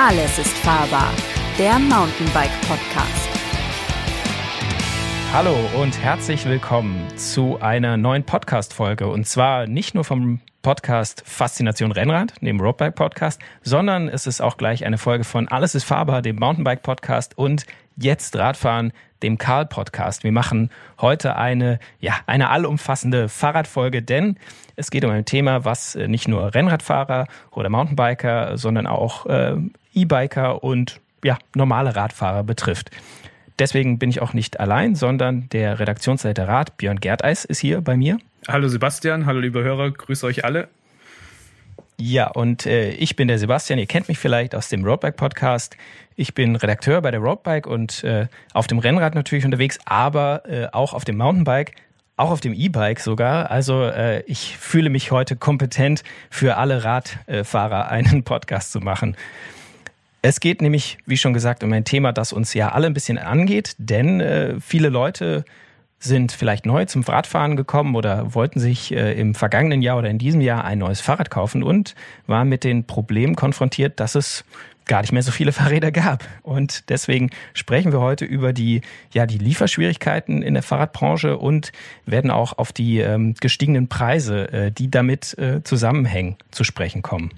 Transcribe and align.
Alles 0.00 0.38
ist 0.38 0.56
fahrbar. 0.58 1.12
Der 1.58 1.76
Mountainbike 1.76 2.52
Podcast. 2.68 3.28
Hallo 5.32 5.56
und 5.82 6.00
herzlich 6.00 6.44
willkommen 6.44 7.04
zu 7.16 7.60
einer 7.60 7.96
neuen 7.96 8.22
Podcast-Folge. 8.22 9.08
Und 9.08 9.26
zwar 9.26 9.66
nicht 9.66 9.96
nur 9.96 10.04
vom 10.04 10.38
Podcast 10.62 11.24
Faszination 11.26 11.90
Rennrad, 11.90 12.34
dem 12.40 12.60
Roadbike 12.60 12.94
Podcast, 12.94 13.40
sondern 13.62 14.08
es 14.08 14.28
ist 14.28 14.40
auch 14.40 14.56
gleich 14.56 14.86
eine 14.86 14.98
Folge 14.98 15.24
von 15.24 15.48
Alles 15.48 15.74
ist 15.74 15.82
fahrbar, 15.82 16.22
dem 16.22 16.36
Mountainbike 16.36 16.84
Podcast 16.84 17.36
und 17.36 17.66
Jetzt 17.96 18.36
Radfahren, 18.36 18.92
dem 19.22 19.38
Karl 19.38 19.66
Podcast. 19.66 20.24
Wir 20.24 20.32
machen 20.32 20.70
heute 21.00 21.36
eine, 21.36 21.78
ja, 22.00 22.14
eine 22.26 22.50
allumfassende 22.50 23.28
Fahrradfolge, 23.28 24.02
denn 24.02 24.36
es 24.76 24.90
geht 24.90 25.04
um 25.04 25.10
ein 25.10 25.24
Thema, 25.24 25.64
was 25.64 25.94
äh, 25.94 26.08
nicht 26.08 26.28
nur 26.28 26.54
Rennradfahrer 26.54 27.26
oder 27.50 27.68
Mountainbiker, 27.68 28.56
sondern 28.56 28.86
auch 28.86 29.26
äh, 29.26 29.56
E-Biker 29.94 30.62
und 30.62 31.00
ja, 31.24 31.38
normale 31.54 31.96
Radfahrer 31.96 32.44
betrifft. 32.44 32.90
Deswegen 33.58 33.98
bin 33.98 34.10
ich 34.10 34.22
auch 34.22 34.34
nicht 34.34 34.60
allein, 34.60 34.94
sondern 34.94 35.48
der 35.50 35.80
Redaktionsleiter 35.80 36.46
Rad, 36.46 36.76
Björn 36.76 37.00
Gerteis, 37.00 37.44
ist 37.44 37.58
hier 37.58 37.80
bei 37.80 37.96
mir. 37.96 38.18
Hallo 38.46 38.68
Sebastian, 38.68 39.26
hallo 39.26 39.40
liebe 39.40 39.64
Hörer, 39.64 39.90
grüße 39.90 40.24
euch 40.24 40.44
alle. 40.44 40.68
Ja, 42.00 42.28
und 42.28 42.64
äh, 42.64 42.90
ich 42.90 43.16
bin 43.16 43.26
der 43.26 43.40
Sebastian, 43.40 43.80
ihr 43.80 43.86
kennt 43.86 44.06
mich 44.06 44.18
vielleicht 44.18 44.54
aus 44.54 44.68
dem 44.68 44.84
Roadbike 44.84 45.16
Podcast. 45.16 45.76
Ich 46.14 46.32
bin 46.32 46.54
Redakteur 46.54 47.02
bei 47.02 47.10
der 47.10 47.18
Roadbike 47.18 47.66
und 47.66 48.04
äh, 48.04 48.28
auf 48.54 48.68
dem 48.68 48.78
Rennrad 48.78 49.16
natürlich 49.16 49.44
unterwegs, 49.44 49.78
aber 49.84 50.42
äh, 50.48 50.68
auch 50.70 50.92
auf 50.92 51.04
dem 51.04 51.16
Mountainbike, 51.16 51.74
auch 52.16 52.30
auf 52.30 52.40
dem 52.40 52.54
E-Bike 52.54 53.00
sogar. 53.00 53.50
Also 53.50 53.82
äh, 53.82 54.22
ich 54.26 54.56
fühle 54.56 54.90
mich 54.90 55.10
heute 55.10 55.34
kompetent 55.34 56.04
für 56.30 56.56
alle 56.56 56.84
Radfahrer 56.84 57.88
einen 57.88 58.22
Podcast 58.22 58.70
zu 58.70 58.78
machen. 58.78 59.16
Es 60.22 60.38
geht 60.38 60.62
nämlich, 60.62 60.98
wie 61.06 61.16
schon 61.16 61.32
gesagt, 61.32 61.64
um 61.64 61.72
ein 61.72 61.84
Thema, 61.84 62.12
das 62.12 62.32
uns 62.32 62.54
ja 62.54 62.70
alle 62.70 62.86
ein 62.86 62.94
bisschen 62.94 63.18
angeht, 63.18 63.74
denn 63.78 64.20
äh, 64.20 64.60
viele 64.60 64.88
Leute 64.88 65.44
sind 65.98 66.32
vielleicht 66.32 66.66
neu 66.66 66.84
zum 66.84 67.02
Radfahren 67.02 67.56
gekommen 67.56 67.96
oder 67.96 68.34
wollten 68.34 68.60
sich 68.60 68.92
äh, 68.92 69.18
im 69.18 69.34
vergangenen 69.34 69.82
Jahr 69.82 69.98
oder 69.98 70.10
in 70.10 70.18
diesem 70.18 70.40
Jahr 70.40 70.64
ein 70.64 70.78
neues 70.78 71.00
Fahrrad 71.00 71.30
kaufen 71.30 71.62
und 71.62 71.94
waren 72.26 72.48
mit 72.48 72.64
den 72.64 72.84
Problemen 72.84 73.34
konfrontiert, 73.34 73.98
dass 73.98 74.14
es 74.14 74.44
gar 74.86 75.02
nicht 75.02 75.12
mehr 75.12 75.22
so 75.22 75.32
viele 75.32 75.52
Fahrräder 75.58 75.92
gab. 75.92 76.24
Und 76.42 76.88
deswegen 76.88 77.30
sprechen 77.54 77.92
wir 77.92 78.00
heute 78.00 78.24
über 78.24 78.52
die, 78.52 78.82
ja, 79.12 79.26
die 79.26 79.38
Lieferschwierigkeiten 79.38 80.42
in 80.42 80.54
der 80.54 80.62
Fahrradbranche 80.62 81.36
und 81.36 81.72
werden 82.06 82.30
auch 82.30 82.58
auf 82.58 82.72
die 82.72 82.98
ähm, 82.98 83.34
gestiegenen 83.34 83.88
Preise, 83.88 84.52
äh, 84.52 84.72
die 84.72 84.90
damit 84.90 85.36
äh, 85.38 85.62
zusammenhängen, 85.62 86.36
zu 86.50 86.64
sprechen 86.64 87.02
kommen. 87.02 87.30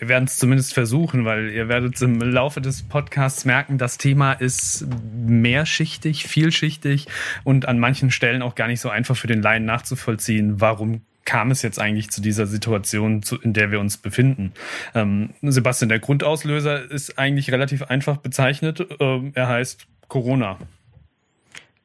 Wir 0.00 0.08
werden 0.08 0.24
es 0.24 0.38
zumindest 0.38 0.72
versuchen, 0.72 1.26
weil 1.26 1.50
ihr 1.50 1.68
werdet 1.68 2.00
im 2.00 2.18
Laufe 2.20 2.62
des 2.62 2.82
Podcasts 2.82 3.44
merken, 3.44 3.76
das 3.76 3.98
Thema 3.98 4.32
ist 4.32 4.86
mehrschichtig, 5.14 6.26
vielschichtig 6.26 7.06
und 7.44 7.68
an 7.68 7.78
manchen 7.78 8.10
Stellen 8.10 8.40
auch 8.40 8.54
gar 8.54 8.66
nicht 8.66 8.80
so 8.80 8.88
einfach 8.88 9.14
für 9.14 9.26
den 9.26 9.42
Laien 9.42 9.66
nachzuvollziehen, 9.66 10.58
warum 10.58 11.02
kam 11.26 11.50
es 11.50 11.60
jetzt 11.60 11.78
eigentlich 11.78 12.10
zu 12.10 12.22
dieser 12.22 12.46
Situation, 12.46 13.20
in 13.42 13.52
der 13.52 13.70
wir 13.72 13.78
uns 13.78 13.98
befinden? 13.98 14.54
Ähm, 14.94 15.34
Sebastian, 15.42 15.90
der 15.90 15.98
Grundauslöser 15.98 16.90
ist 16.90 17.18
eigentlich 17.18 17.52
relativ 17.52 17.82
einfach 17.82 18.16
bezeichnet. 18.16 18.86
Ähm, 19.00 19.32
er 19.34 19.48
heißt 19.48 19.86
Corona. 20.08 20.56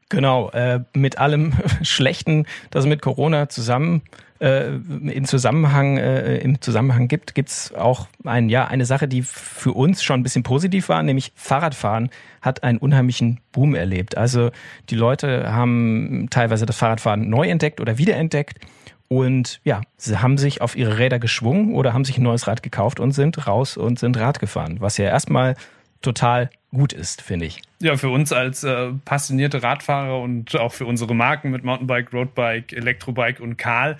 Genau, 0.09 0.49
äh, 0.51 0.81
mit 0.93 1.17
allem 1.17 1.53
Schlechten, 1.81 2.45
das 2.69 2.85
mit 2.85 3.01
Corona 3.01 3.49
zusammen 3.49 4.03
äh, 4.39 4.75
in 4.75 5.25
Zusammenhang, 5.25 5.97
äh, 5.97 6.37
im 6.37 6.61
Zusammenhang 6.61 7.07
gibt, 7.07 7.35
gibt's 7.35 7.73
auch 7.73 8.07
ein, 8.23 8.49
ja, 8.49 8.67
eine 8.67 8.85
Sache, 8.85 9.07
die 9.07 9.23
für 9.23 9.71
uns 9.71 10.03
schon 10.03 10.19
ein 10.19 10.23
bisschen 10.23 10.43
positiv 10.43 10.89
war, 10.89 11.01
nämlich 11.01 11.31
Fahrradfahren 11.35 12.09
hat 12.41 12.63
einen 12.63 12.77
unheimlichen 12.77 13.39
Boom 13.51 13.73
erlebt. 13.73 14.17
Also 14.17 14.51
die 14.89 14.95
Leute 14.95 15.51
haben 15.51 16.27
teilweise 16.29 16.65
das 16.65 16.77
Fahrradfahren 16.77 17.29
neu 17.29 17.47
entdeckt 17.47 17.81
oder 17.81 17.97
wiederentdeckt. 17.97 18.59
Und 19.07 19.61
ja, 19.63 19.81
sie 19.97 20.17
haben 20.17 20.37
sich 20.37 20.61
auf 20.61 20.75
ihre 20.75 20.97
Räder 20.97 21.19
geschwungen 21.19 21.73
oder 21.73 21.93
haben 21.93 22.05
sich 22.05 22.17
ein 22.17 22.23
neues 22.23 22.47
Rad 22.47 22.63
gekauft 22.63 22.99
und 22.99 23.11
sind 23.11 23.47
raus 23.47 23.77
und 23.77 23.99
sind 23.99 24.17
Rad 24.17 24.39
gefahren, 24.39 24.77
was 24.79 24.97
ja 24.97 25.05
erstmal 25.05 25.55
total 26.01 26.49
gut 26.75 26.93
ist, 26.93 27.21
finde 27.21 27.45
ich. 27.45 27.61
Ja, 27.79 27.97
für 27.97 28.09
uns 28.09 28.31
als 28.31 28.63
äh, 28.63 28.91
passionierte 29.05 29.63
Radfahrer 29.63 30.19
und 30.19 30.55
auch 30.55 30.73
für 30.73 30.85
unsere 30.85 31.15
Marken 31.15 31.49
mit 31.51 31.63
Mountainbike, 31.63 32.13
Roadbike, 32.13 32.73
Elektrobike 32.73 33.41
und 33.41 33.57
Karl 33.57 33.97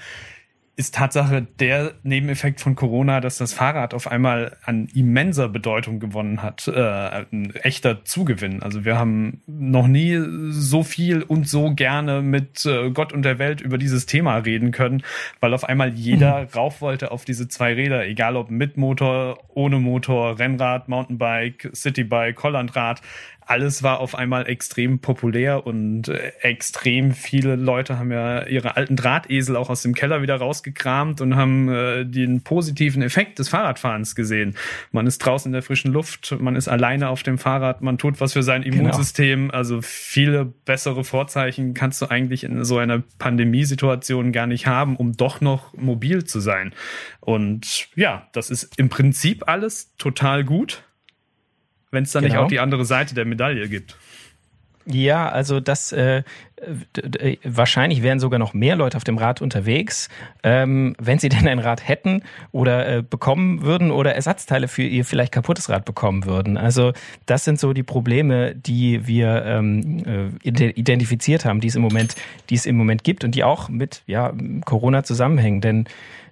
ist 0.78 0.96
Tatsache 0.96 1.48
der 1.60 1.94
Nebeneffekt 2.04 2.60
von 2.60 2.76
Corona, 2.76 3.22
dass 3.22 3.38
das 3.38 3.54
Fahrrad 3.54 3.94
auf 3.94 4.08
einmal 4.08 4.58
an 4.66 4.88
immenser 4.94 5.48
Bedeutung 5.48 6.00
gewonnen 6.00 6.42
hat, 6.42 6.68
äh, 6.68 7.26
ein 7.32 7.56
echter 7.56 8.04
Zugewinn. 8.04 8.62
Also 8.62 8.84
wir 8.84 8.98
haben 8.98 9.42
noch 9.48 9.88
nie 9.88 10.20
so 10.50 10.84
viel 10.84 11.24
und 11.24 11.48
so 11.48 11.74
gerne 11.74 12.22
mit 12.22 12.66
äh, 12.66 12.90
Gott 12.92 13.14
und 13.14 13.24
der 13.24 13.40
Welt 13.40 13.62
über 13.62 13.78
dieses 13.78 14.06
Thema 14.06 14.38
reden 14.38 14.72
können, 14.72 15.04
weil 15.40 15.54
auf 15.54 15.64
einmal 15.64 15.94
jeder 15.94 16.42
mhm. 16.42 16.48
rauf 16.54 16.82
wollte 16.82 17.12
auf 17.12 17.24
diese 17.24 17.48
zwei 17.48 17.74
Räder, 17.74 18.06
egal 18.06 18.36
ob 18.36 18.52
mit 18.52 18.76
Motor, 18.76 19.40
ohne 19.54 19.80
Motor, 19.80 20.40
Rennrad, 20.40 20.90
Mountainbike, 20.90 21.70
Citybike, 21.74 22.44
Hollandrad 22.44 23.02
alles 23.46 23.84
war 23.84 24.00
auf 24.00 24.16
einmal 24.16 24.48
extrem 24.48 25.00
populär 25.00 25.68
und 25.68 26.08
äh, 26.08 26.32
extrem 26.42 27.12
viele 27.12 27.56
Leute 27.56 28.00
haben 28.00 28.12
ja 28.12 28.46
ihre 28.48 28.76
alten 28.76 28.96
Drahtesel 28.96 29.56
auch 29.56 29.70
aus 29.70 29.82
dem 29.82 29.94
Keller 29.94 30.22
wieder 30.22 30.36
rausgekramt 30.36 31.22
und 31.22 31.36
haben 31.36 31.70
äh, 31.70 32.06
den 32.06 32.42
positiven 32.42 33.02
Effekt 33.02 33.40
des 33.40 33.50
Fahrradfahrens 33.50 34.16
gesehen. 34.16 34.56
Man 34.92 35.06
ist 35.06 35.20
draußen 35.20 35.50
in 35.50 35.54
der 35.54 35.62
frischen 35.62 35.92
Luft, 35.92 36.36
man 36.40 36.56
ist 36.56 36.68
alleine 36.68 37.10
auf 37.10 37.24
dem 37.24 37.38
Fahrrad, 37.38 37.82
man 37.82 37.98
tut 37.98 38.20
was 38.20 38.34
für 38.34 38.44
sein 38.44 38.64
genau. 38.64 38.78
Immunsystem. 38.78 39.48
Genau. 39.48 39.54
Also 39.54 39.82
viele 39.82 40.46
bessere 40.46 41.04
Vorzeichen 41.04 41.74
kannst 41.74 42.02
du 42.02 42.10
eigentlich 42.10 42.44
in 42.44 42.64
so 42.64 42.78
einer 42.78 43.04
Pandemiesituation 43.20 44.32
gar 44.32 44.48
nicht 44.48 44.66
haben, 44.66 44.96
um 44.96 45.14
doch 45.14 45.42
noch 45.42 45.74
mobil 45.74 46.24
zu 46.24 46.40
sein. 46.40 46.74
Und 47.20 47.90
ja, 47.96 48.28
das 48.34 48.50
ist 48.50 48.78
im 48.78 48.90
Prinzip 48.90 49.48
alles 49.48 49.94
total 49.98 50.44
gut 50.44 50.85
wenn 51.96 52.04
es 52.04 52.12
dann 52.12 52.24
genau. 52.24 52.36
nicht 52.36 52.44
auch 52.44 52.48
die 52.50 52.60
andere 52.60 52.86
Seite 52.86 53.16
der 53.16 53.26
Medaille 53.26 53.68
gibt. 53.68 53.96
Ja, 54.88 55.30
also 55.30 55.60
das 55.60 55.92
äh, 55.92 56.22
wahrscheinlich 57.44 58.04
wären 58.04 58.20
sogar 58.20 58.40
noch 58.40 58.54
mehr 58.54 58.76
Leute 58.76 58.98
auf 58.98 59.04
dem 59.04 59.18
Rad 59.18 59.42
unterwegs, 59.42 60.10
ähm, 60.44 60.96
wenn 61.00 61.18
sie 61.18 61.30
denn 61.30 61.48
ein 61.48 61.60
Rad 61.60 61.88
hätten 61.88 62.22
oder 62.52 62.88
äh, 62.88 63.02
bekommen 63.02 63.64
würden 63.64 63.92
oder 63.92 64.14
Ersatzteile 64.14 64.68
für 64.68 64.84
ihr 64.84 65.04
vielleicht 65.04 65.32
kaputtes 65.32 65.70
Rad 65.70 65.86
bekommen 65.86 66.26
würden. 66.26 66.58
Also 66.58 66.94
das 67.26 67.44
sind 67.46 67.60
so 67.60 67.74
die 67.74 67.84
Probleme, 67.84 68.54
die 68.54 69.08
wir 69.08 69.44
ähm, 69.46 70.32
äh, 70.44 70.70
identifiziert 70.70 71.46
haben, 71.46 71.62
die 71.62 71.68
es 71.68 71.76
im 71.76 71.82
Moment, 71.82 72.16
die 72.50 72.56
es 72.56 72.66
im 72.66 72.78
Moment 72.78 73.04
gibt 73.04 73.24
und 73.24 73.34
die 73.34 73.44
auch 73.44 73.70
mit 73.70 74.04
ja 74.06 74.34
Corona 74.66 75.04
zusammenhängen. 75.04 75.62
Denn 75.62 75.86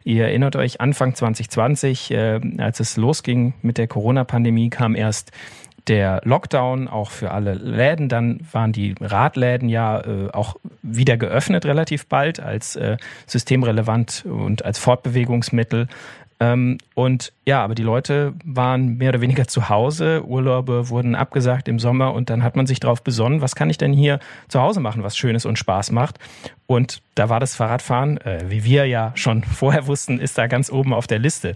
Ihr 0.06 0.26
erinnert 0.26 0.58
euch, 0.58 0.82
Anfang 0.82 1.16
2020, 1.16 2.12
äh, 2.12 2.42
als 2.58 2.82
es 2.82 2.98
losging 2.98 3.54
mit 3.62 3.78
der 3.78 3.88
Corona-Pandemie, 3.88 4.70
kam 4.70 4.96
erst 4.96 5.32
der 5.88 6.22
Lockdown 6.24 6.88
auch 6.88 7.12
für 7.12 7.32
alle 7.32 7.54
Läden. 7.54 8.10
Dann 8.10 8.40
waren 8.52 8.72
die 8.72 8.96
Radläden 9.00 9.70
ja 9.70 10.00
äh, 10.02 10.30
auch 10.32 10.56
wieder 10.82 11.18
geöffnet 11.18 11.66
relativ 11.66 12.08
bald 12.08 12.40
als 12.40 12.76
äh, 12.76 12.98
systemrelevant 13.28 14.26
und 14.26 14.64
als 14.66 14.80
Fortbewegungsmittel. 14.80 15.88
Ähm, 16.44 16.78
und 16.94 17.32
ja, 17.46 17.64
aber 17.64 17.76
die 17.76 17.84
Leute 17.84 18.34
waren 18.44 18.98
mehr 18.98 19.10
oder 19.10 19.22
weniger 19.22 19.48
zu 19.48 19.70
Hause, 19.70 20.26
Urlaube 20.26 20.90
wurden 20.90 21.16
abgesagt 21.16 21.68
im 21.68 21.80
Sommer 21.80 22.14
und 22.14 22.30
dann 22.30 22.44
hat 22.44 22.56
man 22.56 22.66
sich 22.66 22.80
darauf 22.80 23.04
besonnen, 23.04 23.42
was 23.42 23.56
kann 23.56 23.70
ich 23.70 23.78
denn 23.78 23.94
hier 23.94 24.20
zu 24.48 24.60
Hause 24.60 24.80
machen, 24.80 25.04
was 25.04 25.16
Schönes 25.16 25.46
und 25.46 25.58
Spaß 25.58 25.92
macht. 25.92 26.20
Und 26.66 27.02
da 27.16 27.30
war 27.30 27.40
das 27.40 27.56
Fahrradfahren, 27.56 28.18
äh, 28.22 28.46
wie 28.50 28.64
wir 28.64 28.86
ja 28.88 29.12
schon 29.16 29.44
vorher 29.44 29.88
wussten, 29.88 30.20
ist 30.20 30.38
da 30.38 30.48
ganz 30.48 30.72
oben 30.72 30.94
auf 30.94 31.08
der 31.08 31.20
Liste. 31.20 31.56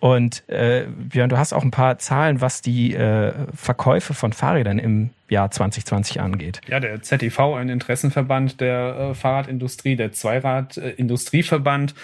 Und 0.00 0.48
äh, 0.48 0.86
Björn, 0.86 1.30
du 1.30 1.38
hast 1.38 1.52
auch 1.52 1.62
ein 1.62 1.70
paar 1.70 1.98
Zahlen, 1.98 2.40
was 2.40 2.60
die 2.60 2.94
äh, 2.94 3.32
Verkäufe 3.54 4.12
von 4.12 4.32
Fahrrädern 4.32 4.78
im 4.78 5.10
Jahr 5.28 5.50
2020 5.50 6.20
angeht. 6.20 6.60
Ja, 6.68 6.80
der 6.80 7.02
ZTV, 7.02 7.54
ein 7.54 7.68
Interessenverband 7.68 8.60
der 8.60 9.10
äh, 9.10 9.14
Fahrradindustrie, 9.14 9.96
der 9.96 10.12
Zweirad-Industrieverband, 10.12 11.94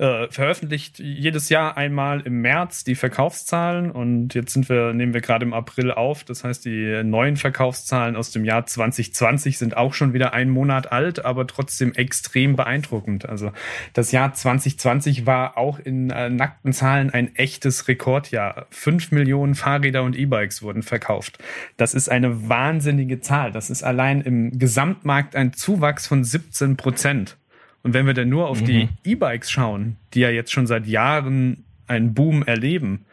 äh, 0.00 0.28
veröffentlicht 0.30 0.98
jedes 0.98 1.50
Jahr 1.50 1.76
einmal 1.76 2.20
im 2.20 2.40
März 2.40 2.84
die 2.84 2.94
Verkaufszahlen 2.94 3.90
und 3.90 4.32
jetzt 4.32 4.54
sind 4.54 4.70
wir, 4.70 4.94
nehmen 4.94 5.12
wir 5.12 5.20
gerade 5.20 5.44
im 5.44 5.52
April 5.52 5.90
auf. 5.92 6.24
Das 6.24 6.42
heißt, 6.42 6.64
die 6.64 7.02
neuen 7.04 7.36
Verkaufszahlen 7.36 8.16
aus 8.16 8.30
dem 8.30 8.46
Jahr 8.46 8.64
2020 8.64 9.58
sind 9.58 9.76
auch 9.76 9.92
schon 9.92 10.14
wieder 10.14 10.32
einen 10.32 10.50
Monat 10.50 10.90
alt, 10.90 11.22
aber 11.26 11.46
trotzdem 11.46 11.92
extrem 11.92 12.56
beeindruckend. 12.56 13.28
Also 13.28 13.52
das 13.92 14.10
Jahr 14.10 14.32
2020 14.32 15.26
war 15.26 15.58
auch 15.58 15.78
in 15.78 16.08
äh, 16.08 16.30
nackten 16.30 16.72
Zahlen 16.72 17.10
ein 17.10 17.36
echtes 17.36 17.86
Rekordjahr. 17.86 18.68
Fünf 18.70 19.12
Millionen 19.12 19.54
Fahrräder 19.54 20.02
und 20.02 20.16
E-Bikes 20.16 20.62
wurden 20.62 20.82
verkauft. 20.82 21.38
Das 21.76 21.92
ist 21.92 22.08
eine 22.08 22.48
wahnsinnige 22.48 23.20
Zahl. 23.20 23.52
Das 23.52 23.68
ist 23.68 23.82
allein 23.82 24.22
im 24.22 24.58
Gesamtmarkt 24.58 25.36
ein 25.36 25.52
Zuwachs 25.52 26.06
von 26.06 26.24
17 26.24 26.78
Prozent. 26.78 27.36
Und 27.82 27.94
wenn 27.94 28.06
wir 28.06 28.14
dann 28.14 28.28
nur 28.28 28.48
auf 28.48 28.60
mhm. 28.60 28.66
die 28.66 28.88
E-Bikes 29.04 29.50
schauen, 29.50 29.96
die 30.14 30.20
ja 30.20 30.30
jetzt 30.30 30.52
schon 30.52 30.66
seit 30.66 30.86
Jahren 30.86 31.64
einen 31.86 32.14
Boom 32.14 32.42
erleben, 32.42 33.06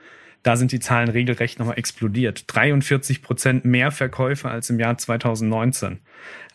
da 0.43 0.55
sind 0.55 0.71
die 0.71 0.79
Zahlen 0.79 1.09
regelrecht 1.09 1.59
nochmal 1.59 1.77
explodiert. 1.77 2.45
43 2.47 3.21
Prozent 3.21 3.65
mehr 3.65 3.91
Verkäufe 3.91 4.49
als 4.49 4.69
im 4.69 4.79
Jahr 4.79 4.97
2019. 4.97 5.99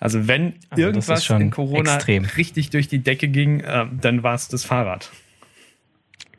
Also 0.01 0.29
wenn 0.29 0.55
also 0.71 0.83
irgendwas 0.83 1.29
in 1.31 1.51
Corona 1.51 1.97
extrem. 1.97 2.25
richtig 2.25 2.71
durch 2.71 2.89
die 2.89 3.01
Decke 3.01 3.29
ging, 3.29 3.61
äh, 3.61 3.87
dann 4.01 4.23
war 4.23 4.35
es 4.35 4.49
das 4.49 4.65
Fahrrad. 4.65 5.11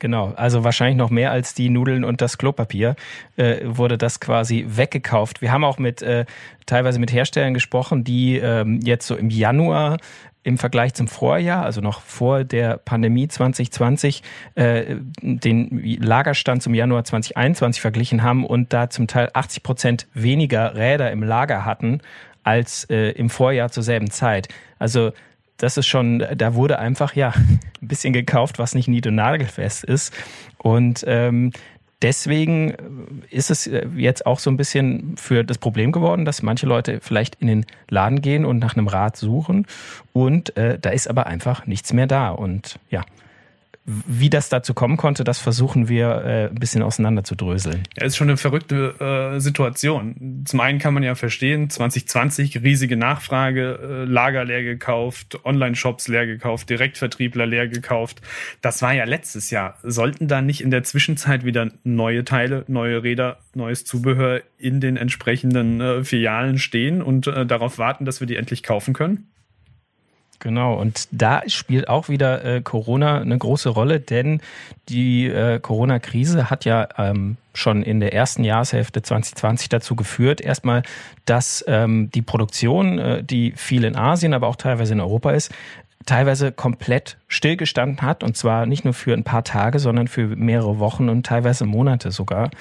Genau, 0.04 0.34
also 0.36 0.66
wahrscheinlich 0.66 0.98
noch 0.98 1.12
mehr 1.12 1.32
als 1.32 1.54
die 1.54 1.70
Nudeln 1.70 2.04
und 2.04 2.20
das 2.20 2.38
Klopapier 2.38 2.98
äh, 3.38 3.62
wurde 3.64 3.98
das 3.98 4.20
quasi 4.20 4.66
weggekauft. 4.68 5.42
Wir 5.42 5.54
haben 5.54 5.64
auch 5.64 5.78
mit 5.78 6.02
äh, 6.02 6.26
teilweise 6.66 7.00
mit 7.00 7.14
Herstellern 7.14 7.54
gesprochen, 7.54 8.04
die 8.04 8.36
ähm, 8.36 8.82
jetzt 8.84 9.08
so 9.08 9.16
im 9.16 9.30
Januar 9.30 9.96
im 10.44 10.58
Vergleich 10.58 10.94
zum 10.94 11.08
Vorjahr, 11.08 11.64
also 11.64 11.80
noch 11.80 12.02
vor 12.02 12.44
der 12.44 12.76
Pandemie 12.80 13.30
2020, 13.30 14.24
äh, 14.56 14.98
den 15.22 16.02
Lagerstand 16.02 16.62
zum 16.62 16.74
Januar 16.74 17.06
2021 17.06 17.80
verglichen 17.82 18.24
haben 18.24 18.46
und 18.46 18.74
da 18.74 18.90
zum 18.90 19.08
Teil 19.08 19.30
80 19.32 19.64
Prozent 19.64 20.08
weniger 20.14 20.76
Räder 20.76 21.14
im 21.14 21.24
Lager 21.24 21.64
hatten 21.64 22.02
als 22.44 22.84
äh, 22.90 23.12
im 23.12 23.30
Vorjahr 23.30 23.72
zur 23.72 23.84
selben 23.84 24.12
Zeit. 24.12 24.50
Also 24.80 25.14
das 25.58 25.78
ist 25.78 25.88
schon, 25.88 26.26
da 26.36 26.56
wurde 26.56 26.80
einfach 26.80 27.16
ja 27.16 27.34
ein 27.82 27.88
bisschen 27.88 28.14
gekauft, 28.14 28.60
was 28.60 28.76
nicht 28.76 28.88
nied- 28.88 29.08
und 29.08 29.16
nagelfest 29.16 29.84
ist. 29.84 30.14
Und 30.58 31.04
ähm, 31.08 31.52
deswegen 32.02 32.76
ist 33.30 33.50
es 33.50 33.68
äh, 33.68 33.88
jetzt 33.96 34.26
auch 34.26 34.40
so 34.40 34.50
ein 34.52 34.58
bisschen 34.58 35.16
für 35.18 35.44
das 35.44 35.58
Problem 35.58 35.92
geworden, 35.92 36.26
dass 36.26 36.44
manche 36.44 36.66
Leute 36.66 37.00
vielleicht 37.02 37.36
in 37.36 37.48
den 37.48 37.66
Laden 37.90 38.22
gehen 38.22 38.46
und 38.46 38.60
nach 38.60 38.76
einem 38.76 38.88
Rad 38.88 39.18
suchen 39.18 39.66
und 40.12 40.56
äh, 40.58 40.78
da 40.80 40.90
ist 40.90 41.08
aber 41.08 41.28
einfach 41.28 41.66
nichts 41.66 41.94
mehr 41.94 42.08
da. 42.08 42.30
Und 42.30 42.80
ja, 42.90 43.04
wie 43.86 44.30
das 44.30 44.48
dazu 44.48 44.74
kommen 44.74 44.96
konnte, 44.96 45.26
das 45.26 45.40
versuchen 45.40 45.90
wir 45.90 46.24
äh, 46.24 46.46
ein 46.46 46.56
bisschen 46.56 46.82
auseinander 46.82 47.26
zu 47.26 47.36
dröseln. 47.36 47.84
Ja, 47.98 48.06
ist 48.06 48.16
schon 48.16 48.30
eine 48.30 48.38
verrückte 48.38 49.34
äh, 49.36 49.40
Situation. 49.42 50.44
Zum 50.46 50.62
einen 50.62 50.80
kann 50.80 50.94
man 50.94 51.04
ja 51.04 51.16
verstehen, 51.16 51.70
2020 51.70 52.64
riesige 52.64 52.96
Nachfrage, 52.96 53.80
äh, 53.82 54.04
Lager 54.06 54.46
leer 54.46 54.64
gekauft, 54.64 55.40
Online-Shops 55.44 56.08
leer 56.08 56.26
gekauft, 56.26 56.70
Direktvertriebler 56.70 57.46
leer 57.46 57.68
gekauft. 57.68 58.22
Das 58.62 58.82
war 58.82 58.94
ja 58.94 59.04
letztes 59.04 59.50
Jahr. 59.50 59.78
Sollten 59.84 60.30
da 60.30 60.42
nicht 60.42 60.62
in 60.62 60.72
der 60.72 60.84
Zwischenzeit 60.84 61.44
wieder 61.44 61.70
neue 61.84 62.24
Teile, 62.24 62.64
neue 62.68 63.04
Räder, 63.04 63.40
neues 63.54 63.84
Zubehör 63.84 64.42
in 64.58 64.80
den 64.80 64.96
entsprechenden 64.96 65.82
äh, 65.82 66.04
Filialen 66.06 66.58
stehen 66.58 67.02
und 67.02 67.28
äh, 67.28 67.46
darauf 67.46 67.78
warten, 67.78 68.06
dass 68.06 68.22
wir 68.22 68.28
die 68.28 68.38
endlich 68.38 68.64
kaufen 68.64 68.94
können? 68.94 69.28
Genau, 70.44 70.74
und 70.74 71.08
da 71.12 71.42
spielt 71.48 71.88
auch 71.88 72.10
wieder 72.10 72.44
äh, 72.44 72.62
Corona 72.62 73.22
eine 73.22 73.38
große 73.38 73.70
Rolle, 73.70 74.02
denn 74.02 74.42
die 74.90 75.26
äh, 75.28 75.58
Corona-Krise 75.62 76.50
hat 76.50 76.66
ja 76.66 76.90
ähm, 76.98 77.38
schon 77.54 77.82
in 77.82 78.02
der 78.02 78.14
ersten 78.14 78.44
Jahreshälfte 78.44 79.02
2020 79.02 79.70
dazu 79.70 79.96
geführt, 79.96 80.42
erstmal, 80.42 80.84
dass 81.24 81.64
ähm, 81.70 82.12
die 82.14 82.22
Produktion, 82.22 83.00
äh, 83.00 83.24
die 83.24 83.54
viel 83.56 83.86
in 83.86 83.96
Asien, 83.96 84.34
aber 84.34 84.48
auch 84.48 84.58
teilweise 84.58 84.92
in 84.92 85.00
Europa 85.00 85.32
ist, 85.32 85.50
teilweise 86.06 86.52
komplett 86.52 87.18
stillgestanden 87.28 88.02
hat 88.02 88.24
und 88.24 88.38
zwar 88.38 88.66
nicht 88.66 88.84
nur 88.84 88.94
für 88.94 89.14
ein 89.14 89.24
paar 89.24 89.44
Tage, 89.44 89.80
sondern 89.80 90.08
für 90.08 90.28
mehrere 90.28 90.80
Wochen 90.80 91.10
und 91.10 91.26
teilweise 91.26 91.66
Monate 91.66 92.12
sogar. 92.12 92.52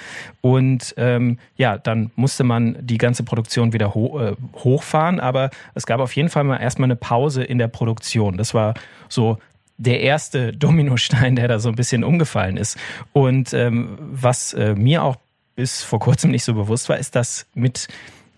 Und 0.41 0.93
ähm, 0.97 1.37
ja, 1.55 1.77
dann 1.77 2.11
musste 2.15 2.43
man 2.43 2.77
die 2.79 2.97
ganze 2.97 3.23
Produktion 3.23 3.73
wieder 3.73 3.93
ho 3.93 4.19
äh, 4.19 4.35
hochfahren, 4.55 5.19
aber 5.19 5.49
es 5.75 5.85
gab 5.85 5.99
auf 5.99 6.15
jeden 6.15 6.29
Fall 6.29 6.43
mal 6.43 6.57
erstmal 6.57 6.87
eine 6.87 6.95
Pause 6.95 7.43
in 7.43 7.57
der 7.57 7.67
Produktion. 7.67 8.37
Das 8.37 8.53
war 8.53 8.73
so 9.09 9.37
der 9.77 10.01
erste 10.01 10.53
Dominostein, 10.57 11.35
der 11.35 11.47
da 11.47 11.59
so 11.59 11.69
ein 11.69 11.75
bisschen 11.75 12.03
umgefallen 12.03 12.57
ist. 12.57 12.77
Und 13.11 13.53
ähm, 13.53 13.97
was 13.99 14.53
äh, 14.53 14.75
mir 14.75 15.03
auch 15.03 15.17
bis 15.55 15.83
vor 15.83 15.99
kurzem 15.99 16.31
nicht 16.31 16.43
so 16.43 16.53
bewusst 16.53 16.89
war, 16.89 16.97
ist, 16.97 17.15
dass 17.15 17.45
mit 17.53 17.87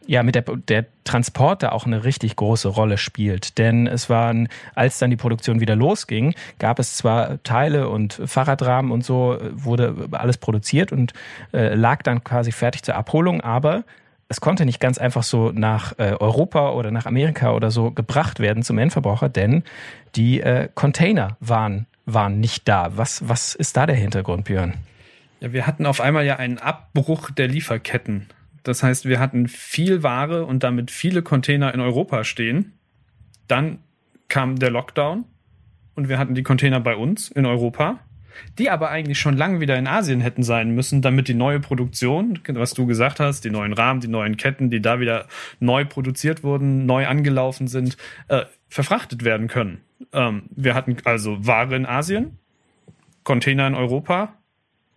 ja 0.08 0.24
mit 0.24 0.36
der, 0.36 0.44
der 0.44 0.86
Transport 1.04 1.64
da 1.64 1.70
auch 1.70 1.86
eine 1.86 2.04
richtig 2.04 2.36
große 2.36 2.68
Rolle 2.68 2.98
spielt. 2.98 3.58
Denn 3.58 3.88
es 3.88 4.10
waren, 4.10 4.50
als 4.74 5.00
dann 5.00 5.10
die 5.10 5.16
Produktion 5.16 5.60
wieder 5.60 5.76
losging, 5.76 6.36
gab 6.60 6.80
es 6.80 6.96
zwar 6.96 7.42
Teile 7.44 7.90
und 7.90 8.22
Fahrradrahmen 8.26 8.92
und 8.92 9.04
so, 9.04 9.38
wurde 9.52 9.96
alles 10.12 10.38
produziert 10.38 10.92
und 10.92 11.14
äh, 11.54 11.74
lag 11.76 12.02
dann 12.04 12.24
quasi 12.24 12.52
fertig 12.52 12.84
zur 12.84 12.96
Abholung, 12.96 13.42
aber 13.42 13.84
es 14.28 14.42
konnte 14.42 14.66
nicht 14.66 14.80
ganz 14.80 14.98
einfach 14.98 15.24
so 15.24 15.52
nach 15.52 15.94
äh, 16.00 16.16
Europa 16.20 16.72
oder 16.72 16.92
nach 16.92 17.06
Amerika 17.06 17.52
oder 17.52 17.70
so 17.70 17.92
gebracht 17.92 18.40
werden 18.40 18.64
zum 18.64 18.78
Endverbraucher, 18.78 19.30
denn 19.30 19.64
die 20.16 20.42
äh, 20.42 20.70
Container 20.74 21.38
waren, 21.40 21.86
waren 22.06 22.40
nicht 22.40 22.68
da. 22.68 22.92
Was, 22.96 23.28
was 23.28 23.54
ist 23.54 23.78
da 23.78 23.86
der 23.86 23.96
Hintergrund, 23.96 24.46
Björn? 24.46 24.74
Ja, 25.42 25.54
wir 25.54 25.68
hatten 25.68 25.86
auf 25.86 26.02
einmal 26.02 26.26
ja 26.26 26.38
einen 26.38 26.58
Abbruch 26.58 27.30
der 27.30 27.48
Lieferketten. 27.48 28.28
Das 28.66 28.82
heißt, 28.82 29.06
wir 29.06 29.20
hatten 29.20 29.48
viel 29.48 30.02
Ware 30.02 30.44
und 30.46 30.64
damit 30.64 30.90
viele 30.90 31.22
Container 31.22 31.74
in 31.74 31.80
Europa 31.80 32.24
stehen. 32.24 32.74
Dann 33.48 33.78
kam 34.28 34.58
der 34.58 34.72
Lockdown 34.72 35.26
und 35.94 36.10
wir 36.10 36.18
hatten 36.18 36.34
die 36.34 36.42
Container 36.42 36.80
bei 36.80 36.96
uns 36.96 37.30
in 37.30 37.46
Europa, 37.46 38.00
die 38.58 38.72
aber 38.72 38.90
eigentlich 38.90 39.20
schon 39.20 39.38
lange 39.38 39.62
wieder 39.62 39.78
in 39.78 39.86
Asien 39.86 40.20
hätten 40.20 40.42
sein 40.42 40.72
müssen, 40.72 41.04
damit 41.04 41.28
die 41.28 41.36
neue 41.36 41.60
Produktion, 41.60 42.40
was 42.54 42.74
du 42.74 42.88
gesagt 42.88 43.20
hast, 43.20 43.46
die 43.46 43.52
neuen 43.52 43.72
Rahmen, 43.72 44.02
die 44.02 44.08
neuen 44.08 44.36
Ketten, 44.36 44.72
die 44.72 44.82
da 44.82 45.00
wieder 45.00 45.28
neu 45.60 45.86
produziert 45.86 46.44
wurden, 46.44 46.88
neu 46.88 47.06
angelaufen 47.06 47.68
sind, 47.68 47.98
äh, 48.30 48.46
verfrachtet 48.68 49.24
werden 49.24 49.48
können. 49.48 49.82
Ähm, 50.12 50.50
wir 50.50 50.74
hatten 50.74 50.98
also 51.06 51.46
Ware 51.46 51.76
in 51.76 51.86
Asien, 51.86 52.40
Container 53.24 53.68
in 53.68 53.76
Europa, 53.76 54.34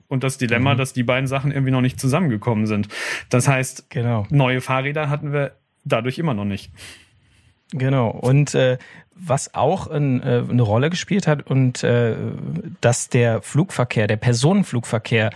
und 0.08 0.24
das 0.24 0.38
Dilemma, 0.38 0.74
mhm. 0.74 0.78
dass 0.78 0.92
die 0.92 1.02
beiden 1.02 1.26
Sachen 1.26 1.52
irgendwie 1.52 1.70
noch 1.70 1.80
nicht 1.80 2.00
zusammengekommen 2.00 2.66
sind. 2.66 2.88
Das 3.28 3.46
heißt, 3.46 3.90
genau. 3.90 4.26
neue 4.30 4.60
Fahrräder 4.60 5.08
hatten 5.10 5.32
wir 5.32 5.52
dadurch 5.84 6.18
immer 6.18 6.34
noch 6.34 6.44
nicht. 6.44 6.70
Genau. 7.72 8.08
Und 8.08 8.54
äh, 8.54 8.78
was 9.14 9.54
auch 9.54 9.88
ein, 9.88 10.22
äh, 10.22 10.44
eine 10.48 10.62
Rolle 10.62 10.90
gespielt 10.90 11.26
hat 11.26 11.46
und 11.46 11.82
äh, 11.84 12.16
dass 12.80 13.08
der 13.08 13.42
Flugverkehr, 13.42 14.06
der 14.06 14.16
Personenflugverkehr 14.16 15.30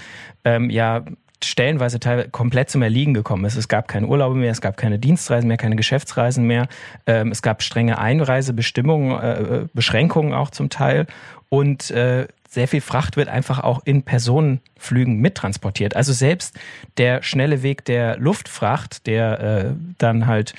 ähm, 0.44 0.70
ja 0.70 1.04
stellenweise 1.44 1.98
teilweise 1.98 2.30
komplett 2.30 2.70
zum 2.70 2.82
Erliegen 2.82 3.14
gekommen 3.14 3.44
ist. 3.44 3.56
Es 3.56 3.68
gab 3.68 3.88
keine 3.88 4.06
Urlaube 4.06 4.36
mehr, 4.36 4.52
es 4.52 4.60
gab 4.60 4.76
keine 4.76 5.00
Dienstreisen 5.00 5.48
mehr, 5.48 5.56
keine 5.56 5.74
Geschäftsreisen 5.74 6.46
mehr. 6.46 6.68
Ähm, 7.06 7.32
es 7.32 7.42
gab 7.42 7.62
strenge 7.62 7.98
Einreisebestimmungen, 7.98 9.20
äh, 9.20 9.42
äh 9.42 9.66
Beschränkungen 9.74 10.32
auch 10.34 10.50
zum 10.50 10.70
Teil. 10.70 11.06
Und 11.48 11.90
äh, 11.90 12.28
sehr 12.52 12.68
viel 12.68 12.82
Fracht 12.82 13.16
wird 13.16 13.28
einfach 13.28 13.60
auch 13.60 13.80
in 13.86 14.02
Personenflügen 14.02 15.16
mittransportiert. 15.16 15.96
Also 15.96 16.12
selbst 16.12 16.58
der 16.98 17.22
schnelle 17.22 17.62
Weg 17.62 17.86
der 17.86 18.18
Luftfracht, 18.18 19.06
der 19.06 19.40
äh, 19.40 19.64
dann 19.96 20.26
halt 20.26 20.52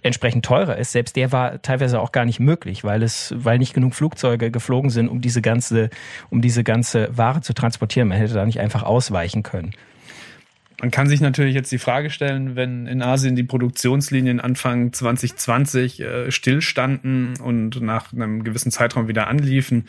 entsprechend 0.00 0.46
teurer 0.46 0.78
ist, 0.78 0.92
selbst 0.92 1.16
der 1.16 1.30
war 1.30 1.60
teilweise 1.60 2.00
auch 2.00 2.12
gar 2.12 2.24
nicht 2.24 2.40
möglich, 2.40 2.82
weil 2.82 3.02
es, 3.02 3.34
weil 3.36 3.58
nicht 3.58 3.74
genug 3.74 3.94
Flugzeuge 3.94 4.50
geflogen 4.50 4.88
sind, 4.88 5.08
um 5.08 5.20
diese 5.20 5.42
ganze, 5.42 5.90
um 6.30 6.40
diese 6.40 6.64
ganze 6.64 7.10
Ware 7.14 7.42
zu 7.42 7.52
transportieren. 7.52 8.08
Man 8.08 8.16
hätte 8.16 8.32
da 8.32 8.46
nicht 8.46 8.60
einfach 8.60 8.82
ausweichen 8.82 9.42
können. 9.42 9.72
Man 10.80 10.90
kann 10.90 11.08
sich 11.08 11.20
natürlich 11.20 11.54
jetzt 11.54 11.72
die 11.72 11.78
Frage 11.78 12.08
stellen, 12.08 12.56
wenn 12.56 12.86
in 12.86 13.02
Asien 13.02 13.36
die 13.36 13.42
Produktionslinien 13.42 14.40
Anfang 14.40 14.94
2020 14.94 16.00
äh, 16.00 16.30
stillstanden 16.30 17.34
und 17.40 17.82
nach 17.82 18.14
einem 18.14 18.44
gewissen 18.44 18.70
Zeitraum 18.70 19.08
wieder 19.08 19.26
anliefen, 19.26 19.88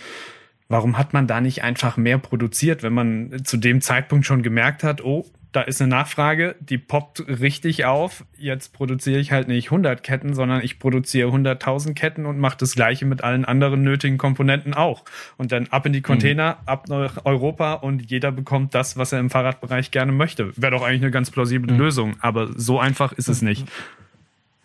Warum 0.69 0.97
hat 0.97 1.13
man 1.13 1.25
da 1.25 1.41
nicht 1.41 1.63
einfach 1.63 1.97
mehr 1.97 2.19
produziert, 2.19 2.83
wenn 2.83 2.93
man 2.93 3.43
zu 3.43 3.57
dem 3.57 3.81
Zeitpunkt 3.81 4.25
schon 4.25 4.43
gemerkt 4.43 4.83
hat, 4.83 5.03
oh, 5.03 5.25
da 5.51 5.61
ist 5.61 5.81
eine 5.81 5.89
Nachfrage, 5.89 6.55
die 6.59 6.77
poppt 6.77 7.27
richtig 7.27 7.85
auf. 7.85 8.23
Jetzt 8.37 8.71
produziere 8.71 9.19
ich 9.19 9.31
halt 9.31 9.47
nicht 9.47 9.67
100 9.67 10.03
Ketten, 10.03 10.35
sondern 10.35 10.61
ich 10.61 10.77
produziere 10.77 11.31
100.000 11.31 11.95
Ketten 11.95 12.27
und 12.27 12.37
mache 12.37 12.57
das 12.59 12.75
Gleiche 12.75 13.07
mit 13.07 13.23
allen 13.23 13.45
anderen 13.45 13.81
nötigen 13.81 14.19
Komponenten 14.19 14.75
auch. 14.75 15.05
Und 15.37 15.51
dann 15.51 15.65
ab 15.67 15.87
in 15.87 15.93
die 15.93 16.01
Container, 16.01 16.59
mhm. 16.61 16.67
ab 16.67 16.87
nach 16.87 17.25
Europa 17.25 17.73
und 17.73 18.11
jeder 18.11 18.31
bekommt 18.31 18.75
das, 18.75 18.95
was 18.95 19.11
er 19.11 19.19
im 19.19 19.31
Fahrradbereich 19.31 19.89
gerne 19.89 20.11
möchte. 20.11 20.55
Wäre 20.55 20.73
doch 20.73 20.83
eigentlich 20.83 21.01
eine 21.01 21.11
ganz 21.11 21.31
plausible 21.31 21.73
mhm. 21.73 21.79
Lösung, 21.79 22.15
aber 22.19 22.49
so 22.55 22.79
einfach 22.79 23.11
ist 23.13 23.27
es 23.27 23.41
nicht. 23.41 23.65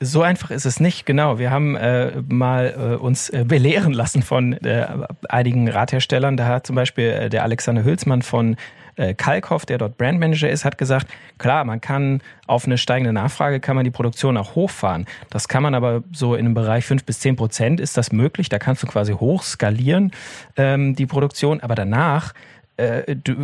So 0.00 0.22
einfach 0.22 0.50
ist 0.50 0.66
es 0.66 0.80
nicht, 0.80 1.06
genau. 1.06 1.38
Wir 1.38 1.50
haben 1.50 1.76
äh, 1.76 2.22
mal 2.28 2.74
äh, 2.76 2.96
uns 2.96 3.30
äh, 3.30 3.44
belehren 3.46 3.92
lassen 3.92 4.22
von 4.22 4.52
äh, 4.52 4.86
einigen 5.28 5.68
Radherstellern. 5.68 6.36
Da 6.36 6.46
hat 6.46 6.66
zum 6.66 6.76
Beispiel 6.76 7.04
äh, 7.04 7.30
der 7.30 7.44
Alexander 7.44 7.84
Hülsmann 7.84 8.22
von 8.22 8.56
äh, 8.96 9.14
Kalkhoff, 9.14 9.66
der 9.66 9.78
dort 9.78 9.96
Brandmanager 9.96 10.48
ist, 10.48 10.64
hat 10.64 10.78
gesagt, 10.78 11.06
klar, 11.38 11.64
man 11.64 11.80
kann 11.80 12.20
auf 12.46 12.66
eine 12.66 12.78
steigende 12.78 13.12
Nachfrage 13.12 13.60
kann 13.60 13.76
man 13.76 13.84
die 13.84 13.90
Produktion 13.90 14.36
auch 14.36 14.54
hochfahren. 14.54 15.06
Das 15.30 15.48
kann 15.48 15.62
man 15.62 15.74
aber 15.74 16.02
so 16.12 16.34
in 16.34 16.46
einem 16.46 16.54
Bereich 16.54 16.84
fünf 16.84 17.04
bis 17.04 17.20
zehn 17.20 17.36
Prozent 17.36 17.80
ist 17.80 17.96
das 17.96 18.12
möglich. 18.12 18.48
Da 18.48 18.58
kannst 18.58 18.82
du 18.82 18.86
quasi 18.86 19.12
hoch 19.12 19.42
skalieren, 19.42 20.12
ähm, 20.56 20.94
die 20.94 21.06
Produktion. 21.06 21.60
Aber 21.60 21.74
danach 21.74 22.34
äh, 22.76 23.14
du, 23.14 23.34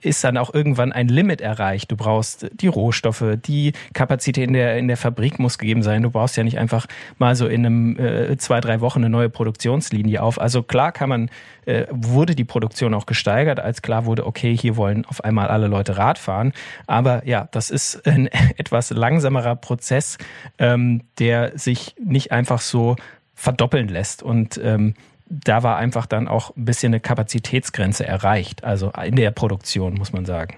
ist 0.00 0.24
dann 0.24 0.36
auch 0.36 0.52
irgendwann 0.52 0.92
ein 0.92 1.08
Limit 1.08 1.40
erreicht. 1.40 1.90
Du 1.92 1.96
brauchst 1.96 2.50
die 2.52 2.66
Rohstoffe, 2.66 3.24
die 3.36 3.72
Kapazität 3.92 4.48
in 4.48 4.54
der, 4.54 4.78
in 4.78 4.88
der 4.88 4.96
Fabrik 4.96 5.38
muss 5.38 5.58
gegeben 5.58 5.82
sein. 5.82 6.02
Du 6.02 6.10
brauchst 6.10 6.36
ja 6.36 6.42
nicht 6.42 6.58
einfach 6.58 6.86
mal 7.18 7.36
so 7.36 7.46
in 7.46 7.64
einem 7.64 7.98
äh, 7.98 8.36
zwei, 8.38 8.60
drei 8.60 8.80
Wochen 8.80 9.00
eine 9.00 9.10
neue 9.10 9.28
Produktionslinie 9.28 10.22
auf. 10.22 10.40
Also 10.40 10.62
klar 10.62 10.90
kann 10.92 11.08
man, 11.08 11.30
äh, 11.66 11.86
wurde 11.90 12.34
die 12.34 12.44
Produktion 12.44 12.94
auch 12.94 13.06
gesteigert, 13.06 13.60
als 13.60 13.82
klar 13.82 14.06
wurde, 14.06 14.26
okay, 14.26 14.56
hier 14.56 14.76
wollen 14.76 15.04
auf 15.04 15.22
einmal 15.22 15.48
alle 15.48 15.68
Leute 15.68 15.96
Rad 15.96 16.18
fahren. 16.18 16.52
Aber 16.86 17.26
ja, 17.26 17.48
das 17.52 17.70
ist 17.70 18.06
ein 18.06 18.26
etwas 18.56 18.90
langsamerer 18.90 19.56
Prozess, 19.56 20.18
ähm, 20.58 21.02
der 21.18 21.56
sich 21.56 21.94
nicht 22.02 22.32
einfach 22.32 22.60
so 22.60 22.96
verdoppeln 23.34 23.88
lässt. 23.88 24.22
Und 24.22 24.60
ähm, 24.62 24.94
da 25.30 25.62
war 25.62 25.76
einfach 25.76 26.06
dann 26.06 26.28
auch 26.28 26.54
ein 26.56 26.64
bisschen 26.64 26.92
eine 26.92 27.00
Kapazitätsgrenze 27.00 28.04
erreicht, 28.04 28.64
also 28.64 28.90
in 28.90 29.16
der 29.16 29.30
Produktion, 29.30 29.94
muss 29.94 30.12
man 30.12 30.26
sagen. 30.26 30.56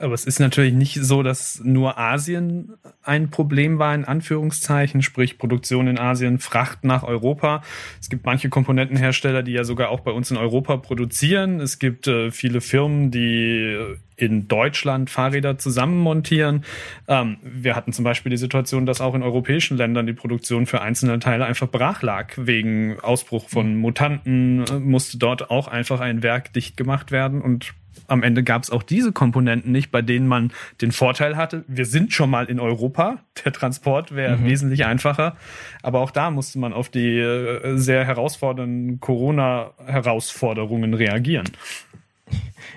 Aber 0.00 0.14
es 0.14 0.24
ist 0.24 0.40
natürlich 0.40 0.72
nicht 0.72 0.94
so, 0.94 1.22
dass 1.22 1.60
nur 1.62 1.98
Asien 1.98 2.72
ein 3.02 3.30
Problem 3.30 3.78
war, 3.78 3.94
in 3.94 4.06
Anführungszeichen, 4.06 5.02
sprich 5.02 5.36
Produktion 5.36 5.88
in 5.88 5.98
Asien, 5.98 6.38
Fracht 6.38 6.84
nach 6.84 7.02
Europa. 7.02 7.62
Es 8.00 8.08
gibt 8.08 8.24
manche 8.24 8.48
Komponentenhersteller, 8.48 9.42
die 9.42 9.52
ja 9.52 9.64
sogar 9.64 9.90
auch 9.90 10.00
bei 10.00 10.10
uns 10.10 10.30
in 10.30 10.38
Europa 10.38 10.78
produzieren. 10.78 11.60
Es 11.60 11.78
gibt 11.78 12.06
äh, 12.06 12.30
viele 12.30 12.62
Firmen, 12.62 13.10
die 13.10 13.76
in 14.16 14.48
Deutschland 14.48 15.10
Fahrräder 15.10 15.58
zusammenmontieren. 15.58 16.64
Ähm, 17.08 17.36
wir 17.42 17.76
hatten 17.76 17.92
zum 17.92 18.04
Beispiel 18.04 18.30
die 18.30 18.36
Situation, 18.36 18.86
dass 18.86 19.00
auch 19.00 19.14
in 19.14 19.22
europäischen 19.22 19.76
Ländern 19.76 20.06
die 20.06 20.12
Produktion 20.12 20.66
für 20.66 20.80
einzelne 20.80 21.18
Teile 21.18 21.44
einfach 21.44 21.68
brach 21.68 22.02
lag. 22.02 22.32
Wegen 22.36 22.98
Ausbruch 23.00 23.48
von 23.48 23.76
Mutanten 23.76 24.64
äh, 24.64 24.78
musste 24.78 25.18
dort 25.18 25.50
auch 25.50 25.68
einfach 25.68 26.00
ein 26.00 26.22
Werk 26.22 26.52
dicht 26.54 26.76
gemacht 26.76 27.12
werden 27.12 27.42
und 27.42 27.74
am 28.06 28.22
Ende 28.22 28.42
gab 28.42 28.62
es 28.62 28.70
auch 28.70 28.82
diese 28.82 29.12
Komponenten 29.12 29.72
nicht, 29.72 29.90
bei 29.90 30.02
denen 30.02 30.26
man 30.26 30.52
den 30.80 30.92
Vorteil 30.92 31.36
hatte, 31.36 31.64
wir 31.68 31.86
sind 31.86 32.12
schon 32.12 32.30
mal 32.30 32.46
in 32.46 32.60
Europa, 32.60 33.18
der 33.44 33.52
Transport 33.52 34.14
wäre 34.14 34.36
mhm. 34.36 34.44
wesentlich 34.44 34.84
einfacher, 34.84 35.36
aber 35.82 36.00
auch 36.00 36.10
da 36.10 36.30
musste 36.30 36.58
man 36.58 36.72
auf 36.72 36.88
die 36.88 37.18
äh, 37.18 37.76
sehr 37.76 38.04
herausfordernden 38.04 39.00
Corona-Herausforderungen 39.00 40.94
reagieren. 40.94 41.48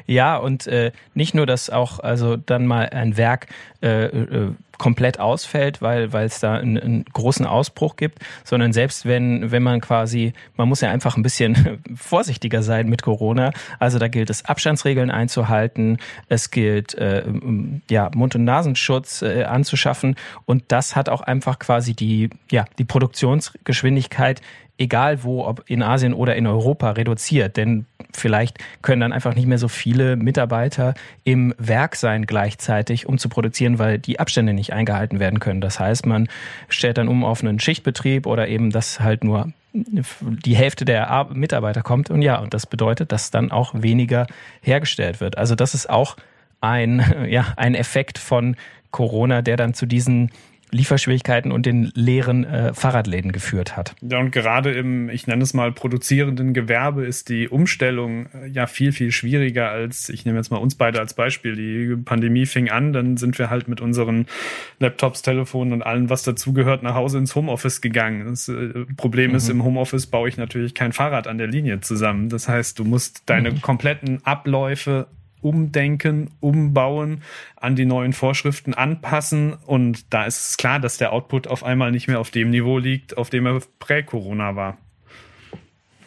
Ja, 0.06 0.38
und 0.38 0.68
äh, 0.68 0.92
nicht 1.14 1.34
nur, 1.34 1.46
dass 1.46 1.70
auch 1.70 2.00
also 2.00 2.38
dann 2.38 2.66
mal 2.66 2.90
ein 2.90 3.18
Werk 3.18 3.48
äh, 3.82 4.06
äh, 4.06 4.52
komplett 4.78 5.20
ausfällt, 5.20 5.82
weil 5.82 6.14
es 6.14 6.40
da 6.40 6.56
einen, 6.56 6.78
einen, 6.78 7.06
großen 7.06 7.46
Ausbruch 7.46 7.96
gibt, 7.96 8.20
sondern 8.44 8.74
selbst 8.74 9.06
wenn 9.06 9.52
wenn 9.52 9.64
man 9.64 9.82
quasi, 9.82 10.34
man 10.58 10.68
muss 10.68 10.82
ja 10.82 10.90
einfach 10.90 11.16
ein 11.16 11.24
bisschen 11.24 11.80
vorsichtiger 11.96 12.64
sein 12.64 12.90
mit 12.90 13.02
Corona. 13.02 13.52
Also 13.80 14.00
da 14.00 14.08
gilt 14.08 14.30
es 14.30 14.46
Abstandsregeln 14.46 15.12
einzuhalten, 15.12 16.00
es 16.28 16.52
gilt 16.52 16.96
äh, 16.96 17.24
ja 17.90 18.10
Mund- 18.14 18.36
und 18.36 18.44
Nasenschutz 18.44 19.22
äh, 19.22 19.44
anzuschaffen 19.44 20.16
und 20.46 20.64
das 20.70 20.96
hat 20.96 21.08
auch 21.08 21.22
einfach 21.22 21.60
quasi 21.60 21.94
die 21.94 22.30
ja 22.50 22.66
die 22.78 22.86
Produktionsgeschwindigkeit 22.86 24.42
egal 24.78 25.24
wo, 25.24 25.46
ob 25.46 25.64
in 25.70 25.84
Asien 25.84 26.14
oder 26.14 26.36
in 26.36 26.48
Europa, 26.48 26.92
reduziert. 26.92 27.58
Denn 27.58 27.86
vielleicht 28.12 28.58
können 28.82 29.02
dann 29.02 29.14
einfach 29.14 29.36
nicht 29.36 29.48
mehr 29.48 29.58
so 29.58 29.68
viele 29.84 30.16
Mitarbeiter 30.16 30.94
im 31.26 31.54
Werk 31.58 31.98
sein 31.98 32.26
gleichzeitig, 32.26 33.06
um 33.06 33.18
zu 33.18 33.28
produzieren, 33.28 33.80
weil 33.80 34.00
die 34.00 34.18
Abstände 34.18 34.54
nicht 34.54 34.72
eingehalten 34.72 35.20
werden 35.20 35.42
können. 35.42 35.60
Das 35.60 35.78
heißt, 35.78 36.06
man 36.06 36.30
stellt 36.70 36.98
dann 36.98 37.10
um 37.10 37.26
auf 37.26 37.42
einen 37.42 37.60
Schichtbetrieb 37.60 38.26
oder 38.26 38.48
eben, 38.48 38.70
dass 38.70 39.02
halt 39.02 39.26
nur 39.26 39.52
die 39.74 40.56
Hälfte 40.56 40.86
der 40.86 41.28
Mitarbeiter 41.34 41.82
kommt. 41.82 42.10
Und 42.10 42.22
ja, 42.22 42.40
und 42.40 42.54
das 42.54 42.66
bedeutet, 42.66 43.12
dass 43.12 43.30
dann 43.30 43.52
auch 43.52 43.74
weniger 43.76 44.26
hergestellt 44.62 45.20
wird. 45.20 45.38
Also 45.38 45.54
das 45.54 45.74
ist 45.74 45.90
auch 45.90 46.16
ein, 46.62 47.04
ja, 47.30 47.48
ein 47.58 47.76
Effekt 47.76 48.20
von 48.20 48.56
Corona, 48.92 49.42
der 49.42 49.58
dann 49.58 49.74
zu 49.74 49.86
diesen 49.86 50.32
Lieferschwierigkeiten 50.74 51.52
und 51.52 51.66
den 51.66 51.92
leeren 51.96 52.44
äh, 52.44 52.74
Fahrradläden 52.74 53.32
geführt 53.32 53.78
hat. 53.78 53.96
Ja, 54.02 54.20
und 54.20 54.32
gerade 54.32 54.72
im, 54.72 55.10
ich 55.10 55.28
nenne 55.28 55.44
es 55.44 55.54
mal, 55.54 55.72
produzierenden 55.72 56.54
Gewerbe 56.54 57.06
ist 57.06 57.30
die 57.30 57.48
Umstellung 57.48 58.26
äh, 58.34 58.48
ja 58.48 58.68
viel, 58.68 58.92
viel 58.92 59.12
schwieriger 59.12 59.70
als, 59.70 60.10
ich 60.10 60.26
nehme 60.26 60.38
jetzt 60.38 60.50
mal 60.50 60.58
uns 60.58 60.76
beide 60.76 61.00
als 61.00 61.14
Beispiel. 61.14 61.56
Die 61.56 61.96
Pandemie 62.04 62.46
fing 62.46 62.70
an, 62.70 62.94
dann 62.94 63.18
sind 63.18 63.38
wir 63.40 63.50
halt 63.50 63.68
mit 63.68 63.82
unseren 63.82 64.26
Laptops, 64.80 65.22
Telefonen 65.22 65.74
und 65.74 65.82
allem, 65.84 66.10
was 66.10 66.24
dazugehört, 66.24 66.84
nach 66.84 66.96
Hause 66.96 67.20
ins 67.20 67.36
Homeoffice 67.36 67.82
gegangen. 67.82 68.26
Das 68.26 68.50
äh, 68.50 68.86
Problem 68.98 69.32
mhm. 69.32 69.38
ist, 69.38 69.50
im 69.50 69.64
Homeoffice 69.64 70.08
baue 70.08 70.28
ich 70.28 70.38
natürlich 70.38 70.74
kein 70.74 70.92
Fahrrad 70.92 71.28
an 71.28 71.38
der 71.38 71.48
Linie 71.48 71.82
zusammen. 71.82 72.30
Das 72.30 72.50
heißt, 72.50 72.80
du 72.80 72.84
musst 72.84 73.24
deine 73.28 73.52
mhm. 73.52 73.62
kompletten 73.62 74.26
Abläufe 74.26 75.08
umdenken, 75.44 76.32
umbauen, 76.40 77.22
an 77.56 77.76
die 77.76 77.86
neuen 77.86 78.14
Vorschriften 78.14 78.74
anpassen. 78.74 79.54
Und 79.54 80.14
da 80.14 80.26
ist 80.26 80.50
es 80.50 80.58
klar, 80.58 80.80
dass 80.80 80.98
der 80.98 81.14
Output 81.14 81.48
auf 81.48 81.64
einmal 81.64 81.92
nicht 81.92 82.08
mehr 82.08 82.20
auf 82.20 82.32
dem 82.32 82.50
Niveau 82.50 82.78
liegt, 82.78 83.18
auf 83.18 83.30
dem 83.30 83.46
er 83.46 83.62
prä-Corona 83.80 84.56
war. 84.56 84.78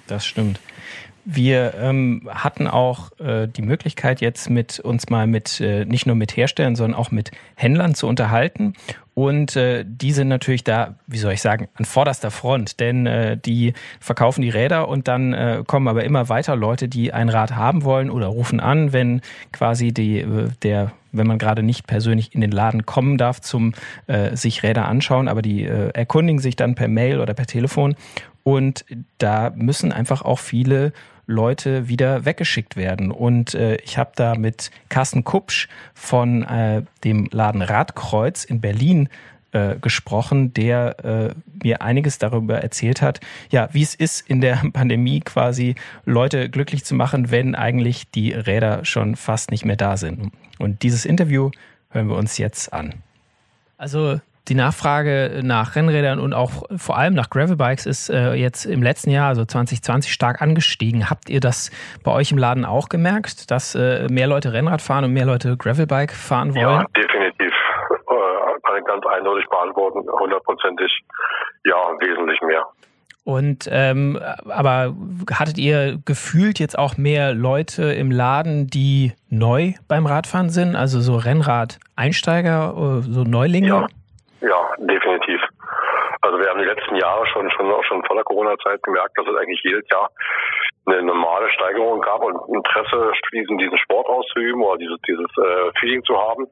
Das 0.06 0.26
stimmt. 0.26 0.60
Wir 1.28 1.74
ähm, 1.74 2.28
hatten 2.28 2.68
auch 2.68 3.10
äh, 3.18 3.48
die 3.48 3.62
Möglichkeit, 3.62 4.20
jetzt 4.20 4.48
mit 4.48 4.78
uns 4.78 5.10
mal 5.10 5.26
mit 5.26 5.60
äh, 5.60 5.84
nicht 5.84 6.06
nur 6.06 6.14
mit 6.14 6.36
Herstellern, 6.36 6.76
sondern 6.76 6.96
auch 6.96 7.10
mit 7.10 7.32
Händlern 7.56 7.96
zu 7.96 8.06
unterhalten. 8.06 8.74
Und 9.14 9.56
äh, 9.56 9.84
die 9.84 10.12
sind 10.12 10.28
natürlich 10.28 10.62
da, 10.62 10.94
wie 11.08 11.18
soll 11.18 11.32
ich 11.32 11.42
sagen, 11.42 11.66
an 11.74 11.84
vorderster 11.84 12.30
Front, 12.30 12.78
denn 12.78 13.06
äh, 13.06 13.36
die 13.36 13.72
verkaufen 13.98 14.42
die 14.42 14.50
Räder 14.50 14.88
und 14.88 15.08
dann 15.08 15.32
äh, 15.32 15.64
kommen 15.66 15.88
aber 15.88 16.04
immer 16.04 16.28
weiter 16.28 16.54
Leute, 16.54 16.86
die 16.86 17.12
ein 17.12 17.28
Rad 17.28 17.56
haben 17.56 17.82
wollen 17.82 18.08
oder 18.08 18.28
rufen 18.28 18.60
an, 18.60 18.92
wenn 18.92 19.20
quasi 19.50 19.92
die 19.92 20.20
äh, 20.20 20.50
der 20.62 20.92
wenn 21.10 21.26
man 21.26 21.38
gerade 21.38 21.62
nicht 21.62 21.86
persönlich 21.86 22.34
in 22.34 22.42
den 22.42 22.50
Laden 22.50 22.84
kommen 22.84 23.16
darf 23.16 23.40
zum 23.40 23.72
äh, 24.06 24.36
sich 24.36 24.62
Räder 24.62 24.86
anschauen, 24.86 25.28
aber 25.28 25.40
die 25.40 25.64
äh, 25.64 25.88
erkundigen 25.94 26.40
sich 26.40 26.56
dann 26.56 26.74
per 26.74 26.88
Mail 26.88 27.20
oder 27.20 27.32
per 27.32 27.46
Telefon 27.46 27.96
und 28.42 28.84
da 29.18 29.50
müssen 29.56 29.92
einfach 29.92 30.22
auch 30.22 30.38
viele 30.38 30.92
Leute 31.26 31.88
wieder 31.88 32.24
weggeschickt 32.24 32.76
werden. 32.76 33.10
Und 33.10 33.54
äh, 33.54 33.76
ich 33.76 33.98
habe 33.98 34.12
da 34.14 34.34
mit 34.34 34.70
Carsten 34.88 35.24
Kupsch 35.24 35.68
von 35.94 36.42
äh, 36.44 36.82
dem 37.04 37.28
Laden 37.30 37.62
Radkreuz 37.62 38.44
in 38.44 38.60
Berlin 38.60 39.08
äh, 39.52 39.76
gesprochen, 39.80 40.52
der 40.54 41.04
äh, 41.04 41.34
mir 41.64 41.82
einiges 41.82 42.18
darüber 42.18 42.62
erzählt 42.62 43.00
hat, 43.02 43.20
ja, 43.50 43.68
wie 43.72 43.82
es 43.82 43.94
ist, 43.94 44.28
in 44.28 44.40
der 44.40 44.56
Pandemie 44.72 45.20
quasi 45.20 45.74
Leute 46.04 46.50
glücklich 46.50 46.84
zu 46.84 46.94
machen, 46.94 47.30
wenn 47.30 47.54
eigentlich 47.54 48.10
die 48.10 48.32
Räder 48.32 48.84
schon 48.84 49.16
fast 49.16 49.50
nicht 49.50 49.64
mehr 49.64 49.76
da 49.76 49.96
sind. 49.96 50.32
Und 50.58 50.82
dieses 50.82 51.04
Interview 51.04 51.50
hören 51.90 52.08
wir 52.08 52.16
uns 52.16 52.38
jetzt 52.38 52.72
an. 52.72 52.94
Also 53.78 54.20
die 54.48 54.54
Nachfrage 54.54 55.40
nach 55.42 55.74
Rennrädern 55.74 56.20
und 56.20 56.32
auch 56.32 56.64
vor 56.76 56.96
allem 56.96 57.14
nach 57.14 57.30
Gravelbikes 57.30 57.86
ist 57.86 58.10
äh, 58.10 58.34
jetzt 58.34 58.64
im 58.64 58.82
letzten 58.82 59.10
Jahr, 59.10 59.28
also 59.28 59.44
2020, 59.44 60.12
stark 60.12 60.40
angestiegen. 60.40 61.10
Habt 61.10 61.28
ihr 61.28 61.40
das 61.40 61.70
bei 62.04 62.12
euch 62.12 62.30
im 62.32 62.38
Laden 62.38 62.64
auch 62.64 62.88
gemerkt, 62.88 63.50
dass 63.50 63.74
äh, 63.74 64.06
mehr 64.08 64.26
Leute 64.26 64.52
Rennrad 64.52 64.82
fahren 64.82 65.04
und 65.04 65.12
mehr 65.12 65.26
Leute 65.26 65.56
Gravelbike 65.56 66.12
fahren 66.12 66.54
wollen? 66.54 66.64
Ja, 66.64 66.84
definitiv. 66.96 67.52
Äh, 67.90 68.60
kann 68.62 68.78
ich 68.78 68.84
ganz 68.84 69.04
eindeutig 69.06 69.48
beantworten. 69.48 70.00
Hundertprozentig. 70.08 71.02
Ja, 71.64 71.76
wesentlich 72.00 72.40
mehr. 72.42 72.64
Und 73.24 73.68
ähm, 73.72 74.20
aber 74.48 74.94
hattet 75.32 75.58
ihr 75.58 75.98
gefühlt 76.04 76.60
jetzt 76.60 76.78
auch 76.78 76.96
mehr 76.96 77.34
Leute 77.34 77.92
im 77.92 78.12
Laden, 78.12 78.68
die 78.68 79.14
neu 79.28 79.72
beim 79.88 80.06
Radfahren 80.06 80.48
sind, 80.48 80.76
also 80.76 81.00
so 81.00 81.16
Rennrad-Einsteiger, 81.16 83.00
äh, 83.00 83.02
so 83.02 83.24
Neulinge? 83.24 83.66
Ja. 83.66 83.86
Ja, 84.40 84.74
definitiv. 84.78 85.40
Also 86.20 86.38
wir 86.38 86.48
haben 86.48 86.58
die 86.58 86.66
letzten 86.66 86.96
Jahre 86.96 87.26
schon 87.26 87.50
schon 87.50 87.70
auch 87.70 87.84
schon 87.84 88.04
vor 88.04 88.16
der 88.16 88.24
Corona-Zeit 88.24 88.82
gemerkt, 88.82 89.16
dass 89.16 89.26
es 89.26 89.36
eigentlich 89.36 89.60
jedes 89.62 89.84
Jahr 89.90 90.10
eine 90.86 91.02
normale 91.02 91.50
Steigerung 91.50 92.00
gab 92.00 92.22
und 92.22 92.36
Interesse, 92.54 93.12
diesen, 93.32 93.58
diesen 93.58 93.76
Sport 93.78 94.06
auszuüben 94.06 94.62
oder 94.62 94.78
dieses, 94.78 94.98
dieses 95.06 95.26
äh, 95.38 95.70
Feeling 95.80 96.04
zu 96.04 96.16
haben. 96.16 96.46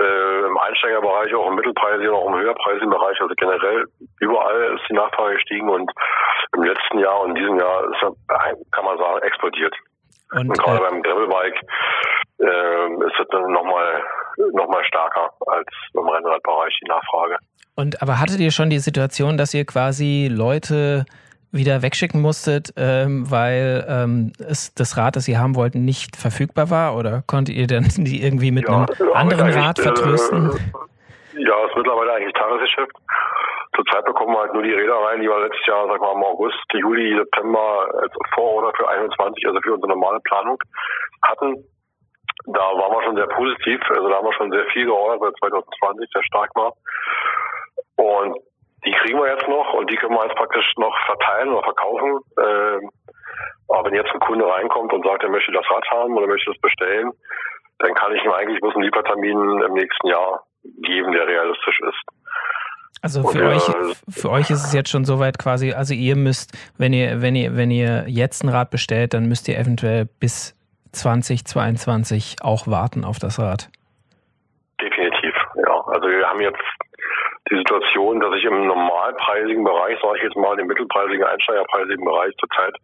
Äh, 0.00 0.46
Im 0.46 0.58
Einsteigerbereich, 0.58 1.34
auch 1.34 1.48
im 1.48 1.54
Mittelpreisigen, 1.54 2.12
auch 2.12 2.28
im 2.28 2.36
höherpreisigen 2.36 2.90
Bereich, 2.90 3.20
also 3.20 3.34
generell 3.36 3.84
überall 4.20 4.74
ist 4.74 4.88
die 4.88 4.94
Nachfrage 4.94 5.34
gestiegen 5.34 5.70
und 5.70 5.90
im 6.56 6.62
letzten 6.64 6.98
Jahr 6.98 7.20
und 7.20 7.34
diesem 7.36 7.58
Jahr 7.58 7.84
ist 7.90 8.00
kann 8.72 8.84
man 8.84 8.98
sagen, 8.98 9.22
explodiert. 9.22 9.74
Und, 10.32 10.48
und 10.50 10.58
gerade 10.58 10.78
äh, 10.78 10.90
beim 10.90 11.02
Gravelbike 11.02 11.60
äh, 12.40 13.06
ist 13.06 13.20
es 13.20 13.28
dann 13.30 13.52
nochmal 13.52 14.02
noch 14.52 14.68
mal 14.68 14.84
stärker 14.84 15.30
als 15.46 15.68
im 15.92 16.08
Rennradbereich 16.08 16.76
die 16.82 16.88
Nachfrage. 16.88 17.36
Und 17.76 18.02
aber 18.02 18.20
hattet 18.20 18.40
ihr 18.40 18.50
schon 18.50 18.70
die 18.70 18.78
Situation, 18.78 19.36
dass 19.36 19.54
ihr 19.54 19.64
quasi 19.64 20.28
Leute 20.30 21.04
wieder 21.54 21.82
wegschicken 21.82 22.20
musstet, 22.20 22.72
ähm, 22.76 23.30
weil 23.30 23.86
ähm, 23.88 24.32
es, 24.38 24.74
das 24.74 24.96
Rad, 24.96 25.16
das 25.16 25.28
ihr 25.28 25.38
haben 25.38 25.54
wollten, 25.54 25.84
nicht 25.84 26.16
verfügbar 26.16 26.68
war? 26.68 26.96
Oder 26.96 27.22
konntet 27.26 27.54
ihr 27.54 27.68
dann 27.68 27.84
die 27.96 28.22
irgendwie 28.22 28.50
mit 28.50 28.68
ja, 28.68 28.86
einem 28.86 29.12
anderen 29.12 29.50
Rad 29.50 29.78
vertrösten? 29.78 30.50
Äh, 30.50 31.42
ja, 31.42 31.66
ist 31.66 31.76
mittlerweile 31.76 32.14
eigentlich 32.14 32.34
Tagesgeschäft. 32.34 32.92
Zurzeit 33.74 34.04
bekommen 34.04 34.34
wir 34.34 34.40
halt 34.40 34.54
nur 34.54 34.62
die 34.62 34.72
Räder 34.72 34.96
rein, 34.96 35.20
die 35.20 35.28
wir 35.28 35.38
letztes 35.40 35.66
Jahr, 35.66 35.86
sag 35.88 36.00
mal, 36.00 36.12
im 36.12 36.24
August, 36.24 36.64
Juli, 36.72 37.16
September 37.16 37.88
als 38.00 38.12
Vororder 38.34 38.72
für 38.76 38.88
21, 38.88 39.46
also 39.46 39.60
für 39.60 39.74
unsere 39.74 39.92
normale 39.92 40.20
Planung 40.20 40.58
hatten. 41.22 41.64
Da 42.46 42.60
waren 42.60 42.92
wir 42.92 43.02
schon 43.04 43.16
sehr 43.16 43.28
positiv, 43.28 43.80
also 43.90 44.08
da 44.08 44.16
haben 44.16 44.26
wir 44.26 44.34
schon 44.34 44.50
sehr 44.50 44.66
viel 44.66 44.86
geordert, 44.86 45.20
weil 45.20 45.30
2020 45.40 46.10
sehr 46.12 46.24
stark 46.24 46.50
war. 46.54 46.72
Und 47.96 48.36
die 48.84 48.92
kriegen 48.92 49.18
wir 49.18 49.30
jetzt 49.30 49.48
noch 49.48 49.72
und 49.74 49.90
die 49.90 49.96
können 49.96 50.14
wir 50.14 50.24
jetzt 50.24 50.36
praktisch 50.36 50.72
noch 50.76 50.96
verteilen 51.06 51.50
oder 51.50 51.62
verkaufen. 51.62 52.20
Ähm, 52.38 52.90
aber 53.68 53.86
wenn 53.86 53.94
jetzt 53.94 54.12
ein 54.12 54.20
Kunde 54.20 54.46
reinkommt 54.46 54.92
und 54.92 55.04
sagt, 55.04 55.22
er 55.22 55.30
möchte 55.30 55.52
das 55.52 55.68
Rad 55.70 55.84
haben 55.90 56.16
oder 56.16 56.26
möchte 56.26 56.50
es 56.50 56.60
bestellen, 56.60 57.10
dann 57.78 57.94
kann 57.94 58.14
ich 58.14 58.22
ihm 58.24 58.32
eigentlich 58.32 58.60
bloß 58.60 58.74
einen 58.74 58.84
Liefertermin 58.84 59.62
im 59.62 59.72
nächsten 59.72 60.06
Jahr 60.06 60.44
geben, 60.82 61.12
der 61.12 61.26
realistisch 61.26 61.80
ist. 61.80 62.04
Also 63.04 63.22
für 63.22 63.44
und, 63.44 63.52
euch, 63.52 63.68
äh, 63.68 63.94
für 64.08 64.30
euch 64.30 64.48
ist 64.48 64.64
es 64.64 64.72
jetzt 64.72 64.88
schon 64.88 65.04
soweit 65.04 65.38
quasi, 65.38 65.74
also 65.74 65.92
ihr 65.92 66.16
müsst, 66.16 66.56
wenn 66.78 66.94
ihr, 66.94 67.20
wenn 67.20 67.36
ihr, 67.36 67.54
wenn 67.54 67.70
ihr 67.70 68.04
jetzt 68.08 68.42
ein 68.42 68.48
Rad 68.48 68.70
bestellt, 68.70 69.12
dann 69.12 69.26
müsst 69.26 69.46
ihr 69.46 69.58
eventuell 69.58 70.08
bis 70.20 70.56
2022 70.92 72.36
auch 72.40 72.66
warten 72.66 73.04
auf 73.04 73.18
das 73.18 73.38
Rad. 73.38 73.68
Definitiv, 74.80 75.34
ja. 75.54 75.84
Also 75.84 76.08
wir 76.08 76.26
haben 76.26 76.40
jetzt 76.40 76.64
die 77.50 77.56
Situation, 77.56 78.20
dass 78.20 78.34
ich 78.36 78.44
im 78.44 78.66
normalpreisigen 78.68 79.64
Bereich, 79.64 80.00
sage 80.00 80.16
ich 80.16 80.24
jetzt 80.24 80.36
mal, 80.36 80.58
im 80.58 80.66
mittelpreisigen, 80.66 81.24
einsteigerpreisigen 81.24 82.06
Bereich 82.06 82.32
zurzeit 82.40 82.74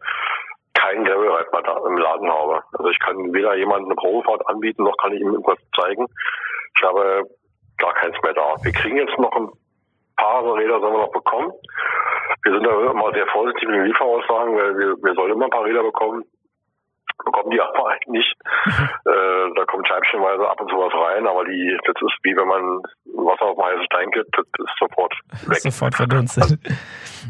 kein 0.75 1.03
Gravelrad 1.03 1.47
im 1.87 1.97
Laden 1.97 2.31
habe. 2.31 2.61
Also 2.77 2.91
ich 2.91 2.99
kann 2.99 3.33
weder 3.33 3.55
jemandem 3.55 3.89
eine 3.89 3.95
Probefahrt 3.95 4.47
anbieten, 4.47 4.83
noch 4.83 4.97
kann 4.97 5.13
ich 5.13 5.21
ihm 5.21 5.33
irgendwas 5.33 5.57
zeigen. 5.75 6.05
Ich 6.77 6.83
habe 6.83 7.23
gar 7.79 7.93
keins 7.95 8.15
mehr 8.21 8.33
da. 8.33 8.53
Wir 8.61 8.71
kriegen 8.71 8.97
jetzt 8.97 9.17
noch 9.17 9.35
ein 9.35 9.49
paar 10.21 10.55
Räder 10.55 10.79
sollen 10.79 10.93
wir 10.93 11.01
noch 11.01 11.11
bekommen. 11.11 11.51
Wir 12.43 12.53
sind 12.53 12.65
da 12.65 12.91
immer 12.91 13.11
sehr 13.13 13.27
vorsichtig 13.27 13.67
mit 13.67 13.77
den 13.77 13.85
Lieferaussagen, 13.85 14.55
weil 14.55 14.77
wir, 14.77 14.95
wir 15.01 15.13
sollen 15.13 15.33
immer 15.33 15.45
ein 15.45 15.51
paar 15.51 15.65
Räder 15.65 15.83
bekommen 15.83 16.23
bekommen 17.25 17.51
die 17.51 17.61
aber 17.61 17.87
eigentlich 17.89 18.07
nicht. 18.07 18.35
äh, 19.05 19.53
da 19.55 19.65
kommt 19.65 19.87
scheibchenweise 19.87 20.49
ab 20.49 20.59
und 20.61 20.69
zu 20.69 20.77
was 20.77 20.93
rein, 20.93 21.27
aber 21.27 21.45
die, 21.45 21.77
das 21.85 21.95
ist 21.95 22.17
wie 22.23 22.35
wenn 22.35 22.47
man 22.47 22.81
Wasser 23.13 23.45
auf 23.45 23.57
heißen 23.57 23.85
Stein 23.85 24.11
gibt, 24.11 24.35
das 24.37 24.45
ist 24.57 24.73
sofort 24.79 25.13
weg. 25.47 25.59
Sofort 25.59 25.95
verdunstet. 25.95 26.59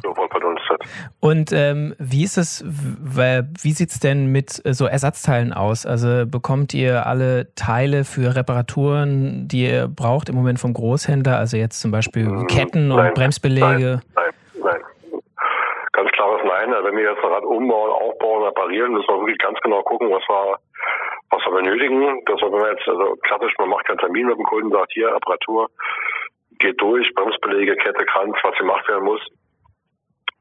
sofort 0.04 0.32
verdunstet. 0.32 0.82
Und 1.20 1.52
ähm, 1.52 1.96
wie 1.98 2.24
ist 2.24 2.38
es, 2.38 2.64
wie 2.66 3.72
sieht 3.72 3.90
es 3.90 4.00
denn 4.00 4.28
mit 4.28 4.62
äh, 4.66 4.74
so 4.74 4.86
Ersatzteilen 4.86 5.54
aus? 5.54 5.86
Also 5.86 6.26
bekommt 6.26 6.74
ihr 6.74 7.06
alle 7.06 7.54
Teile 7.56 8.04
für 8.04 8.36
Reparaturen, 8.36 9.48
die 9.48 9.66
ihr 9.66 9.88
braucht 9.88 10.30
im 10.30 10.36
Moment 10.36 10.60
vom 10.60 10.74
Großhändler, 10.74 11.38
also 11.38 11.58
jetzt 11.58 11.82
zum 11.82 11.92
Beispiel 11.92 12.26
hm, 12.26 12.48
Ketten 12.48 12.88
nein, 12.90 13.08
und 13.08 13.14
Bremsbeläge? 13.14 14.02
Nein, 14.16 14.32
nein 14.64 14.82
ganz 14.82 14.91
klares 16.22 16.44
Nein. 16.44 16.74
Also 16.74 16.88
wenn 16.88 16.98
wir 16.98 17.12
jetzt 17.12 17.24
ein 17.24 17.32
Rad 17.32 17.44
umbauen, 17.44 17.92
aufbauen, 17.92 18.44
reparieren, 18.44 18.94
müssen 18.94 19.08
wir 19.08 19.20
wirklich 19.20 19.40
ganz 19.40 19.60
genau 19.62 19.82
gucken, 19.84 20.12
was 20.12 20.24
wir, 20.30 20.58
was 21.32 21.46
wir 21.46 21.62
benötigen. 21.62 22.24
Das 22.26 22.42
wenn 22.42 22.52
man 22.52 22.76
jetzt, 22.76 22.88
also 22.88 23.16
klassisch, 23.24 23.54
man 23.58 23.70
macht 23.70 23.86
keinen 23.86 23.98
Termin 23.98 24.28
mit 24.28 24.38
dem 24.38 24.46
Kunden, 24.46 24.72
sagt 24.72 24.92
hier, 24.94 25.14
Reparatur, 25.14 25.70
geht 26.60 26.80
durch, 26.80 27.12
Bremsbeläge, 27.16 27.76
Kette, 27.78 28.06
Kranz, 28.06 28.38
was 28.44 28.58
gemacht 28.58 28.88
werden 28.88 29.06
muss. 29.06 29.22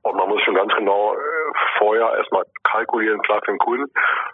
Und 0.03 0.17
man 0.17 0.29
muss 0.29 0.43
schon 0.43 0.55
ganz 0.55 0.73
genau 0.75 1.15
äh, 1.15 1.19
vorher 1.79 2.15
erstmal 2.17 2.45
kalkulieren, 2.65 3.21
klar 3.21 3.41
für 3.45 3.53
den 3.53 3.59
Kunden, 3.59 3.85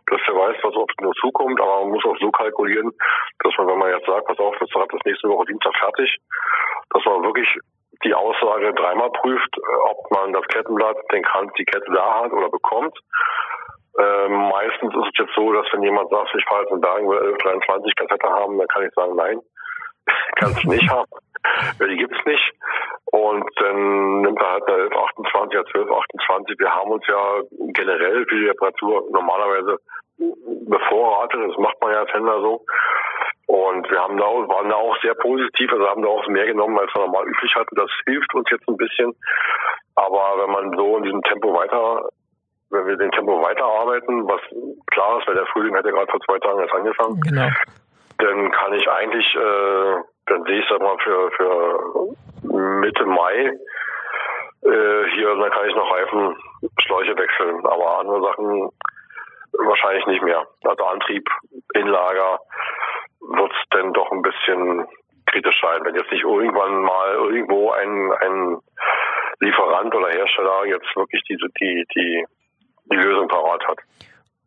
dass 0.06 0.20
er 0.28 0.34
weiß, 0.34 0.56
was 0.62 0.74
auf 0.74 0.88
ihn 1.00 1.12
zukommt, 1.20 1.60
aber 1.60 1.80
man 1.80 1.90
muss 1.90 2.04
auch 2.04 2.16
so 2.20 2.30
kalkulieren, 2.30 2.92
dass 3.40 3.52
man, 3.58 3.66
wenn 3.66 3.78
man 3.78 3.90
jetzt 3.90 4.06
sagt, 4.06 4.26
pass 4.26 4.38
auf, 4.38 4.54
das 4.60 4.70
Rad 4.76 4.92
ist 4.94 5.04
nächste 5.04 5.28
Woche 5.28 5.46
Dienstag 5.46 5.74
fertig, 5.76 6.18
dass 6.90 7.04
man 7.04 7.24
wirklich 7.24 7.48
die 8.04 8.14
Aussage 8.14 8.72
dreimal 8.74 9.10
prüft, 9.10 9.56
äh, 9.56 9.90
ob 9.90 10.10
man 10.10 10.32
das 10.32 10.46
Kettenblatt, 10.48 10.96
den 11.12 11.22
Kranz, 11.22 11.52
die 11.58 11.64
Kette 11.64 11.90
da 11.92 12.22
hat 12.22 12.32
oder 12.32 12.48
bekommt. 12.48 12.98
Ähm, 13.98 14.48
meistens 14.50 14.94
ist 14.94 15.08
es 15.12 15.18
jetzt 15.18 15.34
so, 15.34 15.52
dass 15.52 15.66
wenn 15.72 15.82
jemand 15.82 16.10
sagt, 16.10 16.34
ich 16.36 16.44
fahre 16.44 16.62
jetzt 16.62 16.72
in 16.72 16.80
Bergen, 16.80 17.08
will 17.08 17.18
1123 17.18 17.94
Kassette 17.96 18.28
haben, 18.28 18.58
dann 18.58 18.68
kann 18.68 18.84
ich 18.84 18.92
sagen, 18.94 19.16
nein, 19.16 19.40
kannst 20.36 20.64
du 20.64 20.68
nicht 20.68 20.88
haben. 20.90 21.08
Die 21.80 21.96
gibt's 21.96 22.24
nicht. 22.26 22.52
Und 23.12 23.48
dann 23.60 24.20
nimmt 24.20 24.40
er 24.40 24.52
halt 24.52 24.68
eine 24.68 24.82
1128 24.84 25.60
oder 25.60 25.96
1228. 25.96 26.58
Wir 26.58 26.74
haben 26.74 26.90
uns 26.90 27.06
ja 27.06 27.40
generell 27.72 28.26
für 28.26 28.36
die 28.36 28.48
Reparatur 28.48 29.08
normalerweise 29.10 29.78
bevorratet. 30.18 31.40
Das 31.48 31.56
macht 31.58 31.80
man 31.80 31.92
ja 31.92 32.00
als 32.00 32.12
Händler 32.12 32.40
so. 32.40 32.64
Und 33.46 33.88
wir 33.88 34.00
haben 34.00 34.16
da, 34.16 34.24
waren 34.24 34.68
da 34.68 34.74
auch 34.76 34.96
sehr 35.02 35.14
positiv, 35.14 35.72
also 35.72 35.88
haben 35.88 36.02
da 36.02 36.08
auch 36.08 36.26
mehr 36.28 36.46
genommen, 36.46 36.78
als 36.78 36.92
wir 36.94 37.02
normal 37.02 37.28
üblich 37.28 37.54
hatten. 37.54 37.76
Das 37.76 37.90
hilft 38.06 38.34
uns 38.34 38.50
jetzt 38.50 38.68
ein 38.68 38.76
bisschen. 38.76 39.14
Aber 39.94 40.42
wenn 40.42 40.50
man 40.50 40.76
so 40.76 40.96
in 40.98 41.04
diesem 41.04 41.22
Tempo 41.22 41.54
weiter, 41.54 42.08
wenn 42.70 42.86
wir 42.86 42.96
den 42.96 43.12
Tempo 43.12 43.40
weiterarbeiten, 43.42 44.26
was 44.26 44.40
klar 44.90 45.20
ist, 45.20 45.28
weil 45.28 45.36
der 45.36 45.46
Frühling 45.46 45.76
hat 45.76 45.84
ja 45.84 45.92
gerade 45.92 46.10
vor 46.10 46.20
zwei 46.20 46.38
Tagen 46.40 46.58
erst 46.58 46.74
angefangen, 46.74 47.20
genau. 47.20 47.48
dann 48.18 48.50
kann 48.50 48.72
ich 48.74 48.88
eigentlich, 48.90 49.34
äh, 49.36 49.94
dann 50.26 50.42
sehe 50.44 50.60
ich 50.60 50.66
sag 50.68 50.80
mal 50.80 50.98
für, 50.98 51.30
für 51.30 52.16
Mitte 52.42 53.06
Mai 53.06 53.52
äh, 54.66 55.10
hier, 55.14 55.34
dann 55.36 55.50
kann 55.50 55.68
ich 55.68 55.76
noch 55.76 55.92
Reifen, 55.92 56.36
Schläuche 56.80 57.16
wechseln. 57.16 57.64
Aber 57.64 58.00
andere 58.00 58.22
Sachen 58.22 58.70
wahrscheinlich 59.52 60.06
nicht 60.06 60.22
mehr. 60.22 60.46
Also 60.64 60.84
Antrieb, 60.84 61.28
Inlager, 61.74 62.40
wird 63.20 63.52
es 63.52 63.68
denn 63.78 63.92
doch 63.92 64.10
ein 64.12 64.22
bisschen 64.22 64.86
kritisch 65.26 65.60
sein, 65.60 65.84
wenn 65.84 65.94
jetzt 65.94 66.10
nicht 66.10 66.24
irgendwann 66.24 66.82
mal 66.82 67.14
irgendwo 67.14 67.70
ein, 67.70 68.12
ein 68.20 68.58
Lieferant 69.40 69.94
oder 69.94 70.08
Hersteller 70.08 70.66
jetzt 70.66 70.94
wirklich 70.96 71.22
diese, 71.28 71.46
die, 71.60 71.84
die, 71.94 72.24
die 72.90 72.96
Lösung 72.96 73.28
parat 73.28 73.66
hat. 73.66 73.78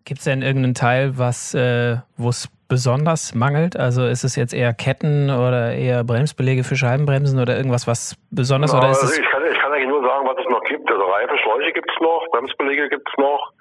Gibt 0.05 0.19
es 0.19 0.25
denn 0.25 0.41
irgendeinen 0.41 0.73
Teil, 0.73 1.17
was 1.17 1.53
äh, 1.53 1.97
wo 2.17 2.29
es 2.29 2.49
besonders 2.67 3.36
mangelt? 3.36 3.77
Also 3.77 4.05
ist 4.05 4.23
es 4.23 4.36
jetzt 4.36 4.53
eher 4.53 4.73
Ketten 4.73 5.29
oder 5.29 5.73
eher 5.73 6.03
Bremsbeläge 6.03 6.63
für 6.63 6.75
Scheibenbremsen 6.75 7.39
oder 7.39 7.58
irgendwas, 7.58 7.86
was 7.86 8.15
besonders 8.32 8.71
ja, 8.71 8.79
oder 8.79 8.89
ist 8.89 9.01
also 9.01 9.13
es? 9.13 9.19
Ich 9.19 9.29
kann, 9.29 9.43
ich 9.45 9.60
kann 9.60 9.73
eigentlich 9.73 9.89
nur 9.89 10.03
sagen, 10.03 10.25
was 10.27 10.38
es 10.39 10.49
noch 10.49 10.63
gibt. 10.63 10.89
Also 10.89 11.03
Reife, 11.03 11.38
Schläuche 11.38 11.73
gibt 11.73 11.91
es 11.91 12.01
noch, 12.01 12.25
Bremsbeläge 12.32 12.89
gibt 12.89 13.08
es 13.08 13.17
noch. 13.17 13.51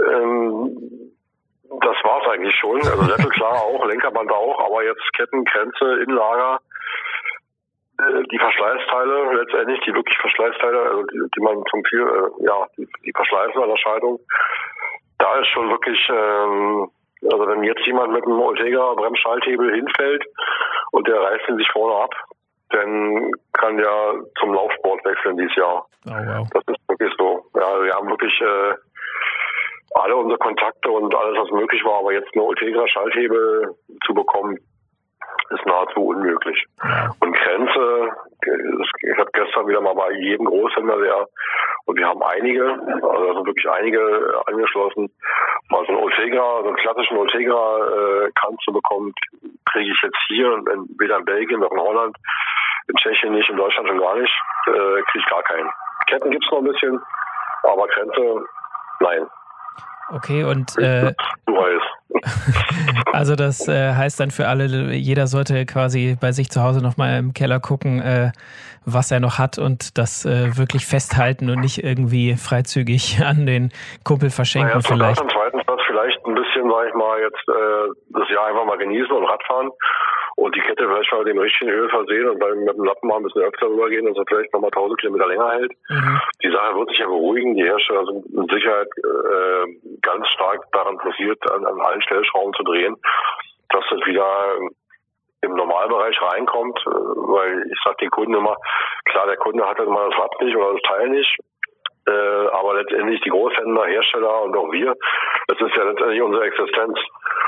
Ähm, 0.00 0.78
das 1.68 1.96
war's 2.04 2.26
eigentlich 2.32 2.55
schon. 2.66 2.92
Also 2.92 3.02
Sättel 3.04 3.30
klar 3.38 3.62
auch, 3.62 3.84
Lenkerband 3.86 4.30
auch, 4.30 4.66
aber 4.66 4.84
jetzt 4.84 5.02
Ketten, 5.16 5.44
Grenze, 5.44 6.02
Innenlager, 6.02 6.60
äh, 7.98 8.22
die 8.30 8.38
Verschleißteile 8.38 9.34
letztendlich, 9.34 9.80
die 9.86 9.94
wirklich 9.94 10.18
Verschleißteile, 10.18 10.80
also 10.80 11.02
die, 11.04 11.20
die 11.34 11.40
man 11.40 11.62
zum 11.70 11.84
viel, 11.84 12.00
äh, 12.00 12.44
ja, 12.44 12.66
die, 12.76 12.88
die 13.04 13.12
Verschleißen 13.12 13.62
an 13.62 13.68
der 13.68 13.78
Scheidung, 13.78 14.20
da 15.18 15.38
ist 15.40 15.48
schon 15.48 15.70
wirklich, 15.70 15.98
ähm, 16.10 16.90
also 17.24 17.48
wenn 17.48 17.64
jetzt 17.64 17.86
jemand 17.86 18.12
mit 18.12 18.24
einem 18.24 18.40
Ortega 18.40 18.94
Bremsschalthebel 18.94 19.74
hinfällt 19.74 20.24
und 20.92 21.08
der 21.08 21.20
reißt 21.20 21.48
ihn 21.48 21.56
sich 21.56 21.70
vorne 21.72 22.04
ab, 22.04 22.14
dann 22.70 23.30
kann 23.52 23.76
der 23.76 24.14
zum 24.40 24.52
Laufsport 24.52 25.04
wechseln 25.04 25.36
dieses 25.36 25.56
Jahr. 25.56 25.86
Oh, 26.06 26.10
wow. 26.10 26.48
Das 26.52 26.62
ist 26.66 26.88
wirklich 26.88 27.12
so. 27.16 27.46
Ja, 27.54 27.82
wir 27.82 27.94
haben 27.94 28.08
wirklich 28.08 28.40
äh, 28.40 28.74
alle 30.02 30.16
unsere 30.16 30.38
Kontakte 30.38 30.90
und 30.90 31.14
alles, 31.14 31.38
was 31.38 31.50
möglich 31.50 31.84
war, 31.84 32.00
aber 32.00 32.12
jetzt 32.12 32.30
eine 32.34 32.44
Ultegra-Schalthebel 32.44 33.74
zu 34.04 34.14
bekommen, 34.14 34.58
ist 35.50 35.66
nahezu 35.66 36.06
unmöglich. 36.06 36.64
Und 37.20 37.32
Grenze, 37.32 38.10
ich 38.42 39.18
habe 39.18 39.30
gestern 39.32 39.68
wieder 39.68 39.80
mal 39.80 39.94
bei 39.94 40.10
jedem 40.12 40.46
Großhändler 40.46 41.00
der, 41.00 41.26
und 41.86 41.98
wir 41.98 42.06
haben 42.06 42.22
einige, 42.22 42.64
also 42.64 43.34
sind 43.34 43.46
wirklich 43.46 43.70
einige 43.70 44.42
angeschlossen, 44.46 45.10
mal 45.70 45.84
so 45.86 45.92
ein 45.92 46.02
Ultegra, 46.02 46.62
so 46.62 46.68
einen 46.68 46.76
klassischen 46.76 47.16
Ultegra-Kranz 47.16 48.58
äh, 48.60 48.64
zu 48.64 48.72
bekommen, 48.72 49.14
kriege 49.70 49.90
ich 49.90 50.02
jetzt 50.02 50.18
hier, 50.26 50.46
weder 50.98 51.18
in 51.18 51.24
Belgien 51.24 51.60
noch 51.60 51.70
in 51.70 51.80
Holland, 51.80 52.16
in 52.88 52.96
Tschechien 52.96 53.32
nicht, 53.32 53.48
in 53.48 53.56
Deutschland 53.56 53.88
schon 53.88 54.00
gar 54.00 54.16
nicht, 54.16 54.34
äh, 54.66 55.02
kriege 55.02 55.18
ich 55.18 55.26
gar 55.26 55.42
keinen. 55.44 55.70
Ketten 56.08 56.30
gibt's 56.30 56.50
noch 56.50 56.58
ein 56.58 56.64
bisschen, 56.64 57.00
aber 57.62 57.86
Grenze, 57.86 58.44
nein. 59.00 59.26
Okay, 60.12 60.44
und 60.44 60.76
äh, 60.78 61.12
also 63.12 63.36
das 63.36 63.66
äh, 63.68 63.94
heißt 63.94 64.20
dann 64.20 64.30
für 64.30 64.48
alle, 64.48 64.94
jeder 64.94 65.26
sollte 65.26 65.66
quasi 65.66 66.16
bei 66.18 66.32
sich 66.32 66.50
zu 66.50 66.62
Hause 66.62 66.80
nochmal 66.80 67.18
im 67.18 67.34
Keller 67.34 67.60
gucken, 67.60 68.00
äh, 68.00 68.32
was 68.84 69.10
er 69.10 69.20
noch 69.20 69.38
hat 69.38 69.58
und 69.58 69.98
das 69.98 70.24
äh, 70.24 70.56
wirklich 70.56 70.86
festhalten 70.86 71.50
und 71.50 71.60
nicht 71.60 71.82
irgendwie 71.82 72.36
freizügig 72.36 73.20
an 73.24 73.46
den 73.46 73.72
Kumpel 74.04 74.30
verschenken 74.30 74.80
naja, 74.80 74.80
vielleicht. 74.86 75.22
Zweiten 76.66 76.66
Platz 76.66 76.66
vielleicht 76.66 76.66
ein 76.66 76.66
bisschen, 76.66 76.70
sag 76.70 76.88
ich 76.88 76.94
mal, 76.94 77.20
jetzt 77.20 77.48
äh, 77.48 77.88
das 78.10 78.30
Jahr 78.30 78.46
einfach 78.46 78.64
mal 78.64 78.78
genießen 78.78 79.10
und 79.10 79.24
Radfahren 79.24 79.70
und 80.36 80.54
die 80.54 80.60
Kette 80.60 80.86
vielleicht 80.86 81.12
mal 81.12 81.24
dem 81.24 81.38
richtigen 81.38 81.70
Öl 81.70 81.88
versehen 81.88 82.28
und 82.28 82.38
beim, 82.38 82.58
mit 82.64 82.76
dem 82.76 82.84
Lappen 82.84 83.08
mal 83.08 83.16
ein 83.16 83.22
bisschen 83.22 83.42
öfter 83.42 83.68
rübergehen, 83.68 84.06
dass 84.06 84.16
er 84.16 84.24
vielleicht 84.28 84.52
nochmal 84.52 84.70
1000 84.74 85.00
Kilometer 85.00 85.28
länger 85.28 85.50
hält. 85.52 85.72
Mhm. 85.88 86.20
Die 86.42 86.50
Sache 86.50 86.76
wird 86.76 86.88
sich 86.90 86.98
ja 86.98 87.06
beruhigen. 87.06 87.54
Die 87.54 87.64
Hersteller 87.64 88.04
sind 88.04 88.34
mit 88.34 88.50
Sicherheit 88.50 88.88
äh, 88.98 89.96
ganz 90.02 90.28
stark 90.28 90.70
daran 90.72 90.94
interessiert, 90.94 91.38
an, 91.50 91.64
an 91.64 91.80
allen 91.80 92.02
Stellschrauben 92.02 92.52
zu 92.54 92.62
drehen, 92.64 92.96
dass 93.70 93.84
das 93.90 94.00
wieder 94.06 94.26
im 95.42 95.54
Normalbereich 95.54 96.20
reinkommt, 96.20 96.78
äh, 96.86 96.90
weil 96.90 97.64
ich 97.70 97.78
sage 97.82 97.96
den 98.02 98.10
Kunden 98.10 98.34
immer, 98.34 98.56
klar, 99.06 99.26
der 99.26 99.36
Kunde 99.36 99.66
hat 99.66 99.78
dann 99.78 99.88
mal 99.88 100.10
das 100.10 100.18
Rad 100.18 100.40
nicht 100.40 100.56
oder 100.56 100.72
das 100.72 100.82
Teil 100.82 101.08
nicht, 101.08 101.38
äh, 102.06 102.46
aber 102.52 102.74
letztendlich 102.74 103.20
die 103.22 103.30
Großhändler, 103.30 103.86
Hersteller 103.86 104.42
und 104.42 104.56
auch 104.56 104.70
wir, 104.70 104.94
das 105.48 105.60
ist 105.60 105.76
ja 105.76 105.84
letztendlich 105.84 106.22
unsere 106.22 106.44
Existenz. 106.44 106.98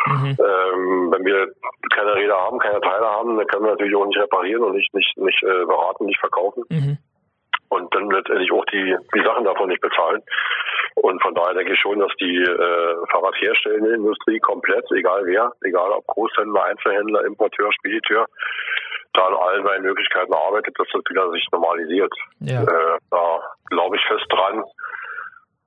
Mhm. 0.06 0.36
Ähm, 0.38 1.12
wenn 1.12 1.24
wir 1.24 1.48
keine 1.94 2.14
Räder 2.14 2.36
haben, 2.36 2.58
keine 2.58 2.80
Teile 2.80 3.06
haben, 3.06 3.36
dann 3.36 3.46
können 3.46 3.64
wir 3.64 3.70
natürlich 3.72 3.96
auch 3.96 4.06
nicht 4.06 4.18
reparieren 4.18 4.62
und 4.62 4.74
nicht, 4.74 4.92
nicht, 4.94 5.16
nicht 5.18 5.42
äh, 5.42 5.64
beraten, 5.64 6.06
nicht 6.06 6.20
verkaufen. 6.20 6.64
Mhm. 6.68 6.98
Und 7.70 7.94
dann 7.94 8.10
letztendlich 8.10 8.50
auch 8.52 8.64
die, 8.66 8.96
die 9.14 9.24
Sachen 9.24 9.44
davon 9.44 9.68
nicht 9.68 9.82
bezahlen. 9.82 10.22
Und 10.96 11.22
von 11.22 11.34
daher 11.34 11.54
denke 11.54 11.74
ich 11.74 11.80
schon, 11.80 12.00
dass 12.00 12.12
die 12.20 12.42
äh, 12.42 12.96
Fahrradherstellende 13.10 13.94
Industrie 13.94 14.40
komplett, 14.40 14.90
egal 14.90 15.22
wer, 15.26 15.52
egal 15.62 15.92
ob 15.92 16.06
Großhändler, 16.06 16.64
Einzelhändler, 16.64 17.24
Importeur, 17.24 17.72
Spediteur, 17.72 18.26
da 19.12 19.26
an 19.26 19.34
allen 19.34 19.64
seinen 19.64 19.82
Möglichkeiten 19.82 20.32
arbeitet, 20.32 20.78
dass 20.78 20.88
das 20.92 21.02
wieder 21.08 21.30
sich 21.30 21.46
normalisiert. 21.52 22.12
Ja. 22.40 22.62
Äh, 22.62 22.98
da 23.10 23.40
glaube 23.70 23.96
ich 23.96 24.04
fest 24.06 24.26
dran. 24.30 24.64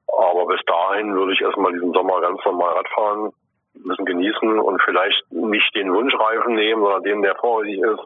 Aber 0.07 0.45
bis 0.45 0.59
dahin 0.65 1.15
würde 1.15 1.33
ich 1.33 1.41
erstmal 1.41 1.71
diesen 1.71 1.93
Sommer 1.93 2.21
ganz 2.21 2.39
normal 2.45 2.73
Radfahren 2.73 3.31
müssen 3.73 4.05
genießen 4.05 4.59
und 4.59 4.81
vielleicht 4.83 5.23
nicht 5.31 5.75
den 5.75 5.93
Wunschreifen 5.93 6.55
nehmen, 6.55 6.81
sondern 6.81 7.03
den, 7.03 7.21
der 7.21 7.35
vorrätig 7.35 7.79
ist. 7.79 8.03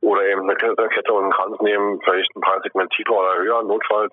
Oder 0.00 0.26
eben 0.26 0.42
eine 0.42 0.54
Kette 0.56 1.12
und 1.12 1.24
einen 1.24 1.32
Kranz 1.32 1.60
nehmen, 1.60 2.00
vielleicht 2.02 2.34
ein 2.36 2.40
paar 2.40 2.60
Segment 2.62 2.90
tiefer 2.92 3.12
oder 3.12 3.36
höher, 3.36 3.62
notfalls. 3.62 4.12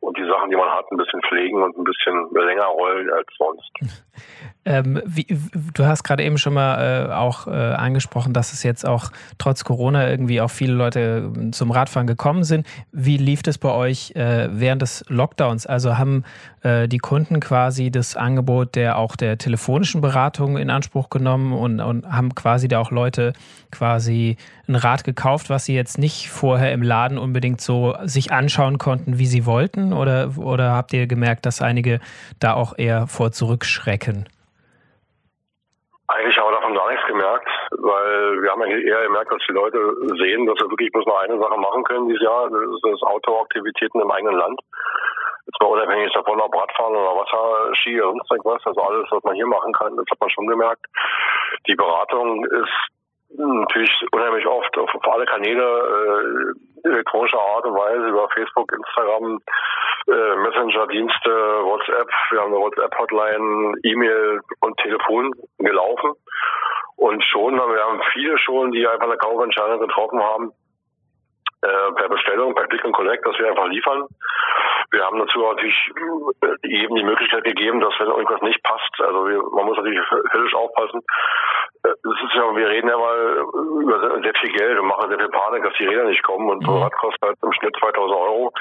Und 0.00 0.16
die 0.16 0.26
Sachen, 0.26 0.50
die 0.50 0.56
man 0.56 0.70
hat, 0.70 0.90
ein 0.90 0.96
bisschen 0.96 1.20
pflegen 1.22 1.62
und 1.62 1.76
ein 1.76 1.84
bisschen 1.84 2.30
länger 2.32 2.66
rollen 2.66 3.10
als 3.10 3.26
sonst. 3.36 3.70
Ähm, 4.70 5.02
wie, 5.04 5.26
du 5.74 5.84
hast 5.84 6.04
gerade 6.04 6.22
eben 6.22 6.38
schon 6.38 6.54
mal 6.54 7.08
äh, 7.08 7.12
auch 7.12 7.48
äh, 7.48 7.50
angesprochen, 7.50 8.32
dass 8.32 8.52
es 8.52 8.62
jetzt 8.62 8.86
auch 8.86 9.10
trotz 9.36 9.64
Corona 9.64 10.08
irgendwie 10.08 10.40
auch 10.40 10.50
viele 10.50 10.74
Leute 10.74 11.32
äh, 11.36 11.50
zum 11.50 11.72
Radfahren 11.72 12.06
gekommen 12.06 12.44
sind. 12.44 12.64
Wie 12.92 13.16
lief 13.16 13.40
es 13.48 13.58
bei 13.58 13.70
euch 13.70 14.12
äh, 14.14 14.48
während 14.52 14.82
des 14.82 15.04
Lockdowns? 15.08 15.66
Also 15.66 15.98
haben 15.98 16.22
äh, 16.62 16.86
die 16.86 16.98
Kunden 16.98 17.40
quasi 17.40 17.90
das 17.90 18.14
Angebot 18.14 18.76
der 18.76 18.96
auch 18.96 19.16
der 19.16 19.38
telefonischen 19.38 20.00
Beratung 20.02 20.56
in 20.56 20.70
Anspruch 20.70 21.10
genommen 21.10 21.52
und, 21.52 21.80
und 21.80 22.06
haben 22.06 22.32
quasi 22.36 22.68
da 22.68 22.78
auch 22.78 22.92
Leute 22.92 23.32
quasi 23.72 24.36
ein 24.68 24.76
Rad 24.76 25.02
gekauft, 25.02 25.50
was 25.50 25.64
sie 25.64 25.74
jetzt 25.74 25.98
nicht 25.98 26.30
vorher 26.30 26.72
im 26.72 26.82
Laden 26.82 27.18
unbedingt 27.18 27.60
so 27.60 27.96
sich 28.04 28.30
anschauen 28.30 28.78
konnten, 28.78 29.18
wie 29.18 29.26
sie 29.26 29.46
wollten? 29.46 29.92
Oder, 29.92 30.38
oder 30.38 30.74
habt 30.74 30.92
ihr 30.92 31.08
gemerkt, 31.08 31.44
dass 31.44 31.60
einige 31.60 31.98
da 32.38 32.54
auch 32.54 32.78
eher 32.78 33.08
vor 33.08 33.32
zurückschrecken? 33.32 34.26
Eigentlich 36.10 36.36
haben 36.36 36.50
wir 36.50 36.58
davon 36.58 36.74
gar 36.74 36.90
nichts 36.90 37.06
gemerkt, 37.06 37.48
weil 37.70 38.42
wir 38.42 38.50
haben 38.50 38.62
eigentlich 38.62 38.84
eher 38.84 39.02
gemerkt, 39.02 39.30
dass 39.30 39.46
die 39.48 39.52
Leute 39.52 39.78
sehen, 40.18 40.44
dass 40.44 40.58
sie 40.58 40.68
wirklich 40.68 40.90
bloß 40.90 41.06
nur 41.06 41.20
eine 41.20 41.38
Sache 41.38 41.56
machen 41.56 41.84
können 41.84 42.08
dieses 42.08 42.22
Jahr, 42.22 42.50
das 42.50 42.92
ist 42.92 43.02
Outdoor-Aktivitäten 43.04 44.00
im 44.00 44.10
eigenen 44.10 44.34
Land. 44.34 44.60
Jetzt 45.46 45.60
mal 45.62 45.68
unabhängig 45.68 46.12
davon, 46.12 46.40
ob 46.40 46.54
Radfahren 46.54 46.96
oder 46.96 47.14
Wasserski 47.14 48.02
oder 48.02 48.10
sonst 48.10 48.30
irgendwas, 48.32 48.66
also 48.66 48.80
alles, 48.82 49.06
was 49.10 49.22
man 49.22 49.34
hier 49.36 49.46
machen 49.46 49.72
kann, 49.72 49.96
das 49.96 50.06
hat 50.10 50.20
man 50.20 50.30
schon 50.30 50.48
gemerkt. 50.48 50.84
Die 51.68 51.76
Beratung 51.76 52.44
ist 52.44 52.90
natürlich 53.38 53.94
unheimlich 54.10 54.46
oft 54.46 54.76
auf, 54.78 54.92
auf 54.92 55.12
alle 55.12 55.26
Kanäle 55.26 55.62
äh, 55.62 56.54
elektronischer 56.84 57.40
Art 57.40 57.64
und 57.64 57.74
Weise 57.74 58.08
über 58.08 58.28
Facebook, 58.30 58.72
Instagram, 58.72 59.40
äh, 60.08 60.36
Messenger-Dienste, 60.36 61.30
WhatsApp, 61.30 62.08
wir 62.30 62.40
haben 62.40 62.54
eine 62.54 62.62
WhatsApp-Hotline, 62.62 63.74
E-Mail 63.84 64.40
und 64.60 64.76
Telefon 64.78 65.32
gelaufen. 65.58 66.12
Und 66.96 67.24
schon, 67.24 67.54
wir 67.54 67.84
haben 67.84 68.00
viele 68.12 68.36
schon, 68.38 68.72
die 68.72 68.86
einfach 68.86 69.06
eine 69.06 69.16
Kaufentscheidung 69.16 69.80
getroffen 69.80 70.22
haben, 70.22 70.52
äh, 71.62 71.92
per 71.94 72.08
Bestellung, 72.08 72.54
per 72.54 72.66
Click 72.66 72.84
und 72.84 72.92
Collect, 72.92 73.26
dass 73.26 73.38
wir 73.38 73.48
einfach 73.48 73.66
liefern. 73.68 74.06
Wir 74.92 75.04
haben 75.04 75.18
dazu 75.18 75.38
natürlich 75.40 75.90
äh, 76.42 76.68
eben 76.68 76.94
die 76.96 77.04
Möglichkeit 77.04 77.44
gegeben, 77.44 77.80
dass 77.80 77.94
wenn 78.00 78.08
irgendwas 78.08 78.42
nicht 78.42 78.62
passt, 78.62 79.00
also 79.00 79.28
wir, 79.28 79.42
man 79.52 79.66
muss 79.66 79.76
natürlich 79.76 80.00
höllisch 80.32 80.54
aufpassen. 80.54 81.00
Äh, 81.84 81.94
das 82.02 82.18
ist 82.24 82.34
ja, 82.34 82.56
wir 82.56 82.68
reden 82.68 82.88
ja 82.88 82.98
mal 82.98 83.44
über 83.82 84.20
sehr 84.22 84.34
viel 84.40 84.52
Geld 84.52 84.78
und 84.78 84.86
machen 84.86 85.08
sehr 85.08 85.18
viel 85.18 85.28
Panik, 85.28 85.64
dass 85.64 85.74
die 85.78 85.86
Räder 85.86 86.04
nicht 86.04 86.22
kommen 86.22 86.50
und 86.50 86.64
so 86.64 86.72
mhm. 86.72 86.82
Rad 86.82 86.92
kostet 86.96 87.22
halt 87.22 87.38
im 87.42 87.52
Schnitt 87.52 87.76
2000 87.78 88.18
Euro. 88.18 88.52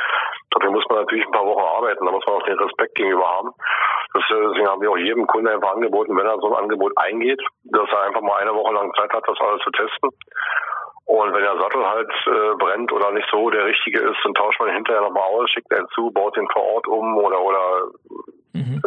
Dafür 0.52 0.72
muss 0.72 0.86
man 0.90 1.00
natürlich 1.00 1.26
ein 1.26 1.32
paar 1.32 1.46
Wochen 1.46 1.66
arbeiten, 1.78 2.06
da 2.06 2.12
muss 2.12 2.26
man 2.26 2.36
auch 2.36 2.46
den 2.46 2.60
Respekt 2.60 2.96
gegenüber 2.96 3.28
haben. 3.28 3.52
Deswegen 4.16 4.68
haben 4.68 4.82
wir 4.82 4.92
auch 4.92 4.98
jedem 4.98 5.28
Kunden 5.28 5.48
einfach 5.48 5.74
angeboten, 5.74 6.18
wenn 6.18 6.26
er 6.26 6.40
so 6.40 6.48
ein 6.54 6.64
Angebot 6.64 6.94
eingeht, 6.98 7.42
dass 7.64 7.90
er 7.92 8.04
einfach 8.04 8.22
mal 8.22 8.42
eine 8.42 8.54
Woche 8.54 8.74
lang 8.74 8.92
Zeit 8.94 9.12
hat, 9.14 9.24
das 9.28 9.40
alles 9.40 9.62
zu 9.62 9.72
testen. 9.72 10.10
Und 11.10 11.34
wenn 11.34 11.42
der 11.42 11.58
Sattel 11.58 11.84
halt 11.84 12.12
äh, 12.28 12.56
brennt 12.60 12.92
oder 12.92 13.12
nicht 13.12 13.28
so 13.32 13.50
der 13.50 13.66
richtige 13.66 14.00
ist, 14.00 14.20
dann 14.24 14.36
tauscht 14.36 14.60
man 14.60 14.70
hinterher 14.70 15.02
nochmal 15.02 15.24
aus, 15.24 15.50
schickt 15.50 15.74
einen 15.74 15.88
zu, 15.96 16.12
baut 16.12 16.38
den 16.38 16.48
vor 16.54 16.62
Ort 16.62 16.88
um 16.88 17.18
oder 17.18 17.42
oder 17.42 17.88
mhm. 18.54 18.80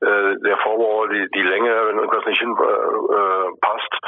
äh, 0.00 0.36
der 0.46 0.56
Vorbau, 0.58 1.08
die, 1.08 1.26
die 1.34 1.42
Länge, 1.42 1.74
wenn 1.88 1.98
irgendwas 1.98 2.24
nicht 2.26 2.38
hinpasst. 2.38 2.70
Äh, 2.70 3.58
passt. 3.60 3.98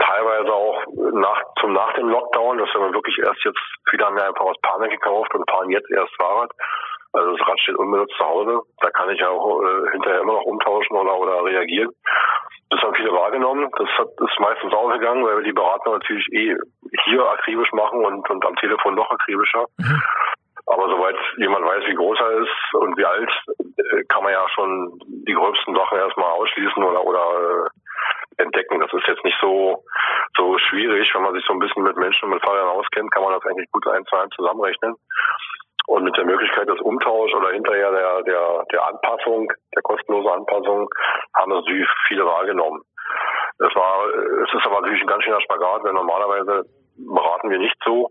Teilweise 0.00 0.52
auch 0.52 0.82
nach 1.12 1.42
zum 1.60 1.74
nach 1.74 1.92
dem 1.92 2.08
Lockdown, 2.08 2.58
dass 2.58 2.68
wir 2.74 2.92
wirklich 2.92 3.18
erst 3.18 3.44
jetzt, 3.44 3.62
viele 3.88 4.04
haben 4.04 4.18
ja 4.18 4.26
einfach 4.26 4.44
aus 4.44 4.60
Panik 4.60 4.90
gekauft 4.90 5.32
und 5.32 5.48
fahren 5.48 5.70
jetzt 5.70 5.88
erst 5.92 6.12
Fahrrad. 6.20 6.50
Also 7.14 7.36
das 7.36 7.48
Rad 7.48 7.60
steht 7.60 7.76
unbenutzt 7.76 8.14
zu 8.18 8.24
Hause. 8.24 8.60
Da 8.80 8.90
kann 8.90 9.10
ich 9.10 9.20
ja 9.20 9.28
auch 9.28 9.62
äh, 9.62 9.90
hinterher 9.92 10.20
immer 10.20 10.34
noch 10.34 10.44
umtauschen 10.44 10.96
oder, 10.96 11.16
oder 11.16 11.44
reagieren. 11.44 11.90
Das 12.70 12.80
haben 12.82 12.94
viele 12.94 13.12
wahrgenommen. 13.12 13.70
Das 13.78 13.88
hat, 13.98 14.08
ist 14.18 14.40
meistens 14.40 14.72
ausgegangen, 14.72 15.24
weil 15.24 15.36
wir 15.38 15.44
die 15.44 15.52
Berater 15.52 15.92
natürlich 15.92 16.26
eh 16.32 16.56
hier 17.04 17.24
akribisch 17.30 17.70
machen 17.72 18.04
und, 18.04 18.28
und 18.28 18.44
am 18.44 18.56
Telefon 18.56 18.96
noch 18.96 19.10
akribischer. 19.10 19.66
Mhm. 19.78 20.02
Aber 20.66 20.88
soweit 20.88 21.16
jemand 21.36 21.64
weiß, 21.64 21.84
wie 21.86 21.94
groß 21.94 22.18
er 22.18 22.30
ist 22.42 22.74
und 22.74 22.96
wie 22.96 23.04
alt, 23.04 23.30
äh, 23.58 24.04
kann 24.08 24.24
man 24.24 24.32
ja 24.32 24.44
schon 24.48 24.98
die 25.06 25.34
gröbsten 25.34 25.74
Sachen 25.74 25.98
erstmal 25.98 26.30
ausschließen 26.32 26.82
oder, 26.82 27.04
oder 27.04 27.66
äh, 27.68 28.42
entdecken. 28.42 28.80
Das 28.80 28.92
ist 28.92 29.06
jetzt 29.06 29.24
nicht 29.24 29.38
so, 29.40 29.84
so 30.36 30.58
schwierig. 30.58 31.08
Wenn 31.14 31.22
man 31.22 31.34
sich 31.34 31.44
so 31.46 31.52
ein 31.52 31.58
bisschen 31.58 31.82
mit 31.82 31.96
Menschen 31.96 32.24
und 32.24 32.34
mit 32.34 32.44
Fahrern 32.44 32.68
auskennt, 32.68 33.12
kann 33.12 33.22
man 33.22 33.34
das 33.34 33.44
eigentlich 33.44 33.70
gut 33.70 33.86
eins 33.86 34.08
zu 34.08 34.16
eins 34.16 34.34
zusammenrechnen. 34.34 34.96
Und 35.86 36.04
mit 36.04 36.16
der 36.16 36.24
Möglichkeit 36.24 36.68
des 36.68 36.80
Umtauschs 36.80 37.34
oder 37.34 37.50
hinterher 37.50 37.90
der, 37.90 38.22
der, 38.22 38.64
der 38.72 38.88
Anpassung, 38.88 39.52
der 39.74 39.82
kostenlosen 39.82 40.30
Anpassung, 40.30 40.88
haben 41.34 41.52
natürlich 41.52 41.88
viele 42.08 42.24
wahrgenommen. 42.24 42.82
Es 43.58 43.74
war, 43.74 44.06
es 44.44 44.54
ist 44.54 44.66
aber 44.66 44.80
natürlich 44.80 45.02
ein 45.02 45.08
ganz 45.08 45.24
schöner 45.24 45.40
Spagat, 45.42 45.84
weil 45.84 45.92
normalerweise 45.92 46.64
beraten 46.96 47.50
wir 47.50 47.58
nicht 47.58 47.76
so. 47.84 48.08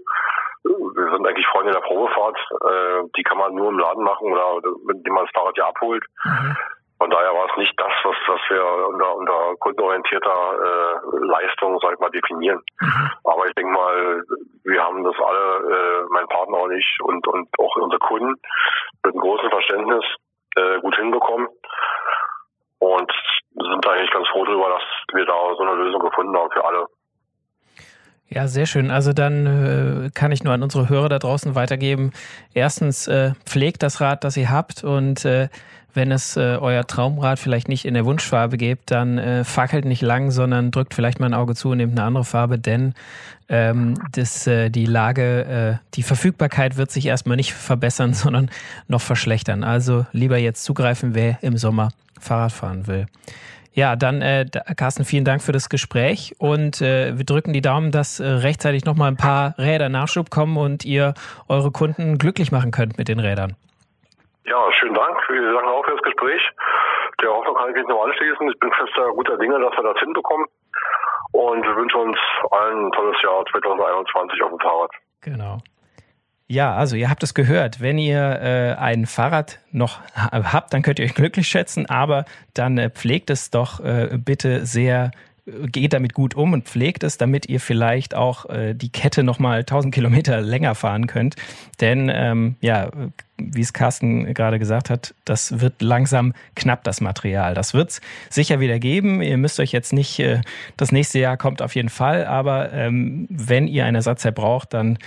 Wir 0.64 1.12
sind 1.12 1.28
eigentlich 1.28 1.48
Freunde 1.48 1.74
der 1.74 1.82
Probefahrt. 1.82 2.38
Äh, 2.38 3.10
die 3.18 3.24
kann 3.24 3.38
man 3.38 3.54
nur 3.54 3.70
im 3.70 3.80
Laden 3.80 4.04
machen 4.04 4.32
oder 4.32 4.62
mit 4.86 5.06
dem 5.06 5.14
man 5.14 5.26
das 5.26 5.34
Fahrrad 5.34 5.58
ja 5.58 5.68
abholt. 5.68 6.04
Mhm. 6.24 6.56
Von 7.04 7.10
daher 7.10 7.34
war 7.34 7.52
es 7.52 7.58
nicht 7.58 7.74
das, 7.76 7.92
was, 8.06 8.16
was 8.28 8.40
wir 8.48 8.64
unter, 8.88 9.14
unter 9.18 9.56
kundenorientierter 9.60 10.32
äh, 10.32 11.26
Leistung, 11.28 11.78
sag 11.82 11.96
ich 11.96 12.00
mal, 12.00 12.10
definieren. 12.12 12.62
Mhm. 12.80 13.12
Aber 13.26 13.46
ich 13.46 13.54
denke 13.56 13.74
mal, 13.74 14.24
wir 14.64 14.82
haben 14.82 15.04
das 15.04 15.16
alle, 15.20 15.68
äh, 15.68 16.06
mein 16.12 16.26
Partner 16.28 16.62
und 16.62 16.72
ich 16.72 16.98
und, 17.04 17.28
und 17.28 17.50
auch 17.60 17.76
unsere 17.76 18.00
Kunden 18.00 18.36
mit 19.04 19.14
einem 19.14 19.20
großen 19.20 19.50
Verständnis 19.50 20.06
äh, 20.56 20.80
gut 20.80 20.96
hinbekommen. 20.96 21.50
Und 22.80 23.12
sind 23.52 23.86
eigentlich 23.86 24.12
ganz 24.12 24.30
froh 24.30 24.46
darüber, 24.46 24.70
dass 24.70 24.84
wir 25.14 25.26
da 25.26 25.56
so 25.58 25.64
eine 25.64 25.84
Lösung 25.84 26.00
gefunden 26.00 26.38
haben 26.38 26.52
für 26.52 26.64
alle. 26.64 26.86
Ja, 28.30 28.48
sehr 28.48 28.66
schön. 28.66 28.92
Also 28.92 29.12
dann 29.12 30.08
äh, 30.08 30.10
kann 30.16 30.32
ich 30.32 30.46
nur 30.46 30.54
an 30.54 30.64
unsere 30.64 30.88
Hörer 30.88 31.10
da 31.10 31.20
draußen 31.20 31.54
weitergeben. 31.54 32.14
Erstens, 32.54 33.10
äh, 33.10 33.34
pflegt 33.46 33.84
das 33.84 34.00
Rad, 34.00 34.24
das 34.24 34.38
ihr 34.38 34.50
habt 34.50 34.86
und 34.86 35.26
äh, 35.26 35.50
wenn 35.94 36.12
es 36.12 36.38
äh, 36.38 36.58
euer 36.60 36.86
Traumrad 36.86 37.40
vielleicht 37.40 37.70
nicht 37.70 37.86
in 37.86 37.94
der 37.94 38.06
Wunschfarbe 38.06 38.58
gibt, 38.58 38.92
dann 38.92 39.18
äh, 39.18 39.44
fackelt 39.44 39.86
nicht 39.86 40.02
lang, 40.02 40.32
sondern 40.32 40.72
drückt 40.72 40.94
vielleicht 40.94 41.20
mal 41.20 41.28
ein 41.28 41.34
Auge 41.34 41.56
zu 41.56 41.70
und 41.70 41.78
nehmt 41.78 41.94
eine 41.94 42.04
andere 42.04 42.26
Farbe, 42.26 42.58
denn 42.58 42.94
ähm, 43.50 43.96
das, 44.12 44.48
äh, 44.48 44.70
die 44.70 44.86
Lage, 44.86 45.80
äh, 45.80 45.86
die 45.96 46.04
Verfügbarkeit 46.04 46.78
wird 46.78 46.92
sich 46.92 47.06
erstmal 47.06 47.38
nicht 47.38 47.54
verbessern, 47.54 48.14
sondern 48.14 48.50
noch 48.88 49.02
verschlechtern. 49.02 49.64
Also 49.64 50.06
lieber 50.12 50.38
jetzt 50.38 50.64
zugreifen, 50.64 51.14
wer 51.14 51.38
im 51.42 51.58
Sommer 51.58 51.90
Fahrrad 52.20 52.52
fahren 52.52 52.88
will. 52.88 53.06
Ja, 53.76 53.96
dann 53.96 54.22
äh, 54.22 54.46
Carsten, 54.76 55.04
vielen 55.04 55.26
Dank 55.26 55.42
für 55.42 55.52
das 55.52 55.68
Gespräch 55.68 56.36
und 56.38 56.80
äh, 56.82 57.18
wir 57.18 57.26
drücken 57.26 57.54
die 57.54 57.62
Daumen, 57.62 57.92
dass 57.92 58.20
äh, 58.20 58.26
rechtzeitig 58.26 58.86
nochmal 58.86 59.10
ein 59.10 59.18
paar 59.18 59.58
Räder 59.58 59.90
Nachschub 59.90 60.30
kommen 60.30 60.58
und 60.58 60.86
ihr 60.86 61.16
eure 61.48 61.72
Kunden 61.72 62.20
glücklich 62.20 62.52
machen 62.52 62.70
könnt 62.70 63.00
mit 63.00 63.08
den 63.08 63.20
Rädern. 63.20 63.56
Ja, 64.46 64.72
schönen 64.74 64.94
Dank. 64.94 65.18
Wir 65.30 65.54
sagen 65.54 65.68
auch 65.68 65.86
für 65.86 65.92
das 65.92 66.02
Gespräch. 66.02 66.42
Der 67.22 67.30
Hoffnung 67.30 67.56
kann 67.56 67.70
ich 67.70 67.76
mich 67.76 67.88
nur 67.88 68.04
anschließen. 68.04 68.50
Ich 68.50 68.60
bin 68.60 68.72
fester 68.74 69.12
guter 69.14 69.38
Dinge, 69.38 69.60
dass 69.60 69.72
wir 69.78 69.84
das 69.84 70.00
hinbekommen. 70.00 70.48
Und 71.32 71.64
wir 71.64 71.76
wünschen 71.76 72.00
uns 72.00 72.18
allen 72.52 72.88
ein 72.88 72.92
tolles 72.92 73.22
Jahr 73.24 73.46
2021 73.52 74.42
auf 74.44 74.50
dem 74.50 74.60
Fahrrad. 74.60 74.92
Genau. 75.22 75.58
Ja, 76.48 76.76
also 76.76 76.96
ihr 76.96 77.10
habt 77.10 77.24
es 77.24 77.34
gehört. 77.34 77.82
Wenn 77.82 77.98
ihr 77.98 78.20
äh, 78.20 78.76
ein 78.80 79.06
Fahrrad 79.06 79.60
noch 79.72 80.02
habt, 80.16 80.74
dann 80.74 80.82
könnt 80.82 81.00
ihr 81.00 81.06
euch 81.06 81.16
glücklich 81.16 81.48
schätzen, 81.48 81.90
aber 81.90 82.26
dann 82.54 82.78
äh, 82.78 82.90
pflegt 82.90 83.30
es 83.30 83.50
doch 83.50 83.80
äh, 83.80 84.18
bitte 84.18 84.66
sehr 84.66 85.12
geht 85.46 85.92
damit 85.94 86.14
gut 86.14 86.36
um 86.36 86.54
und 86.54 86.66
pflegt 86.66 87.04
es, 87.04 87.18
damit 87.18 87.48
ihr 87.48 87.60
vielleicht 87.60 88.16
auch 88.16 88.50
äh, 88.50 88.74
die 88.74 88.90
Kette 88.90 89.24
nochmal 89.24 89.60
1000 89.60 89.94
Kilometer 89.94 90.40
länger 90.42 90.74
fahren 90.74 91.08
könnt. 91.08 91.36
Denn 91.82 92.10
ähm, 92.14 92.56
ja, 92.62 92.90
wie 93.38 93.62
es 93.62 93.74
Carsten 93.74 94.34
gerade 94.34 94.58
gesagt 94.58 94.90
hat, 94.90 95.14
das 95.26 95.60
wird 95.60 95.82
langsam 95.82 96.34
knapp, 96.56 96.84
das 96.86 97.02
Material. 97.02 97.56
Das 97.56 97.74
wird's 97.74 98.00
sicher 98.30 98.62
wieder 98.62 98.80
geben. 98.80 99.22
Ihr 99.22 99.38
müsst 99.38 99.60
euch 99.60 99.74
jetzt 99.74 99.92
nicht, 99.92 100.20
äh, 100.20 100.42
das 100.78 100.94
nächste 100.94 101.20
Jahr 101.20 101.36
kommt 101.36 101.62
auf 101.62 101.76
jeden 101.76 101.90
Fall, 101.90 102.26
aber 102.26 102.72
ähm, 102.72 103.28
wenn 103.30 103.68
ihr 103.68 103.86
ein 103.86 103.96
Ersatzteil 103.96 104.32
braucht, 104.32 104.74
dann 104.74 104.98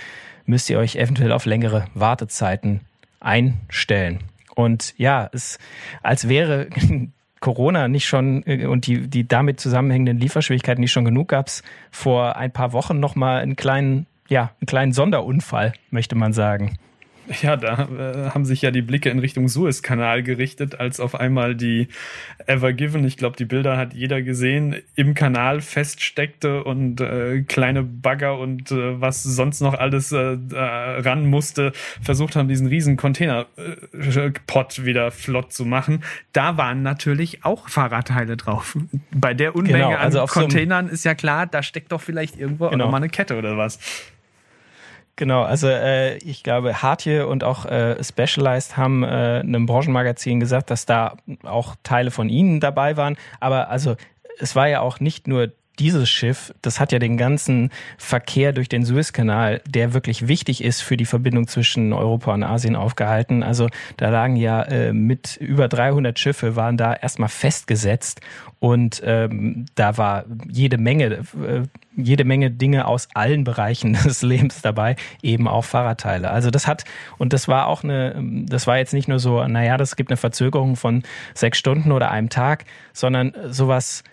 müsst 0.45 0.69
ihr 0.69 0.77
euch 0.77 0.97
eventuell 0.97 1.31
auf 1.31 1.45
längere 1.45 1.85
Wartezeiten 1.95 2.81
einstellen. 3.19 4.19
Und 4.53 4.93
ja, 4.97 5.29
es 5.33 5.57
als 6.03 6.29
wäre 6.29 6.67
Corona 7.39 7.87
nicht 7.87 8.05
schon 8.05 8.43
äh, 8.45 8.65
und 8.65 8.87
die, 8.87 9.07
die 9.07 9.27
damit 9.27 9.59
zusammenhängenden 9.59 10.19
Lieferschwierigkeiten 10.19 10.81
nicht 10.81 10.91
schon 10.91 11.05
genug 11.05 11.29
gab 11.29 11.47
es 11.47 11.63
vor 11.91 12.35
ein 12.35 12.51
paar 12.51 12.73
Wochen 12.73 12.99
nochmal 12.99 13.41
einen 13.41 13.55
kleinen, 13.55 14.07
ja, 14.27 14.51
einen 14.59 14.67
kleinen 14.67 14.91
Sonderunfall, 14.93 15.73
möchte 15.91 16.15
man 16.15 16.33
sagen. 16.33 16.77
Ja, 17.41 17.55
da 17.55 17.87
äh, 17.87 18.29
haben 18.31 18.45
sich 18.45 18.61
ja 18.61 18.71
die 18.71 18.81
Blicke 18.81 19.09
in 19.09 19.19
Richtung 19.19 19.47
Suezkanal 19.47 20.23
gerichtet, 20.23 20.79
als 20.79 20.99
auf 20.99 21.15
einmal 21.15 21.55
die 21.55 21.87
Ever 22.45 22.73
Given, 22.73 23.05
ich 23.05 23.17
glaube, 23.17 23.35
die 23.35 23.45
Bilder 23.45 23.77
hat 23.77 23.93
jeder 23.93 24.21
gesehen, 24.21 24.75
im 24.95 25.13
Kanal 25.13 25.61
feststeckte 25.61 26.63
und 26.63 27.01
äh, 27.01 27.41
kleine 27.41 27.83
Bagger 27.83 28.39
und 28.39 28.71
äh, 28.71 28.99
was 28.99 29.23
sonst 29.23 29.61
noch 29.61 29.73
alles 29.73 30.11
äh, 30.11 30.37
ran 30.53 31.25
musste, 31.25 31.73
versucht 32.01 32.35
haben, 32.35 32.47
diesen 32.47 32.67
riesen 32.67 32.97
Containerpot 32.97 34.85
wieder 34.85 35.11
flott 35.11 35.53
zu 35.53 35.65
machen. 35.65 36.03
Da 36.33 36.57
waren 36.57 36.81
natürlich 36.81 37.43
auch 37.43 37.69
Fahrradteile 37.69 38.37
drauf. 38.37 38.77
Bei 39.11 39.33
der 39.33 39.55
Unmenge 39.55 39.77
genau, 39.77 39.95
also 39.95 40.21
an 40.21 40.27
Containern 40.27 40.87
so 40.87 40.93
ist 40.93 41.05
ja 41.05 41.15
klar, 41.15 41.45
da 41.45 41.61
steckt 41.63 41.91
doch 41.91 42.01
vielleicht 42.01 42.37
irgendwo 42.37 42.69
genau. 42.69 42.85
auch 42.85 42.87
nochmal 42.87 43.01
eine 43.01 43.09
Kette 43.09 43.37
oder 43.37 43.57
was. 43.57 43.79
Genau, 45.17 45.41
also 45.41 45.67
äh, 45.67 46.17
ich 46.17 46.43
glaube, 46.43 46.83
Hartje 46.83 47.25
und 47.25 47.43
auch 47.43 47.65
äh, 47.65 48.01
Specialized 48.03 48.77
haben 48.77 49.03
äh, 49.03 49.41
einem 49.41 49.65
Branchenmagazin 49.65 50.39
gesagt, 50.39 50.69
dass 50.69 50.85
da 50.85 51.17
auch 51.41 51.75
Teile 51.81 52.11
von 52.11 52.29
ihnen 52.29 52.59
dabei 52.59 52.97
waren. 52.97 53.17
Aber 53.39 53.69
also 53.69 53.95
es 54.37 54.55
war 54.55 54.67
ja 54.67 54.81
auch 54.81 54.99
nicht 54.99 55.27
nur 55.27 55.51
dieses 55.79 56.09
Schiff, 56.09 56.53
das 56.61 56.79
hat 56.79 56.91
ja 56.91 56.99
den 56.99 57.17
ganzen 57.17 57.71
Verkehr 57.97 58.51
durch 58.53 58.69
den 58.69 58.83
Suezkanal, 58.83 59.61
der 59.67 59.93
wirklich 59.93 60.27
wichtig 60.27 60.63
ist 60.63 60.81
für 60.81 60.97
die 60.97 61.05
Verbindung 61.05 61.47
zwischen 61.47 61.93
Europa 61.93 62.33
und 62.33 62.43
Asien 62.43 62.75
aufgehalten. 62.75 63.43
Also 63.43 63.69
da 63.97 64.09
lagen 64.09 64.35
ja 64.35 64.63
äh, 64.63 64.93
mit 64.93 65.37
über 65.37 65.67
300 65.67 66.17
Schiffe 66.17 66.55
waren 66.55 66.77
da 66.77 66.93
erstmal 66.93 67.29
festgesetzt 67.29 68.21
und 68.59 69.01
ähm, 69.05 69.65
da 69.75 69.97
war 69.97 70.25
jede 70.49 70.79
Menge, 70.79 71.05
äh, 71.05 71.63
jede 71.95 72.23
Menge 72.23 72.49
Dinge 72.49 72.87
aus 72.87 73.07
allen 73.13 73.43
Bereichen 73.43 73.93
des 74.05 74.23
Lebens 74.23 74.61
dabei, 74.61 74.95
eben 75.21 75.47
auch 75.47 75.63
Fahrradteile. 75.63 76.31
Also 76.31 76.49
das 76.49 76.65
hat, 76.65 76.83
und 77.19 77.33
das 77.33 77.47
war 77.47 77.67
auch 77.67 77.83
eine, 77.83 78.15
das 78.47 78.65
war 78.65 78.77
jetzt 78.77 78.93
nicht 78.93 79.07
nur 79.07 79.19
so, 79.19 79.43
naja, 79.45 79.77
das 79.77 79.95
gibt 79.95 80.09
eine 80.09 80.17
Verzögerung 80.17 80.75
von 80.75 81.03
sechs 81.35 81.59
Stunden 81.59 81.91
oder 81.91 82.09
einem 82.09 82.29
Tag, 82.29 82.65
sondern 82.93 83.33
sowas, 83.49 84.03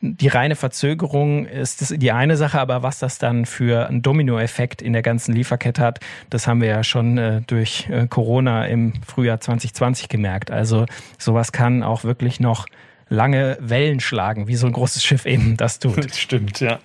die 0.00 0.28
reine 0.28 0.54
Verzögerung 0.54 1.46
ist 1.46 2.00
die 2.00 2.12
eine 2.12 2.36
Sache, 2.36 2.60
aber 2.60 2.82
was 2.82 2.98
das 2.98 3.18
dann 3.18 3.46
für 3.46 3.88
einen 3.88 4.02
Dominoeffekt 4.02 4.80
in 4.82 4.92
der 4.92 5.02
ganzen 5.02 5.34
Lieferkette 5.34 5.82
hat, 5.82 6.00
das 6.30 6.46
haben 6.46 6.60
wir 6.60 6.68
ja 6.68 6.84
schon 6.84 7.18
äh, 7.18 7.42
durch 7.46 7.88
äh, 7.90 8.06
Corona 8.06 8.66
im 8.66 8.92
Frühjahr 9.04 9.40
2020 9.40 10.08
gemerkt. 10.08 10.50
Also 10.50 10.86
sowas 11.18 11.52
kann 11.52 11.82
auch 11.82 12.04
wirklich 12.04 12.38
noch 12.38 12.66
lange 13.10 13.56
Wellen 13.60 14.00
schlagen, 14.00 14.48
wie 14.48 14.56
so 14.56 14.66
ein 14.66 14.72
großes 14.72 15.02
Schiff 15.02 15.24
eben 15.24 15.56
das 15.56 15.78
tut. 15.78 16.04
Das 16.04 16.18
stimmt, 16.18 16.60
ja. 16.60 16.78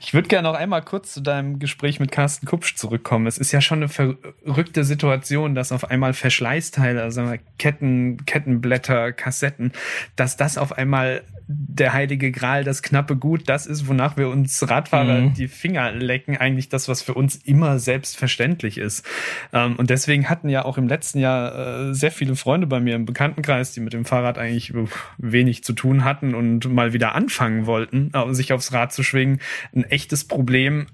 Ich 0.00 0.12
würde 0.12 0.28
gerne 0.28 0.48
noch 0.48 0.56
einmal 0.56 0.82
kurz 0.82 1.14
zu 1.14 1.20
deinem 1.20 1.58
Gespräch 1.58 2.00
mit 2.00 2.10
Carsten 2.10 2.46
Kupsch 2.46 2.74
zurückkommen. 2.74 3.26
Es 3.26 3.38
ist 3.38 3.52
ja 3.52 3.60
schon 3.60 3.78
eine 3.78 3.88
verrückte 3.88 4.84
Situation, 4.84 5.54
dass 5.54 5.72
auf 5.72 5.90
einmal 5.90 6.14
Verschleißteile, 6.14 7.02
also 7.02 7.32
Ketten, 7.58 8.24
Kettenblätter, 8.26 9.12
Kassetten, 9.12 9.72
dass 10.16 10.36
das 10.36 10.58
auf 10.58 10.76
einmal 10.76 11.22
der 11.50 11.94
heilige 11.94 12.30
Gral, 12.30 12.62
das 12.62 12.82
knappe 12.82 13.16
Gut, 13.16 13.48
das 13.48 13.66
ist, 13.66 13.88
wonach 13.88 14.18
wir 14.18 14.28
uns 14.28 14.68
Radfahrer 14.68 15.22
mhm. 15.22 15.32
die 15.32 15.48
Finger 15.48 15.92
lecken, 15.92 16.36
eigentlich 16.36 16.68
das, 16.68 16.88
was 16.88 17.00
für 17.00 17.14
uns 17.14 17.36
immer 17.36 17.78
selbstverständlich 17.78 18.76
ist. 18.76 19.06
Ähm, 19.54 19.76
und 19.76 19.88
deswegen 19.88 20.28
hatten 20.28 20.50
ja 20.50 20.66
auch 20.66 20.76
im 20.76 20.88
letzten 20.88 21.18
Jahr 21.18 21.88
äh, 21.88 21.94
sehr 21.94 22.10
viele 22.10 22.36
Freunde 22.36 22.66
bei 22.66 22.80
mir 22.80 22.94
im 22.94 23.06
Bekanntenkreis, 23.06 23.72
die 23.72 23.80
mit 23.80 23.94
dem 23.94 24.04
Fahrrad 24.04 24.36
eigentlich 24.36 24.74
wenig 25.16 25.64
zu 25.64 25.72
tun 25.72 26.04
hatten 26.04 26.34
und 26.34 26.70
mal 26.70 26.92
wieder 26.92 27.14
anfangen 27.14 27.64
wollten, 27.64 28.10
äh, 28.12 28.34
sich 28.34 28.52
aufs 28.52 28.74
Rad 28.74 28.92
zu 28.92 29.02
schwingen, 29.02 29.40
ein 29.74 29.84
echtes 29.84 30.24
Problem, 30.24 30.86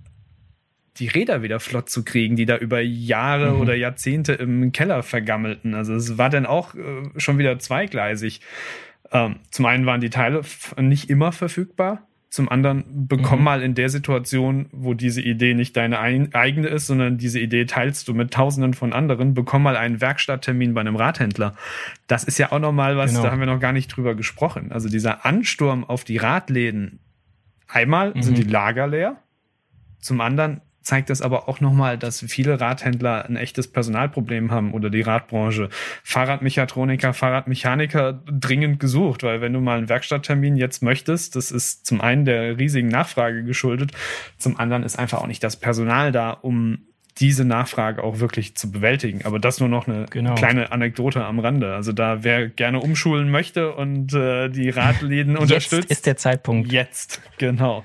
die 0.98 1.08
Räder 1.08 1.42
wieder 1.42 1.58
flott 1.58 1.90
zu 1.90 2.04
kriegen, 2.04 2.36
die 2.36 2.46
da 2.46 2.56
über 2.56 2.80
Jahre 2.80 3.54
mhm. 3.54 3.60
oder 3.60 3.74
Jahrzehnte 3.74 4.34
im 4.34 4.70
Keller 4.70 5.02
vergammelten. 5.02 5.74
Also 5.74 5.94
es 5.94 6.16
war 6.16 6.30
dann 6.30 6.46
auch 6.46 6.76
äh, 6.76 7.02
schon 7.16 7.38
wieder 7.38 7.58
zweigleisig. 7.58 8.40
Ähm, 9.14 9.36
zum 9.50 9.64
einen 9.64 9.86
waren 9.86 10.00
die 10.00 10.10
Teile 10.10 10.42
nicht 10.76 11.08
immer 11.08 11.32
verfügbar. 11.32 12.06
Zum 12.28 12.48
anderen 12.48 13.06
bekomm 13.06 13.38
mhm. 13.38 13.44
mal 13.44 13.62
in 13.62 13.76
der 13.76 13.88
Situation, 13.88 14.66
wo 14.72 14.92
diese 14.92 15.22
Idee 15.22 15.54
nicht 15.54 15.76
deine 15.76 16.00
eigene 16.00 16.66
ist, 16.66 16.88
sondern 16.88 17.16
diese 17.16 17.38
Idee 17.38 17.64
teilst 17.64 18.08
du 18.08 18.12
mit 18.12 18.32
Tausenden 18.32 18.74
von 18.74 18.92
anderen, 18.92 19.34
bekomm 19.34 19.62
mal 19.62 19.76
einen 19.76 20.00
Werkstatttermin 20.00 20.74
bei 20.74 20.80
einem 20.80 20.96
Radhändler. 20.96 21.54
Das 22.08 22.24
ist 22.24 22.38
ja 22.38 22.50
auch 22.50 22.58
nochmal 22.58 22.96
was, 22.96 23.12
genau. 23.12 23.22
da 23.22 23.30
haben 23.30 23.38
wir 23.38 23.46
noch 23.46 23.60
gar 23.60 23.72
nicht 23.72 23.86
drüber 23.86 24.16
gesprochen. 24.16 24.72
Also 24.72 24.88
dieser 24.88 25.24
Ansturm 25.24 25.84
auf 25.84 26.02
die 26.02 26.16
Radläden. 26.16 26.98
Einmal 27.68 28.12
mhm. 28.14 28.22
sind 28.22 28.36
die 28.36 28.42
Lager 28.42 28.88
leer. 28.88 29.22
Zum 30.00 30.20
anderen 30.20 30.60
zeigt 30.84 31.10
das 31.10 31.22
aber 31.22 31.48
auch 31.48 31.60
nochmal, 31.60 31.98
dass 31.98 32.20
viele 32.20 32.60
Radhändler 32.60 33.24
ein 33.24 33.36
echtes 33.36 33.68
Personalproblem 33.68 34.50
haben 34.50 34.72
oder 34.72 34.90
die 34.90 35.00
Radbranche. 35.00 35.70
Fahrradmechatroniker, 36.02 37.14
Fahrradmechaniker 37.14 38.22
dringend 38.26 38.78
gesucht, 38.78 39.22
weil 39.22 39.40
wenn 39.40 39.52
du 39.52 39.60
mal 39.60 39.78
einen 39.78 39.88
Werkstatttermin 39.88 40.56
jetzt 40.56 40.82
möchtest, 40.82 41.36
das 41.36 41.50
ist 41.50 41.86
zum 41.86 42.00
einen 42.00 42.24
der 42.24 42.58
riesigen 42.58 42.88
Nachfrage 42.88 43.42
geschuldet, 43.44 43.92
zum 44.38 44.58
anderen 44.58 44.82
ist 44.82 44.98
einfach 44.98 45.22
auch 45.22 45.26
nicht 45.26 45.42
das 45.42 45.56
Personal 45.56 46.12
da, 46.12 46.30
um 46.30 46.78
diese 47.18 47.44
Nachfrage 47.44 48.02
auch 48.02 48.18
wirklich 48.18 48.56
zu 48.56 48.70
bewältigen. 48.70 49.24
Aber 49.24 49.38
das 49.38 49.60
nur 49.60 49.68
noch 49.68 49.86
eine 49.86 50.06
genau. 50.10 50.34
kleine 50.34 50.72
Anekdote 50.72 51.24
am 51.24 51.38
Rande. 51.38 51.74
Also 51.74 51.92
da 51.92 52.24
wer 52.24 52.48
gerne 52.48 52.80
umschulen 52.80 53.30
möchte 53.30 53.72
und 53.72 54.12
äh, 54.12 54.48
die 54.48 54.68
Radläden 54.70 55.36
unterstützt. 55.36 55.90
Jetzt 55.90 55.98
ist 55.98 56.06
der 56.06 56.16
Zeitpunkt. 56.16 56.72
Jetzt, 56.72 57.22
genau. 57.38 57.84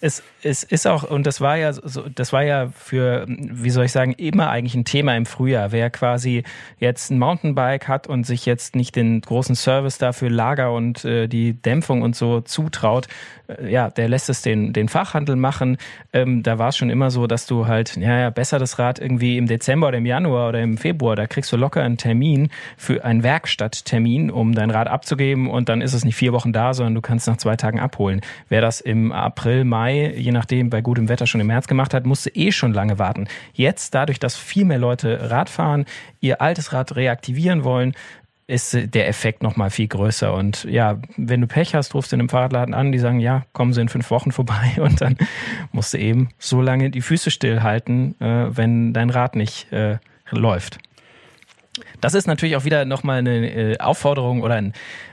Es 0.00 0.22
es 0.44 0.62
ist 0.62 0.86
auch, 0.86 1.04
und 1.04 1.26
das 1.26 1.40
war 1.40 1.56
ja 1.56 1.72
so, 1.72 2.08
das 2.08 2.32
war 2.32 2.42
ja 2.42 2.68
für, 2.74 3.26
wie 3.28 3.70
soll 3.70 3.84
ich 3.84 3.92
sagen, 3.92 4.12
immer 4.12 4.50
eigentlich 4.50 4.74
ein 4.74 4.84
Thema 4.84 5.16
im 5.16 5.26
Frühjahr. 5.26 5.72
Wer 5.72 5.90
quasi 5.90 6.42
jetzt 6.78 7.10
ein 7.10 7.18
Mountainbike 7.18 7.88
hat 7.88 8.06
und 8.06 8.24
sich 8.24 8.44
jetzt 8.44 8.74
nicht 8.74 8.96
den 8.96 9.20
großen 9.20 9.54
Service 9.54 9.98
dafür 9.98 10.30
Lager 10.30 10.72
und 10.72 11.04
äh, 11.04 11.28
die 11.28 11.54
Dämpfung 11.54 12.02
und 12.02 12.16
so 12.16 12.40
zutraut, 12.40 13.06
äh, 13.46 13.70
ja, 13.70 13.90
der 13.90 14.08
lässt 14.08 14.28
es 14.28 14.42
den, 14.42 14.72
den 14.72 14.88
Fachhandel 14.88 15.36
machen. 15.36 15.76
Ähm, 16.12 16.42
da 16.42 16.58
war 16.58 16.68
es 16.68 16.76
schon 16.76 16.90
immer 16.90 17.10
so, 17.10 17.26
dass 17.26 17.46
du 17.46 17.66
halt, 17.66 17.96
ja, 17.96 18.18
ja, 18.18 18.30
besser 18.30 18.58
das 18.58 18.78
Rad 18.78 18.98
irgendwie 18.98 19.38
im 19.38 19.46
Dezember 19.46 19.88
oder 19.88 19.98
im 19.98 20.06
Januar 20.06 20.48
oder 20.48 20.60
im 20.60 20.76
Februar, 20.76 21.14
da 21.14 21.26
kriegst 21.26 21.52
du 21.52 21.56
locker 21.56 21.82
einen 21.82 21.98
Termin 21.98 22.50
für 22.76 23.04
einen 23.04 23.22
Werkstatttermin, 23.22 24.30
um 24.30 24.54
dein 24.54 24.70
Rad 24.70 24.88
abzugeben 24.88 25.48
und 25.48 25.68
dann 25.68 25.80
ist 25.80 25.94
es 25.94 26.04
nicht 26.04 26.16
vier 26.16 26.32
Wochen 26.32 26.52
da, 26.52 26.74
sondern 26.74 26.94
du 26.94 27.00
kannst 27.00 27.28
nach 27.28 27.36
zwei 27.36 27.56
Tagen 27.56 27.78
abholen. 27.78 28.20
Wer 28.48 28.60
das 28.60 28.80
im 28.80 29.12
April, 29.12 29.64
Mai, 29.64 30.12
je 30.16 30.31
nachdem 30.32 30.70
bei 30.70 30.80
gutem 30.80 31.08
Wetter 31.08 31.26
schon 31.26 31.40
im 31.40 31.46
März 31.46 31.66
gemacht 31.66 31.94
hat, 31.94 32.06
musste 32.06 32.30
eh 32.30 32.52
schon 32.52 32.72
lange 32.72 32.98
warten. 32.98 33.28
Jetzt, 33.52 33.94
dadurch, 33.94 34.18
dass 34.18 34.36
viel 34.36 34.64
mehr 34.64 34.78
Leute 34.78 35.30
Rad 35.30 35.48
fahren, 35.48 35.84
ihr 36.20 36.40
altes 36.40 36.72
Rad 36.72 36.96
reaktivieren 36.96 37.64
wollen, 37.64 37.94
ist 38.46 38.76
der 38.94 39.08
Effekt 39.08 39.42
noch 39.42 39.56
mal 39.56 39.70
viel 39.70 39.88
größer. 39.88 40.34
Und 40.34 40.64
ja, 40.64 40.98
wenn 41.16 41.40
du 41.40 41.46
Pech 41.46 41.74
hast, 41.74 41.94
rufst 41.94 42.12
du 42.12 42.16
in 42.16 42.20
einem 42.20 42.28
Fahrradladen 42.28 42.74
an, 42.74 42.92
die 42.92 42.98
sagen, 42.98 43.20
ja, 43.20 43.44
kommen 43.52 43.72
sie 43.72 43.80
in 43.80 43.88
fünf 43.88 44.10
Wochen 44.10 44.32
vorbei 44.32 44.72
und 44.80 45.00
dann 45.00 45.16
musst 45.70 45.94
du 45.94 45.98
eben 45.98 46.28
so 46.38 46.60
lange 46.60 46.90
die 46.90 47.00
Füße 47.00 47.30
stillhalten, 47.30 48.20
äh, 48.20 48.56
wenn 48.56 48.92
dein 48.92 49.10
Rad 49.10 49.36
nicht 49.36 49.72
äh, 49.72 49.98
läuft. 50.30 50.78
Das 52.02 52.12
ist 52.12 52.26
natürlich 52.26 52.56
auch 52.56 52.64
wieder 52.64 52.84
nochmal 52.84 53.18
eine 53.18 53.50
äh, 53.50 53.78
Aufforderung 53.78 54.42
oder 54.42 54.62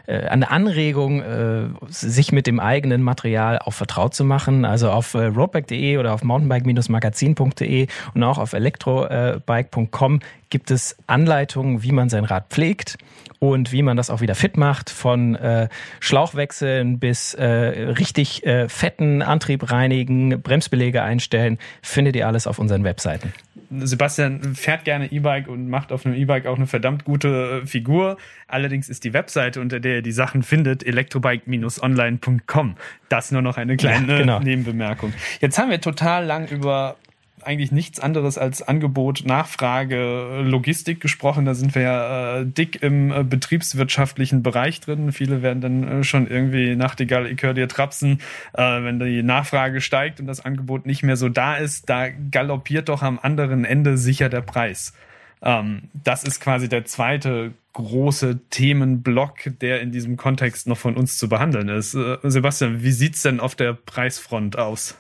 äh, 0.08 0.28
eine 0.28 0.52
Anregung, 0.52 1.22
äh, 1.22 1.69
sich 1.88 2.34
mit 2.34 2.48
dem 2.48 2.60
eigenen 2.60 3.02
Material 3.02 3.60
auch 3.60 3.72
vertraut 3.74 4.13
zu 4.13 4.26
machen. 4.26 4.65
Also 4.65 4.91
auf 4.91 5.15
roadbike.de 5.15 5.98
oder 5.98 6.13
auf 6.13 6.24
mountainbike-magazin.de 6.24 7.88
und 8.13 8.24
auch 8.24 8.38
auf 8.38 8.52
elektrobike.com 8.52 10.19
gibt 10.50 10.72
es 10.72 10.98
Anleitungen, 11.08 11.84
wie 11.84 11.93
man 11.93 12.10
sein 12.10 12.26
Rad 12.26 12.48
pflegt 12.50 12.98
und 13.39 13.72
wie 13.72 13.82
man 13.82 13.95
das 13.95 14.10
auch 14.10 14.19
wieder 14.19 14.36
fit 14.36 14.58
macht, 14.58 14.89
von 14.89 15.36
äh, 15.36 15.69
Schlauchwechseln 16.02 17.00
bis 17.00 17.34
äh, 17.36 17.45
richtig 17.45 18.45
äh, 18.45 18.67
fetten 18.67 19.22
Antrieb 19.22 19.72
reinigen, 19.72 20.41
Bremsbeläge 20.41 21.02
einstellen, 21.02 21.58
findet 21.82 22.17
ihr 22.17 22.28
alles 22.28 22.48
auf 22.48 22.60
unseren 22.60 22.84
Webseiten. 22.84 23.34
Sebastian 23.71 24.55
fährt 24.55 24.84
gerne 24.84 25.12
E-Bike 25.12 25.47
und 25.47 25.69
macht 25.69 25.91
auf 25.91 26.05
einem 26.05 26.15
E-Bike 26.15 26.47
auch 26.47 26.58
eine 26.58 26.67
verdammt 26.67 27.05
gute 27.05 27.62
äh, 27.63 27.67
Figur. 27.67 28.17
Allerdings 28.47 28.89
ist 28.89 29.03
die 29.03 29.13
Webseite, 29.13 29.62
unter 29.62 29.79
der 29.79 29.97
ihr 29.97 30.01
die 30.01 30.12
Sachen 30.12 30.43
findet, 30.43 30.84
elektrobike-online.com. 30.84 32.75
Das 33.10 33.32
nur 33.32 33.41
noch 33.41 33.58
eine 33.58 33.77
kleine 33.77 34.12
ja, 34.12 34.17
genau. 34.19 34.39
Nebenbemerkung. 34.39 35.13
Jetzt 35.39 35.60
haben 35.60 35.69
wir 35.69 35.82
total 35.82 36.25
lang 36.25 36.47
über 36.47 36.95
eigentlich 37.43 37.71
nichts 37.71 37.99
anderes 37.99 38.38
als 38.38 38.62
Angebot, 38.62 39.23
Nachfrage, 39.25 40.41
Logistik 40.43 40.99
gesprochen. 41.02 41.45
Da 41.45 41.54
sind 41.54 41.75
wir 41.75 41.82
ja 41.82 42.39
äh, 42.39 42.45
dick 42.45 42.82
im 42.82 43.12
äh, 43.12 43.23
betriebswirtschaftlichen 43.23 44.43
Bereich 44.43 44.82
drin. 44.82 45.12
Viele 45.12 45.41
werden 45.41 45.62
dann 45.62 45.88
äh, 45.88 46.04
schon 46.04 46.28
irgendwie 46.28 46.75
Nachtigall, 46.75 47.28
ich 47.28 47.41
höre 47.41 47.54
dir 47.54 47.67
trapsen, 47.67 48.19
äh, 48.54 48.62
wenn 48.62 48.99
die 48.99 49.23
Nachfrage 49.23 49.82
steigt 49.82 50.19
und 50.19 50.28
das 50.28 50.43
Angebot 50.43 50.86
nicht 50.86 51.04
mehr 51.04 51.17
so 51.17 51.30
da 51.30 51.56
ist. 51.56 51.89
Da 51.89 52.10
galoppiert 52.10 52.89
doch 52.89 53.02
am 53.02 53.19
anderen 53.21 53.65
Ende 53.65 53.97
sicher 53.97 54.30
der 54.30 54.41
Preis. 54.41 54.93
Ähm, 55.41 55.84
das 55.93 56.23
ist 56.23 56.39
quasi 56.39 56.69
der 56.69 56.86
zweite 56.86 57.54
große 57.73 58.39
Themenblock, 58.49 59.60
der 59.62 59.82
in 59.82 59.91
diesem 59.91 60.17
Kontext 60.17 60.67
noch 60.67 60.78
von 60.78 60.95
uns 60.95 61.17
zu 61.17 61.30
behandeln 61.30 61.69
ist. 61.69 61.93
Äh, 61.93 62.17
Sebastian, 62.23 62.84
wie 62.84 62.91
sieht's 62.91 63.21
denn 63.21 63.39
auf 63.39 63.56
der 63.56 63.73
Preisfront 63.73 64.58
aus? 64.58 64.97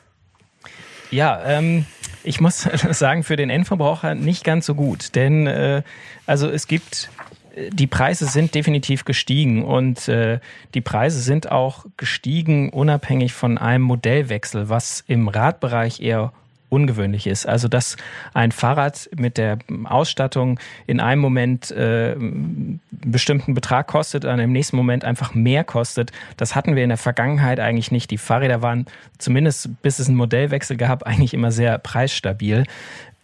Ja, 1.11 1.41
ähm, 1.43 1.85
ich 2.23 2.39
muss 2.41 2.59
sagen, 2.91 3.23
für 3.23 3.35
den 3.35 3.49
Endverbraucher 3.49 4.15
nicht 4.15 4.43
ganz 4.43 4.65
so 4.65 4.75
gut. 4.75 5.15
Denn 5.15 5.47
äh, 5.47 5.83
also 6.25 6.49
es 6.49 6.67
gibt 6.67 7.09
äh, 7.55 7.69
die 7.71 7.87
Preise 7.87 8.25
sind 8.25 8.55
definitiv 8.55 9.05
gestiegen 9.05 9.63
und 9.63 10.07
äh, 10.07 10.39
die 10.73 10.81
Preise 10.81 11.19
sind 11.19 11.51
auch 11.51 11.85
gestiegen 11.97 12.69
unabhängig 12.69 13.33
von 13.33 13.57
einem 13.57 13.83
Modellwechsel, 13.83 14.69
was 14.69 15.03
im 15.07 15.27
Radbereich 15.27 16.01
eher 16.01 16.31
ungewöhnlich 16.69 17.27
ist. 17.27 17.45
Also 17.45 17.67
dass 17.67 17.97
ein 18.33 18.51
Fahrrad 18.51 19.09
mit 19.15 19.37
der 19.37 19.59
Ausstattung 19.85 20.59
in 20.87 20.99
einem 20.99 21.21
Moment 21.21 21.71
äh, 21.71 22.13
einen 22.13 22.79
bestimmten 22.91 23.53
Betrag 23.53 23.87
kostet, 23.87 24.23
dann 24.23 24.39
im 24.39 24.51
nächsten 24.51 24.77
Moment 24.77 25.03
einfach 25.03 25.33
mehr 25.33 25.63
kostet, 25.63 26.11
das 26.37 26.55
hatten 26.55 26.75
wir 26.75 26.83
in 26.83 26.89
der 26.89 26.97
Vergangenheit 26.97 27.59
eigentlich 27.59 27.91
nicht. 27.91 28.11
Die 28.11 28.17
Fahrräder 28.17 28.61
waren 28.61 28.85
zumindest 29.17 29.69
bis 29.81 29.99
es 29.99 30.07
einen 30.07 30.17
Modellwechsel 30.17 30.77
gab 30.77 31.03
eigentlich 31.03 31.33
immer 31.33 31.51
sehr 31.51 31.77
preisstabil. 31.77 32.63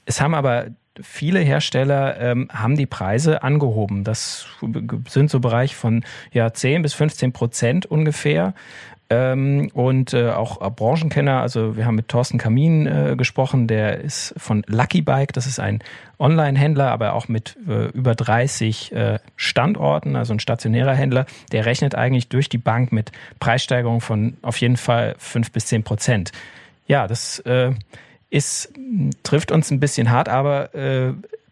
Es 0.05 0.21
haben 0.21 0.35
aber 0.35 0.67
viele 1.01 1.39
Hersteller 1.39 2.19
ähm, 2.19 2.49
haben 2.51 2.77
die 2.77 2.85
Preise 2.85 3.43
angehoben. 3.43 4.03
Das 4.03 4.47
sind 5.09 5.29
so 5.29 5.39
Bereich 5.39 5.75
von 5.75 6.03
ja 6.31 6.53
10 6.53 6.81
bis 6.81 6.93
15 6.93 7.33
Prozent 7.33 7.85
ungefähr. 7.85 8.53
Ähm, 9.07 9.69
und 9.73 10.13
äh, 10.13 10.31
auch 10.31 10.65
äh, 10.65 10.71
Branchenkenner, 10.71 11.41
also 11.41 11.77
wir 11.77 11.85
haben 11.85 11.95
mit 11.95 12.07
Thorsten 12.07 12.39
Kamin 12.39 12.87
äh, 12.87 13.15
gesprochen, 13.15 13.67
der 13.67 13.99
ist 13.99 14.33
von 14.37 14.63
Lucky 14.67 15.03
Bike, 15.03 15.31
das 15.33 15.45
ist 15.45 15.59
ein 15.59 15.83
Online-Händler, 16.17 16.89
aber 16.89 17.13
auch 17.13 17.27
mit 17.27 17.55
äh, 17.67 17.89
über 17.89 18.15
30 18.15 18.91
äh, 18.93 19.19
Standorten, 19.35 20.15
also 20.15 20.33
ein 20.33 20.39
stationärer 20.39 20.95
Händler, 20.95 21.27
der 21.51 21.67
rechnet 21.67 21.93
eigentlich 21.93 22.29
durch 22.29 22.49
die 22.49 22.57
Bank 22.57 22.91
mit 22.91 23.11
Preissteigerungen 23.39 24.01
von 24.01 24.37
auf 24.41 24.57
jeden 24.57 24.77
Fall 24.77 25.15
fünf 25.19 25.51
bis 25.51 25.67
zehn 25.67 25.83
Prozent. 25.83 26.31
Ja, 26.87 27.07
das 27.07 27.37
äh, 27.39 27.73
ist, 28.31 28.73
trifft 29.21 29.51
uns 29.51 29.69
ein 29.69 29.79
bisschen 29.79 30.09
hart, 30.09 30.29
aber 30.29 30.69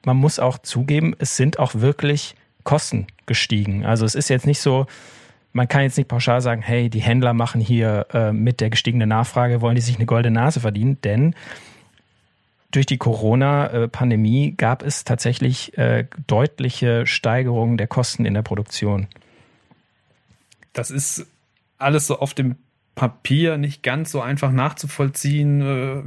man 0.05 0.17
muss 0.17 0.37
auch 0.39 0.57
zugeben, 0.57 1.15
es 1.19 1.37
sind 1.37 1.59
auch 1.59 1.75
wirklich 1.75 2.35
Kosten 2.63 3.07
gestiegen. 3.25 3.85
Also 3.85 4.05
es 4.05 4.15
ist 4.15 4.29
jetzt 4.29 4.45
nicht 4.45 4.59
so, 4.59 4.85
man 5.53 5.67
kann 5.67 5.83
jetzt 5.83 5.97
nicht 5.97 6.09
pauschal 6.09 6.41
sagen, 6.41 6.61
hey, 6.61 6.89
die 6.89 6.99
Händler 6.99 7.33
machen 7.33 7.61
hier 7.61 8.07
äh, 8.11 8.33
mit 8.33 8.59
der 8.59 8.71
gestiegenen 8.71 9.09
Nachfrage, 9.09 9.61
wollen 9.61 9.75
die 9.75 9.81
sich 9.81 9.95
eine 9.95 10.07
goldene 10.07 10.39
Nase 10.39 10.59
verdienen, 10.59 10.99
denn 11.01 11.35
durch 12.71 12.87
die 12.87 12.97
Corona-Pandemie 12.97 14.55
gab 14.57 14.81
es 14.81 15.03
tatsächlich 15.03 15.77
äh, 15.77 16.07
deutliche 16.25 17.05
Steigerungen 17.05 17.77
der 17.77 17.85
Kosten 17.85 18.25
in 18.25 18.33
der 18.33 18.41
Produktion. 18.41 19.07
Das 20.73 20.89
ist 20.89 21.27
alles 21.77 22.07
so 22.07 22.17
auf 22.17 22.33
dem 22.33 22.55
Papier 22.95 23.57
nicht 23.57 23.81
ganz 23.81 24.11
so 24.11 24.21
einfach 24.21 24.51
nachzuvollziehen. 24.51 25.61
Äh, 25.61 26.03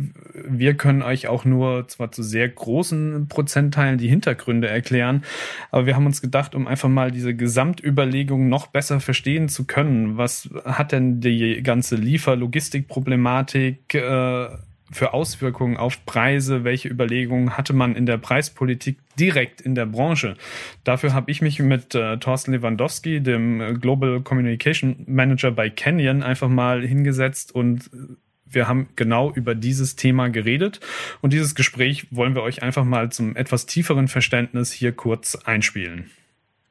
wir 0.49 0.75
können 0.75 1.03
euch 1.03 1.27
auch 1.27 1.45
nur 1.45 1.89
zwar 1.89 2.13
zu 2.13 2.23
sehr 2.23 2.49
großen 2.49 3.27
Prozentteilen 3.29 3.99
die 3.99 4.09
Hintergründe 4.09 4.69
erklären, 4.69 5.25
aber 5.71 5.87
wir 5.87 5.97
haben 5.97 6.07
uns 6.07 6.23
gedacht, 6.23 6.55
um 6.55 6.67
einfach 6.69 6.89
mal 6.89 7.11
diese 7.11 7.35
Gesamtüberlegung 7.35 8.49
noch 8.49 8.69
besser 8.69 9.01
verstehen 9.01 9.49
zu 9.49 9.65
können, 9.65 10.17
was 10.17 10.49
hat 10.65 10.93
denn 10.93 11.21
die 11.21 11.63
ganze 11.63 11.97
Lieferlogistikproblematik 11.97 13.95
äh, 13.95 14.49
für 14.91 15.15
Auswirkungen 15.15 15.77
auf 15.77 16.05
Preise? 16.07 16.65
Welche 16.65 16.89
Überlegungen 16.89 17.57
hatte 17.57 17.73
man 17.73 17.97
in 17.97 18.07
der 18.07 18.19
Preispolitik 18.19 18.99
direkt 19.19 19.61
in 19.61 19.75
der 19.75 19.87
Branche? 19.87 20.37
Dafür 20.85 21.13
habe 21.13 21.31
ich 21.31 21.43
mich 21.43 21.59
mit 21.61 21.95
äh, 21.95 22.19
Thorsten 22.19 22.53
Lewandowski, 22.53 23.21
dem 23.21 23.61
äh, 23.61 23.75
Global 23.75 24.21
Communication 24.21 25.05
Manager 25.07 25.51
bei 25.51 25.71
Canyon, 25.71 26.23
einfach 26.23 26.49
mal 26.49 26.87
hingesetzt 26.87 27.55
und 27.55 27.91
äh, 27.93 28.17
wir 28.49 28.69
haben 28.69 28.89
genau 28.95 29.33
über 29.33 29.55
dieses 29.55 29.97
Thema 29.97 30.29
geredet 30.29 30.81
und 31.21 31.33
dieses 31.33 31.55
Gespräch 31.55 32.07
wollen 32.11 32.35
wir 32.35 32.43
euch 32.43 32.63
einfach 32.63 32.85
mal 32.85 33.11
zum 33.11 33.35
etwas 33.35 33.67
tieferen 33.67 34.09
Verständnis 34.09 34.73
hier 34.73 34.93
kurz 34.93 35.35
einspielen. 35.35 36.11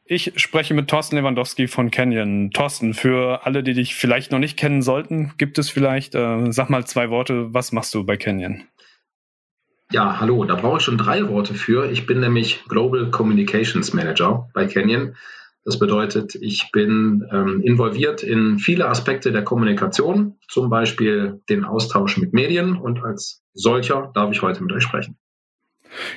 Ich 0.07 0.33
spreche 0.35 0.75
mit 0.75 0.87
Thorsten 0.87 1.15
Lewandowski 1.15 1.67
von 1.67 1.89
Canyon. 1.89 2.51
Thorsten, 2.51 2.93
für 2.93 3.43
alle, 3.43 3.63
die 3.63 3.73
dich 3.73 3.95
vielleicht 3.95 4.31
noch 4.31 4.37
nicht 4.37 4.55
kennen 4.55 4.83
sollten, 4.83 5.33
gibt 5.39 5.57
es 5.57 5.71
vielleicht, 5.71 6.13
äh, 6.13 6.51
sag 6.51 6.69
mal 6.69 6.85
zwei 6.85 7.09
Worte, 7.09 7.51
was 7.55 7.71
machst 7.71 7.91
du 7.95 8.05
bei 8.05 8.15
Canyon? 8.15 8.61
Ja, 9.91 10.19
hallo, 10.19 10.45
da 10.45 10.55
brauche 10.55 10.77
ich 10.77 10.83
schon 10.83 10.99
drei 10.99 11.27
Worte 11.27 11.55
für. 11.55 11.89
Ich 11.89 12.05
bin 12.05 12.19
nämlich 12.19 12.63
Global 12.67 13.09
Communications 13.09 13.93
Manager 13.93 14.47
bei 14.53 14.67
Canyon. 14.67 15.15
Das 15.63 15.79
bedeutet, 15.79 16.35
ich 16.35 16.69
bin 16.71 17.27
ähm, 17.31 17.61
involviert 17.61 18.21
in 18.21 18.59
viele 18.59 18.87
Aspekte 18.87 19.31
der 19.31 19.43
Kommunikation, 19.43 20.37
zum 20.47 20.69
Beispiel 20.69 21.41
den 21.49 21.65
Austausch 21.65 22.17
mit 22.17 22.31
Medien 22.31 22.77
und 22.77 23.03
als 23.03 23.43
solcher 23.53 24.11
darf 24.13 24.31
ich 24.31 24.43
heute 24.43 24.61
mit 24.61 24.71
euch 24.71 24.83
sprechen. 24.83 25.17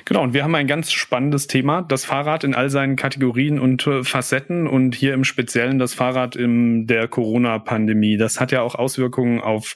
Genau, 0.05 0.23
und 0.23 0.33
wir 0.33 0.43
haben 0.43 0.55
ein 0.55 0.67
ganz 0.67 0.91
spannendes 0.91 1.47
Thema, 1.47 1.81
das 1.81 2.05
Fahrrad 2.05 2.43
in 2.43 2.55
all 2.55 2.69
seinen 2.69 2.95
Kategorien 2.95 3.59
und 3.59 3.85
äh, 3.87 4.03
Facetten 4.03 4.67
und 4.67 4.95
hier 4.95 5.13
im 5.13 5.23
Speziellen 5.23 5.79
das 5.79 5.93
Fahrrad 5.93 6.35
in 6.35 6.87
der 6.87 7.07
Corona-Pandemie. 7.07 8.17
Das 8.17 8.39
hat 8.39 8.51
ja 8.51 8.61
auch 8.61 8.75
Auswirkungen 8.75 9.41
auf 9.41 9.75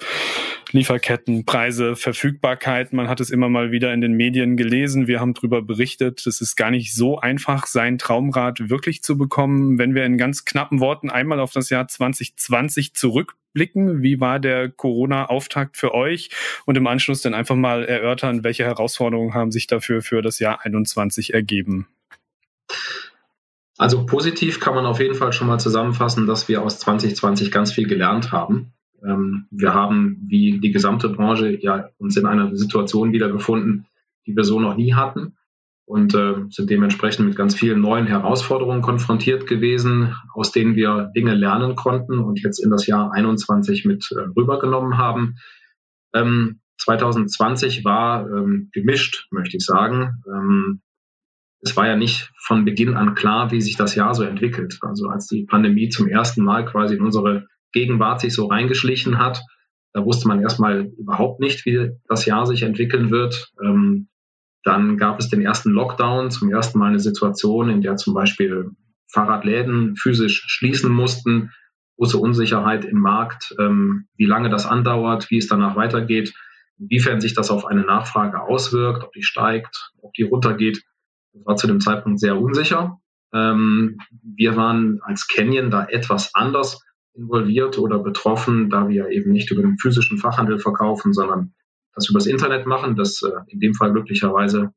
Lieferketten, 0.72 1.46
Preise, 1.46 1.96
Verfügbarkeit. 1.96 2.94
Man 2.94 3.08
hat 3.08 3.20
es 3.20 3.30
immer 3.30 3.50
mal 3.50 3.72
wieder 3.72 3.94
in 3.94 4.02
den 4.02 4.13
Medien 4.13 4.58
gelesen. 4.58 5.08
Wir 5.08 5.20
haben 5.20 5.34
darüber 5.34 5.62
berichtet. 5.62 6.26
Es 6.26 6.42
ist 6.42 6.56
gar 6.56 6.72
nicht 6.72 6.94
so 6.96 7.20
einfach, 7.20 7.68
sein 7.68 7.98
Traumrad 7.98 8.70
wirklich 8.70 9.04
zu 9.04 9.18
bekommen. 9.18 9.78
Wenn 9.78 9.94
wir 9.94 10.04
in 10.06 10.18
ganz 10.18 10.46
knappen 10.46 10.80
Worten 10.80 11.10
einmal 11.10 11.39
auf 11.39 11.52
das 11.52 11.70
Jahr 11.70 11.88
2020 11.88 12.94
zurückblicken, 13.54 14.02
wie 14.02 14.20
war 14.20 14.39
der 14.39 14.70
Corona-Auftakt 14.70 15.78
für 15.78 15.94
euch? 15.94 16.30
Und 16.66 16.78
im 16.78 16.88
Anschluss 16.88 17.22
dann 17.22 17.34
einfach 17.34 17.56
mal 17.56 17.84
erörtern, 17.86 18.44
welche 18.44 18.63
Herausforderungen 18.63 19.34
haben 19.34 19.52
sich 19.52 19.68
dafür 19.68 20.02
für 20.02 20.22
das 20.22 20.39
Jahr 20.39 20.66
21 20.66 21.34
ergeben? 21.34 21.88
Also 23.78 24.06
positiv 24.06 24.60
kann 24.60 24.76
man 24.76 24.86
auf 24.86 25.00
jeden 25.00 25.16
Fall 25.16 25.34
schon 25.34 25.48
mal 25.48 25.60
zusammenfassen, 25.60 26.28
dass 26.28 26.48
wir 26.48 26.62
aus 26.62 26.80
2020 26.80 27.52
ganz 27.52 27.72
viel 27.72 27.88
gelernt 27.88 28.32
haben. 28.32 28.74
Ähm, 29.04 29.48
wir 29.52 29.74
haben, 29.74 30.22
wie 30.28 30.60
die 30.60 30.72
gesamte 30.72 31.10
Branche, 31.10 31.58
ja 31.60 31.89
uns 31.98 32.16
in 32.16 32.26
einer 32.26 32.56
Situation 32.56 33.12
wiedergefunden, 33.12 33.86
die 34.26 34.36
wir 34.36 34.44
so 34.44 34.60
noch 34.60 34.78
nie 34.78 34.94
hatten 34.94 35.36
und 35.86 36.15
äh, 36.15 36.36
sind 36.50 36.69
dementsprechend 36.69 37.28
mit 37.28 37.36
ganz 37.36 37.56
vielen 37.56 37.82
neuen 37.82 38.08
Herausforderungen 38.08 38.82
konfrontiert 38.82 39.48
gewesen, 39.48 40.15
aus 40.34 40.52
denen 40.52 40.76
wir 40.76 41.12
Dinge 41.15 41.36
lernen 41.36 41.76
konnten 41.76 42.19
und 42.19 42.41
jetzt 42.41 42.63
in 42.63 42.69
das 42.69 42.88
Jahr 42.88 43.12
21 43.12 43.86
mit 43.86 44.10
äh, 44.12 44.22
rübergenommen 44.38 44.98
haben. 44.98 45.36
Ähm, 46.13 46.62
2020 46.78 47.86
war 47.86 48.28
ähm, 48.28 48.69
gemischt, 48.72 49.28
möchte 49.32 49.58
ich 49.58 49.65
sagen. 49.65 50.22
Ähm, 50.28 50.82
es 51.62 51.78
war 51.78 51.88
ja 51.88 51.96
nicht 51.96 52.32
von 52.38 52.65
Beginn 52.65 52.96
an 52.96 53.15
klar, 53.15 53.52
wie 53.52 53.62
sich 53.62 53.78
das 53.78 53.96
Jahr 53.96 54.13
so 54.13 54.24
entwickelt. 54.24 54.80
Also 54.82 55.08
als 55.08 55.28
die 55.28 55.46
Pandemie 55.46 55.89
zum 55.89 56.08
ersten 56.08 56.43
Mal 56.43 56.65
quasi 56.65 56.96
in 56.96 57.02
unsere 57.02 57.48
Gegenwart 57.72 58.22
sich 58.22 58.34
so 58.34 58.48
reingeschlichen 58.48 59.17
hat. 59.17 59.41
Da 59.93 60.06
wusste 60.06 60.28
man 60.28 60.41
erstmal 60.41 60.91
überhaupt 60.98 61.39
nicht, 61.39 61.65
wie 61.65 61.91
das 62.08 62.26
Jahr 62.26 62.46
sich 62.46 62.63
entwickeln 62.63 63.12
wird. 63.12 63.52
Ähm, 63.63 64.10
dann 64.63 64.97
gab 64.97 65.19
es 65.19 65.30
den 65.30 65.41
ersten 65.41 65.71
Lockdown, 65.71 66.32
zum 66.32 66.52
ersten 66.52 66.80
Mal 66.80 66.89
eine 66.89 66.99
Situation, 66.99 67.69
in 67.69 67.82
der 67.82 67.97
zum 67.97 68.13
Beispiel 68.13 68.71
Fahrradläden 69.12 69.95
physisch 69.95 70.45
schließen 70.47 70.91
mussten, 70.91 71.52
große 71.97 72.17
Unsicherheit 72.17 72.86
im 72.86 72.99
Markt, 72.99 73.56
ähm, 73.60 74.08
wie 74.15 74.26
lange 74.26 74.49
das 74.49 74.65
andauert, 74.65 75.30
wie 75.30 75.38
es 75.38 75.47
danach 75.47 75.76
weitergeht, 75.76 76.34
inwiefern 76.80 77.21
sich 77.21 77.34
das 77.34 77.52
auf 77.52 77.65
eine 77.65 77.82
Nachfrage 77.82 78.41
auswirkt, 78.41 79.04
ob 79.04 79.12
die 79.13 79.23
steigt, 79.23 79.91
ob 80.01 80.14
die 80.14 80.24
runtergeht. 80.24 80.84
Das 81.34 81.45
war 81.45 81.55
zu 81.55 81.68
dem 81.68 81.80
Zeitpunkt 81.80 82.20
sehr 82.20 82.39
unsicher. 82.39 82.99
Ähm, 83.34 83.97
wir 84.24 84.55
waren 84.55 84.99
als 85.03 85.28
Canyon 85.28 85.72
da 85.72 85.86
etwas 85.86 86.34
anders 86.34 86.84
involviert 87.14 87.78
oder 87.78 87.99
betroffen, 87.99 88.70
da 88.70 88.88
wir 88.89 89.09
eben 89.09 89.32
nicht 89.32 89.51
über 89.51 89.61
den 89.61 89.78
physischen 89.78 90.18
Fachhandel 90.18 90.59
verkaufen, 90.59 91.14
sondern 91.14 91.53
das 91.96 92.10
übers 92.10 92.26
Internet 92.26 92.66
machen, 92.66 92.96
das 92.96 93.22
äh, 93.22 93.32
in 93.48 93.60
dem 93.60 93.74
Fall 93.74 93.91
glücklicherweise 93.91 94.74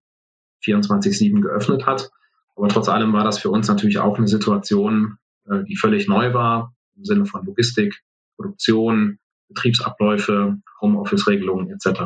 24-7 0.65 1.41
geöffnet 1.41 1.87
hat. 1.87 2.11
Aber 2.57 2.69
trotz 2.69 2.89
allem 2.89 3.13
war 3.13 3.25
das 3.25 3.39
für 3.39 3.51
uns 3.51 3.69
natürlich 3.69 3.99
auch 3.99 4.17
eine 4.17 4.29
Situation, 4.29 5.19
äh, 5.49 5.63
die 5.65 5.77
völlig 5.77 6.09
neu 6.09 6.33
war, 6.33 6.75
im 6.97 7.05
Sinne 7.05 7.27
von 7.27 7.45
Logistik, 7.45 8.03
Produktion, 8.37 9.19
Betriebsabläufe, 9.49 10.59
Homeoffice-Regelungen 10.81 11.71
etc. 11.71 12.01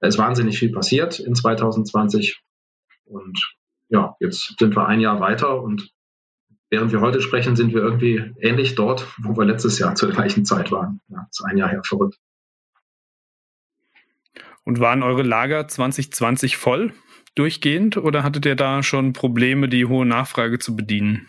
Da 0.00 0.06
ist 0.06 0.18
wahnsinnig 0.18 0.58
viel 0.58 0.72
passiert 0.72 1.20
in 1.20 1.34
2020 1.34 2.40
und 3.04 3.56
ja, 3.88 4.16
jetzt 4.20 4.54
sind 4.58 4.74
wir 4.74 4.86
ein 4.86 5.00
Jahr 5.00 5.20
weiter 5.20 5.60
und 5.60 5.92
während 6.70 6.92
wir 6.92 7.02
heute 7.02 7.20
sprechen, 7.20 7.56
sind 7.56 7.74
wir 7.74 7.82
irgendwie 7.82 8.32
ähnlich 8.40 8.74
dort, 8.74 9.06
wo 9.18 9.36
wir 9.36 9.44
letztes 9.44 9.78
Jahr 9.78 9.94
zur 9.94 10.10
gleichen 10.10 10.46
Zeit 10.46 10.72
waren. 10.72 11.00
Ja, 11.08 11.26
ist 11.30 11.44
ein 11.44 11.58
Jahr 11.58 11.68
her 11.68 11.82
verrückt. 11.84 12.18
Und 14.64 14.80
waren 14.80 15.02
eure 15.02 15.22
Lager 15.22 15.66
2020 15.66 16.56
voll 16.56 16.92
durchgehend 17.34 17.96
oder 17.96 18.22
hattet 18.22 18.46
ihr 18.46 18.56
da 18.56 18.82
schon 18.82 19.12
Probleme, 19.12 19.68
die 19.68 19.86
hohe 19.86 20.06
Nachfrage 20.06 20.58
zu 20.58 20.76
bedienen? 20.76 21.28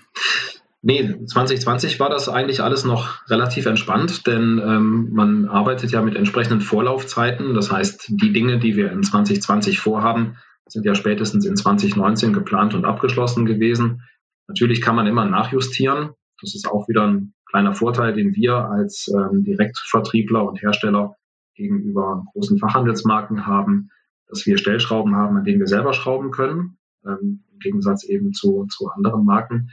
Nee, 0.86 1.16
2020 1.26 2.00
war 2.02 2.10
das 2.10 2.28
eigentlich 2.28 2.62
alles 2.62 2.84
noch 2.84 3.30
relativ 3.30 3.66
entspannt, 3.68 4.28
denn 4.28 4.62
ähm, 4.62 5.10
man 5.14 5.48
arbeitet 5.48 5.92
ja 5.92 6.02
mit 6.02 6.18
entsprechenden 6.18 6.60
Vorlaufzeiten. 6.60 7.54
Das 7.54 7.72
heißt, 7.72 8.10
die 8.10 8.34
Dinge, 8.34 8.60
die 8.60 8.76
wir 8.76 8.92
in 8.92 9.02
2020 9.02 9.80
vorhaben, 9.80 10.36
sind 10.68 10.86
ja 10.86 10.94
spätestens 10.94 11.46
in 11.46 11.56
2019 11.56 12.34
geplant 12.34 12.74
und 12.74 12.84
abgeschlossen 12.84 13.46
gewesen. 13.46 14.02
Natürlich 14.48 14.82
kann 14.82 14.98
man 14.98 15.08
immer 15.08 15.24
nachjustieren. 15.24 16.10
Das 16.42 16.54
ist 16.54 16.68
auch 16.68 16.90
wieder 16.90 17.08
ein 17.08 17.34
kleiner 17.50 17.74
Vorteil, 17.74 18.14
den 18.14 18.36
wir 18.36 18.70
als 18.70 19.08
ähm, 19.08 19.46
Direktvertriebler 19.46 20.44
und 20.44 20.62
Hersteller 20.62 21.16
gegenüber 21.56 22.26
großen 22.34 22.58
Fachhandelsmarken 22.58 23.46
haben, 23.46 23.90
dass 24.28 24.46
wir 24.46 24.58
Stellschrauben 24.58 25.16
haben, 25.16 25.38
an 25.38 25.44
denen 25.44 25.60
wir 25.60 25.68
selber 25.68 25.94
schrauben 25.94 26.32
können, 26.32 26.78
ähm, 27.06 27.44
im 27.52 27.60
Gegensatz 27.60 28.04
eben 28.04 28.34
zu, 28.34 28.66
zu 28.70 28.90
anderen 28.90 29.26
Marken. 29.26 29.70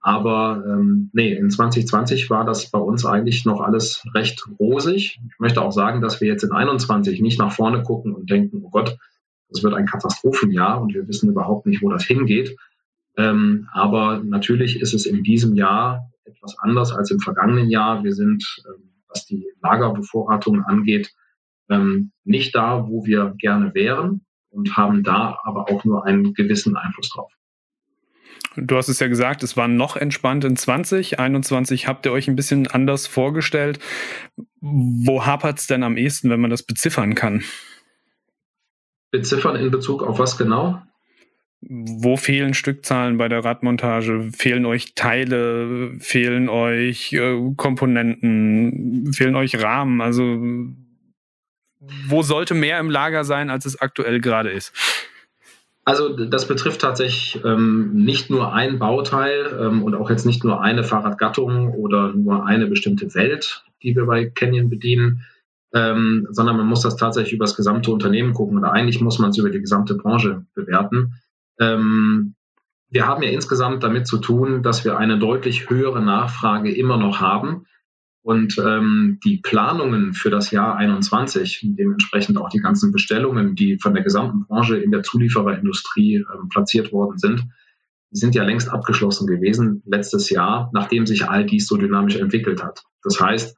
Aber 0.00 0.64
ähm, 0.66 1.10
nee, 1.12 1.34
in 1.34 1.50
2020 1.50 2.30
war 2.30 2.44
das 2.44 2.70
bei 2.70 2.78
uns 2.78 3.04
eigentlich 3.04 3.44
noch 3.44 3.60
alles 3.60 4.04
recht 4.14 4.44
rosig. 4.58 5.20
Ich 5.28 5.38
möchte 5.38 5.60
auch 5.60 5.72
sagen, 5.72 6.00
dass 6.00 6.20
wir 6.20 6.28
jetzt 6.28 6.44
in 6.44 6.52
21 6.52 7.20
nicht 7.20 7.38
nach 7.38 7.52
vorne 7.52 7.82
gucken 7.82 8.14
und 8.14 8.30
denken, 8.30 8.62
oh 8.62 8.70
Gott, 8.70 8.96
das 9.50 9.62
wird 9.62 9.74
ein 9.74 9.86
Katastrophenjahr 9.86 10.80
und 10.80 10.94
wir 10.94 11.08
wissen 11.08 11.30
überhaupt 11.30 11.66
nicht, 11.66 11.82
wo 11.82 11.90
das 11.90 12.04
hingeht. 12.04 12.56
Ähm, 13.16 13.68
aber 13.72 14.22
natürlich 14.22 14.80
ist 14.80 14.94
es 14.94 15.04
in 15.04 15.24
diesem 15.24 15.54
Jahr 15.54 16.10
etwas 16.24 16.56
anders 16.60 16.92
als 16.92 17.10
im 17.10 17.18
vergangenen 17.18 17.68
Jahr. 17.68 18.04
Wir 18.04 18.14
sind, 18.14 18.44
ähm, 18.66 18.90
was 19.08 19.26
die 19.26 19.46
Lagerbevorratung 19.62 20.62
angeht, 20.62 21.12
ähm, 21.70 22.12
nicht 22.24 22.54
da, 22.54 22.86
wo 22.88 23.04
wir 23.04 23.34
gerne 23.38 23.74
wären 23.74 24.24
und 24.50 24.76
haben 24.76 25.02
da 25.02 25.38
aber 25.44 25.70
auch 25.70 25.84
nur 25.84 26.06
einen 26.06 26.34
gewissen 26.34 26.76
Einfluss 26.76 27.10
drauf. 27.10 27.32
Du 28.56 28.76
hast 28.76 28.88
es 28.88 28.98
ja 28.98 29.08
gesagt, 29.08 29.42
es 29.42 29.56
war 29.56 29.68
noch 29.68 29.96
entspannt 29.96 30.44
in 30.44 30.56
20. 30.56 31.18
21 31.18 31.86
habt 31.86 32.06
ihr 32.06 32.12
euch 32.12 32.28
ein 32.28 32.36
bisschen 32.36 32.66
anders 32.66 33.06
vorgestellt. 33.06 33.78
Wo 34.60 35.26
hapert 35.26 35.58
es 35.58 35.66
denn 35.66 35.82
am 35.82 35.96
ehesten, 35.96 36.30
wenn 36.30 36.40
man 36.40 36.50
das 36.50 36.64
beziffern 36.64 37.14
kann? 37.14 37.44
Beziffern 39.10 39.56
in 39.56 39.70
Bezug 39.70 40.02
auf 40.02 40.18
was 40.18 40.36
genau? 40.36 40.82
Wo 41.60 42.16
fehlen 42.16 42.54
Stückzahlen 42.54 43.16
bei 43.16 43.28
der 43.28 43.44
Radmontage? 43.44 44.30
Fehlen 44.32 44.64
euch 44.64 44.94
Teile? 44.94 45.98
Fehlen 45.98 46.48
euch 46.48 47.12
äh, 47.12 47.36
Komponenten? 47.56 49.12
Fehlen 49.12 49.34
euch 49.34 49.60
Rahmen? 49.60 50.00
Also 50.00 50.22
wo 51.80 52.22
sollte 52.22 52.54
mehr 52.54 52.78
im 52.80 52.90
Lager 52.90 53.24
sein, 53.24 53.50
als 53.50 53.66
es 53.66 53.80
aktuell 53.80 54.20
gerade 54.20 54.50
ist? 54.50 54.72
Also 55.84 56.10
das 56.10 56.46
betrifft 56.46 56.82
tatsächlich 56.82 57.42
ähm, 57.46 57.92
nicht 57.94 58.28
nur 58.28 58.52
ein 58.52 58.78
Bauteil 58.78 59.58
ähm, 59.58 59.82
und 59.82 59.94
auch 59.94 60.10
jetzt 60.10 60.26
nicht 60.26 60.44
nur 60.44 60.60
eine 60.60 60.84
Fahrradgattung 60.84 61.70
oder 61.70 62.12
nur 62.12 62.44
eine 62.44 62.66
bestimmte 62.66 63.14
Welt, 63.14 63.64
die 63.82 63.96
wir 63.96 64.04
bei 64.04 64.26
Canyon 64.26 64.68
bedienen, 64.68 65.24
ähm, 65.72 66.26
sondern 66.30 66.58
man 66.58 66.66
muss 66.66 66.82
das 66.82 66.96
tatsächlich 66.96 67.32
über 67.32 67.46
das 67.46 67.56
gesamte 67.56 67.90
Unternehmen 67.90 68.34
gucken 68.34 68.58
oder 68.58 68.72
eigentlich 68.72 69.00
muss 69.00 69.18
man 69.18 69.30
es 69.30 69.38
über 69.38 69.48
die 69.48 69.60
gesamte 69.60 69.94
Branche 69.94 70.44
bewerten. 70.54 71.14
Ähm, 71.58 72.34
wir 72.90 73.06
haben 73.06 73.22
ja 73.22 73.30
insgesamt 73.30 73.82
damit 73.82 74.06
zu 74.06 74.18
tun, 74.18 74.62
dass 74.62 74.84
wir 74.84 74.98
eine 74.98 75.18
deutlich 75.18 75.70
höhere 75.70 76.02
Nachfrage 76.02 76.70
immer 76.74 76.98
noch 76.98 77.20
haben 77.20 77.64
und 78.28 78.58
ähm, 78.58 79.20
die 79.24 79.38
Planungen 79.38 80.12
für 80.12 80.28
das 80.28 80.50
Jahr 80.50 80.76
21, 80.76 81.60
dementsprechend 81.62 82.36
auch 82.36 82.50
die 82.50 82.58
ganzen 82.58 82.92
Bestellungen, 82.92 83.54
die 83.54 83.78
von 83.78 83.94
der 83.94 84.02
gesamten 84.02 84.44
Branche 84.44 84.76
in 84.76 84.90
der 84.90 85.02
Zuliefererindustrie 85.02 86.16
ähm, 86.16 86.50
platziert 86.50 86.92
worden 86.92 87.16
sind, 87.16 87.46
sind 88.10 88.34
ja 88.34 88.44
längst 88.44 88.68
abgeschlossen 88.68 89.26
gewesen 89.26 89.82
letztes 89.86 90.28
Jahr, 90.28 90.68
nachdem 90.74 91.06
sich 91.06 91.26
all 91.26 91.46
dies 91.46 91.66
so 91.66 91.78
dynamisch 91.78 92.16
entwickelt 92.16 92.62
hat. 92.62 92.82
Das 93.02 93.18
heißt, 93.18 93.56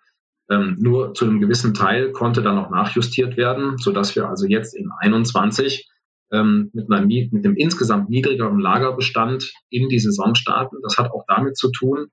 ähm, 0.53 0.77
nur 0.79 1.15
zu 1.15 1.25
einem 1.25 1.41
gewissen 1.41 1.75
Teil 1.75 2.13
konnte 2.13 2.41
dann 2.41 2.55
noch 2.55 2.71
nachjustiert 2.71 3.37
werden, 3.37 3.77
so 3.77 3.91
dass 3.91 4.15
wir 4.15 4.29
also 4.29 4.47
jetzt 4.47 4.77
in 4.77 4.93
21 5.01 5.91
ähm, 6.31 6.71
mit, 6.73 6.89
einer, 6.93 7.05
mit 7.05 7.45
einem 7.45 7.57
insgesamt 7.57 8.09
niedrigeren 8.09 8.61
Lagerbestand 8.61 9.53
in 9.69 9.89
die 9.89 9.99
Saison 9.99 10.37
starten. 10.37 10.77
Das 10.85 10.97
hat 10.97 11.11
auch 11.11 11.25
damit 11.27 11.57
zu 11.57 11.73
tun, 11.73 12.07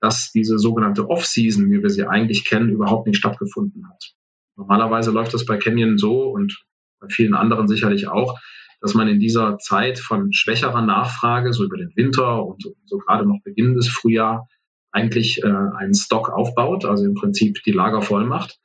dass 0.00 0.30
diese 0.32 0.58
sogenannte 0.58 1.08
Off-Season, 1.08 1.70
wie 1.70 1.82
wir 1.82 1.90
sie 1.90 2.06
eigentlich 2.06 2.44
kennen, 2.44 2.70
überhaupt 2.70 3.06
nicht 3.06 3.18
stattgefunden 3.18 3.88
hat. 3.88 4.14
Normalerweise 4.56 5.10
läuft 5.10 5.34
das 5.34 5.44
bei 5.44 5.56
Canyon 5.56 5.98
so 5.98 6.30
und 6.30 6.64
bei 7.00 7.08
vielen 7.08 7.34
anderen 7.34 7.68
sicherlich 7.68 8.08
auch, 8.08 8.38
dass 8.80 8.94
man 8.94 9.08
in 9.08 9.18
dieser 9.18 9.58
Zeit 9.58 9.98
von 9.98 10.32
schwächerer 10.32 10.82
Nachfrage, 10.82 11.52
so 11.52 11.64
über 11.64 11.76
den 11.76 11.92
Winter 11.96 12.44
und 12.44 12.62
so, 12.62 12.74
so 12.84 12.98
gerade 12.98 13.26
noch 13.26 13.40
beginnendes 13.42 13.88
Frühjahr, 13.88 14.48
eigentlich 14.90 15.42
äh, 15.42 15.46
einen 15.46 15.94
Stock 15.94 16.30
aufbaut, 16.30 16.84
also 16.84 17.04
im 17.04 17.14
Prinzip 17.14 17.62
die 17.64 17.72
Lager 17.72 18.02
voll 18.02 18.24
macht. 18.24 18.58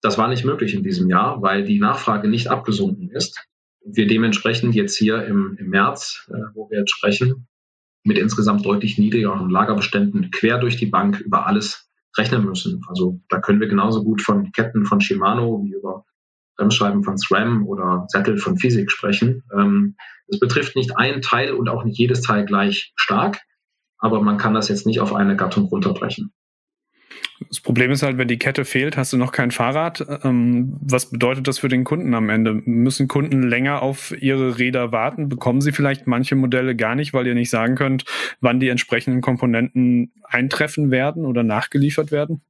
Das 0.00 0.18
war 0.18 0.28
nicht 0.28 0.44
möglich 0.44 0.74
in 0.74 0.82
diesem 0.82 1.08
Jahr, 1.08 1.42
weil 1.42 1.64
die 1.64 1.78
Nachfrage 1.78 2.28
nicht 2.28 2.48
abgesunken 2.48 3.10
ist. 3.10 3.38
Wir 3.84 4.06
dementsprechend 4.06 4.74
jetzt 4.74 4.96
hier 4.96 5.24
im, 5.24 5.56
im 5.58 5.70
März, 5.70 6.28
äh, 6.28 6.38
wo 6.54 6.68
wir 6.70 6.80
jetzt 6.80 6.90
sprechen, 6.90 7.46
mit 8.04 8.18
insgesamt 8.18 8.64
deutlich 8.64 8.98
niedrigeren 8.98 9.50
Lagerbeständen 9.50 10.30
quer 10.30 10.58
durch 10.58 10.76
die 10.76 10.86
Bank 10.86 11.20
über 11.20 11.46
alles 11.46 11.90
rechnen 12.16 12.44
müssen. 12.44 12.82
Also 12.88 13.20
da 13.28 13.40
können 13.40 13.60
wir 13.60 13.68
genauso 13.68 14.04
gut 14.04 14.22
von 14.22 14.52
Ketten 14.52 14.84
von 14.84 15.00
Shimano 15.00 15.62
wie 15.64 15.72
über 15.72 16.04
Bremsscheiben 16.56 17.02
von 17.02 17.16
SRAM 17.16 17.66
oder 17.66 18.04
Sättel 18.08 18.36
von 18.36 18.58
Physik 18.58 18.90
sprechen. 18.90 19.42
Ähm, 19.56 19.96
das 20.28 20.38
betrifft 20.38 20.76
nicht 20.76 20.96
ein 20.96 21.22
Teil 21.22 21.52
und 21.52 21.68
auch 21.68 21.84
nicht 21.84 21.98
jedes 21.98 22.20
Teil 22.20 22.44
gleich 22.44 22.92
stark, 22.96 23.40
aber 23.98 24.20
man 24.20 24.36
kann 24.36 24.54
das 24.54 24.68
jetzt 24.68 24.86
nicht 24.86 25.00
auf 25.00 25.14
eine 25.14 25.36
Gattung 25.36 25.64
runterbrechen. 25.64 26.32
Das 27.48 27.60
Problem 27.60 27.90
ist 27.90 28.02
halt, 28.02 28.18
wenn 28.18 28.28
die 28.28 28.38
Kette 28.38 28.64
fehlt, 28.64 28.96
hast 28.96 29.12
du 29.12 29.16
noch 29.16 29.32
kein 29.32 29.50
Fahrrad. 29.50 30.04
Ähm, 30.24 30.76
was 30.80 31.10
bedeutet 31.10 31.48
das 31.48 31.58
für 31.58 31.68
den 31.68 31.84
Kunden 31.84 32.14
am 32.14 32.28
Ende? 32.28 32.54
Müssen 32.64 33.08
Kunden 33.08 33.42
länger 33.42 33.82
auf 33.82 34.14
ihre 34.20 34.58
Räder 34.58 34.92
warten? 34.92 35.28
Bekommen 35.28 35.60
sie 35.60 35.72
vielleicht 35.72 36.06
manche 36.06 36.34
Modelle 36.34 36.76
gar 36.76 36.94
nicht, 36.94 37.12
weil 37.14 37.26
ihr 37.26 37.34
nicht 37.34 37.50
sagen 37.50 37.74
könnt, 37.74 38.04
wann 38.40 38.60
die 38.60 38.68
entsprechenden 38.68 39.20
Komponenten 39.20 40.12
eintreffen 40.24 40.90
werden 40.90 41.24
oder 41.24 41.42
nachgeliefert 41.42 42.12
werden? 42.12 42.42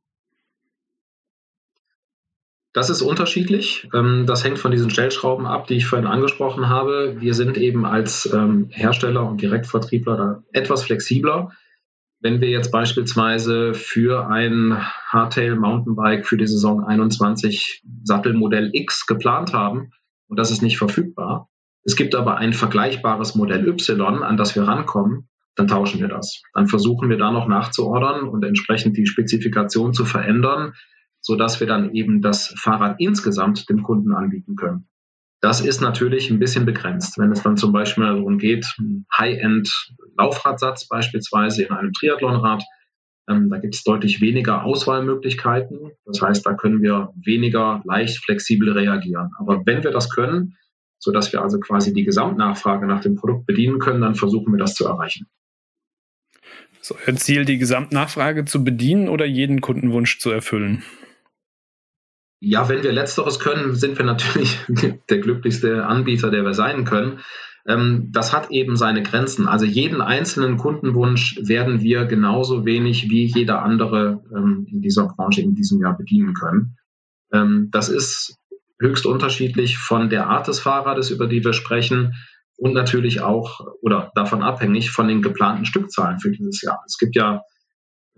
Das 2.73 2.89
ist 2.89 3.03
unterschiedlich. 3.03 3.89
Ähm, 3.95 4.25
das 4.27 4.45
hängt 4.45 4.59
von 4.59 4.71
diesen 4.71 4.91
Stellschrauben 4.91 5.47
ab, 5.47 5.67
die 5.67 5.75
ich 5.75 5.87
vorhin 5.87 6.07
angesprochen 6.07 6.69
habe. 6.69 7.17
Wir 7.21 7.35
sind 7.35 7.59
eben 7.59 7.85
als 7.85 8.31
ähm, 8.33 8.69
Hersteller 8.71 9.29
und 9.29 9.43
Direktvertriebler 9.43 10.17
da 10.17 10.43
etwas 10.53 10.85
flexibler 10.85 11.53
wenn 12.23 12.41
wir 12.41 12.49
jetzt 12.49 12.71
beispielsweise 12.71 13.75
für 13.75 14.29
ein 14.29 14.79
Hardtail 15.09 15.57
Mountainbike 15.57 16.25
für 16.25 16.37
die 16.37 16.47
Saison 16.47 16.85
21 16.85 17.83
Sattelmodell 18.05 18.71
X 18.73 19.07
geplant 19.07 19.53
haben 19.53 19.91
und 20.29 20.39
das 20.39 20.53
ist 20.53 20.63
nicht 20.63 20.79
verfügbar, 20.79 21.49
es 21.85 21.97
gibt 21.97 22.15
aber 22.15 22.37
ein 22.37 22.53
vergleichbares 22.53 23.35
Modell 23.35 23.67
Y, 23.67 24.23
an 24.23 24.37
das 24.37 24.55
wir 24.55 24.63
rankommen, 24.63 25.29
dann 25.57 25.67
tauschen 25.67 26.01
wir 26.01 26.09
das. 26.09 26.43
Dann 26.55 26.69
versuchen 26.69 27.11
wir 27.11 27.19
da 27.19 27.33
noch 27.33 27.49
nachzuordern 27.49 28.29
und 28.29 28.45
entsprechend 28.45 28.97
die 28.97 29.07
Spezifikation 29.07 29.93
zu 29.93 30.05
verändern, 30.05 30.75
sodass 31.21 31.59
wir 31.59 31.67
dann 31.67 31.93
eben 31.93 32.23
das 32.23 32.55
Fahrrad 32.57 32.97
insgesamt 33.01 33.69
dem 33.69 33.83
Kunden 33.83 34.15
anbieten 34.15 34.55
können. 34.55 34.89
Das 35.43 35.61
ist 35.61 35.81
natürlich 35.81 36.31
ein 36.31 36.39
bisschen 36.39 36.65
begrenzt. 36.65 37.19
Wenn 37.19 37.33
es 37.33 37.43
dann 37.43 37.57
zum 37.57 37.73
Beispiel 37.73 38.05
darum 38.05 38.39
geht, 38.39 38.65
High-End-Laufradsatz 39.19 40.87
beispielsweise 40.87 41.65
in 41.65 41.73
einem 41.73 41.93
Triathlonrad, 41.93 42.63
ähm, 43.29 43.51
da 43.51 43.59
gibt 43.59 43.75
es 43.75 43.83
deutlich 43.83 44.21
weniger 44.21 44.65
Auswahlmöglichkeiten. 44.65 45.91
Das 46.05 46.23
heißt, 46.23 46.47
da 46.47 46.55
können 46.55 46.81
wir 46.81 47.13
weniger 47.17 47.83
leicht 47.85 48.25
flexibel 48.25 48.71
reagieren. 48.71 49.31
Aber 49.37 49.63
wenn 49.67 49.83
wir 49.83 49.91
das 49.91 50.11
können, 50.11 50.57
sodass 51.01 51.33
wir 51.33 51.43
also 51.43 51.59
quasi 51.59 51.93
die 51.93 52.05
Gesamtnachfrage 52.05 52.87
nach 52.87 53.01
dem 53.01 53.17
Produkt 53.17 53.45
bedienen 53.45 53.81
können, 53.81 54.01
dann 54.01 54.15
versuchen 54.15 54.53
wir 54.53 54.59
das 54.59 54.75
zu 54.77 54.87
erreichen. 54.87 55.27
Ist 56.81 56.93
euer 56.93 57.17
Ziel, 57.17 57.45
die 57.45 57.59
Gesamtnachfrage 57.59 58.45
zu 58.45 58.63
bedienen 58.63 59.09
oder 59.09 59.25
jeden 59.25 59.61
Kundenwunsch 59.61 60.21
zu 60.21 60.31
erfüllen? 60.31 60.85
Ja, 62.45 62.69
wenn 62.69 62.83
wir 62.83 62.91
letzteres 62.91 63.39
können, 63.39 63.77
sind 63.77 63.97
wir 63.99 64.05
natürlich 64.05 64.59
der 65.09 65.19
glücklichste 65.19 65.87
Anbieter, 65.87 66.29
der 66.29 66.45
wir 66.45 66.55
sein 66.55 66.85
können. 66.85 67.21
Ähm, 67.69 68.09
das 68.11 68.33
hat 68.33 68.51
eben 68.51 68.75
seine 68.75 69.05
Grenzen. 69.05 69.47
Also 69.47 69.65
jeden 69.65 70.01
einzelnen 70.01 70.57
Kundenwunsch 70.57 71.39
werden 71.41 71.83
wir 71.83 72.05
genauso 72.07 72.67
wenig 72.67 73.09
wie 73.09 73.27
jeder 73.27 73.63
andere 73.63 74.25
ähm, 74.37 74.67
in 74.69 74.81
dieser 74.81 75.07
Branche 75.07 75.41
in 75.41 75.55
diesem 75.55 75.81
Jahr 75.81 75.97
bedienen 75.97 76.35
können. 76.35 76.77
Ähm, 77.33 77.69
das 77.71 77.89
ist 77.89 78.37
höchst 78.81 79.07
unterschiedlich 79.07 79.79
von 79.79 80.11
der 80.11 80.27
Art 80.27 80.49
des 80.49 80.59
Fahrrades, 80.59 81.11
über 81.11 81.29
die 81.29 81.45
wir 81.45 81.53
sprechen, 81.53 82.15
und 82.57 82.75
natürlich 82.75 83.21
auch 83.21 83.61
oder 83.81 84.11
davon 84.17 84.43
abhängig 84.43 84.91
von 84.91 85.07
den 85.07 85.23
geplanten 85.23 85.65
Stückzahlen 85.65 86.19
für 86.19 86.33
dieses 86.33 86.61
Jahr. 86.63 86.83
Es 86.87 86.99
gibt 86.99 87.15
ja 87.15 87.43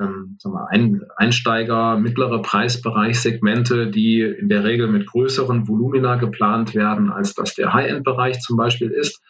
ähm, 0.01 0.39
Ein 0.69 1.03
Einsteiger, 1.17 1.97
mittlere 1.99 2.43
Preisbereichssegmente, 2.43 3.91
die 3.91 4.23
in 4.23 4.49
der 4.49 4.65
Regel 4.65 4.89
mit 4.89 5.07
größeren 5.07 5.69
Volumina 5.69 6.17
geplant 6.17 6.75
werden, 6.75 7.11
als 7.11 7.35
das 7.35 7.55
der 7.55 7.73
High-End-Bereich 7.73 8.41
zum 8.41 8.57
Beispiel 8.57 8.91
ist. 8.91 9.21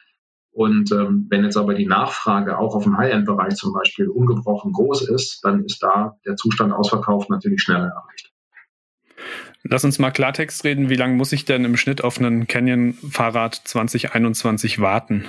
Und 0.52 0.92
ähm, 0.92 1.26
wenn 1.30 1.44
jetzt 1.44 1.56
aber 1.56 1.74
die 1.74 1.86
Nachfrage 1.86 2.58
auch 2.58 2.76
auf 2.76 2.84
dem 2.84 2.96
High-End-Bereich 2.96 3.56
zum 3.56 3.72
Beispiel 3.72 4.08
ungebrochen 4.08 4.72
groß 4.72 5.08
ist, 5.08 5.40
dann 5.42 5.64
ist 5.64 5.82
da 5.82 6.16
der 6.24 6.36
Zustand 6.36 6.72
ausverkauft 6.72 7.28
natürlich 7.28 7.62
schneller 7.62 7.88
erreicht. 7.88 8.30
Lass 9.64 9.84
uns 9.84 9.98
mal 9.98 10.10
Klartext 10.10 10.62
reden. 10.64 10.90
Wie 10.90 10.96
lange 10.96 11.14
muss 11.14 11.32
ich 11.32 11.44
denn 11.44 11.64
im 11.64 11.76
Schnitt 11.76 12.04
auf 12.04 12.18
einen 12.18 12.46
Canyon-Fahrrad 12.46 13.54
2021 13.54 14.80
warten? 14.80 15.24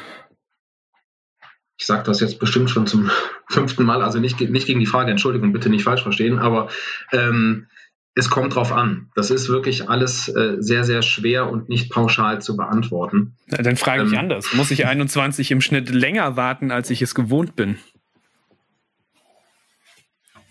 Ich 1.77 1.85
sage 1.85 2.03
das 2.03 2.19
jetzt 2.19 2.39
bestimmt 2.39 2.69
schon 2.69 2.87
zum 2.87 3.09
fünften 3.49 3.83
Mal, 3.83 4.01
also 4.01 4.19
nicht, 4.19 4.39
nicht 4.39 4.67
gegen 4.67 4.79
die 4.79 4.85
Frage, 4.85 5.11
Entschuldigung, 5.11 5.53
bitte 5.53 5.69
nicht 5.69 5.83
falsch 5.83 6.03
verstehen, 6.03 6.39
aber 6.39 6.69
ähm, 7.11 7.67
es 8.17 8.29
kommt 8.29 8.55
drauf 8.55 8.71
an. 8.71 9.09
Das 9.13 9.29
ist 9.29 9.49
wirklich 9.49 9.89
alles 9.89 10.29
äh, 10.29 10.55
sehr, 10.59 10.85
sehr 10.85 11.01
schwer 11.01 11.51
und 11.51 11.67
nicht 11.67 11.91
pauschal 11.91 12.41
zu 12.41 12.55
beantworten. 12.55 13.35
Ja, 13.47 13.61
dann 13.61 13.75
frage 13.75 14.03
ich 14.03 14.13
ähm, 14.13 14.19
anders. 14.19 14.53
Muss 14.53 14.71
ich 14.71 14.85
21 14.85 15.51
im 15.51 15.59
Schnitt 15.59 15.89
länger 15.89 16.37
warten, 16.37 16.71
als 16.71 16.89
ich 16.89 17.01
es 17.01 17.13
gewohnt 17.13 17.57
bin? 17.57 17.77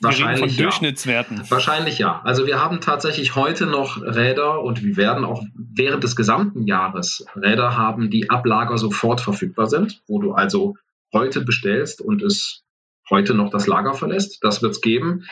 Wahrscheinlich 0.00 0.40
von 0.40 0.64
Durchschnittswerten. 0.64 1.38
Ja. 1.38 1.50
Wahrscheinlich 1.50 1.98
ja. 1.98 2.20
Also 2.24 2.46
wir 2.46 2.60
haben 2.60 2.82
tatsächlich 2.82 3.34
heute 3.34 3.64
noch 3.64 4.02
Räder 4.02 4.62
und 4.62 4.82
wir 4.82 4.98
werden 4.98 5.24
auch 5.24 5.42
während 5.54 6.04
des 6.04 6.16
gesamten 6.16 6.66
Jahres 6.66 7.24
Räder 7.34 7.78
haben, 7.78 8.10
die 8.10 8.28
ab 8.28 8.44
Lager 8.44 8.76
sofort 8.76 9.22
verfügbar 9.22 9.66
sind, 9.66 10.02
wo 10.06 10.20
du 10.20 10.32
also 10.32 10.76
heute 11.14 11.42
bestellst 11.42 12.02
und 12.02 12.22
es 12.22 12.64
heute 13.08 13.34
noch 13.34 13.50
das 13.50 13.66
Lager 13.66 13.94
verlässt. 13.94 14.42
Das 14.42 14.62
wird 14.62 14.72
es 14.72 14.80
geben. 14.80 15.24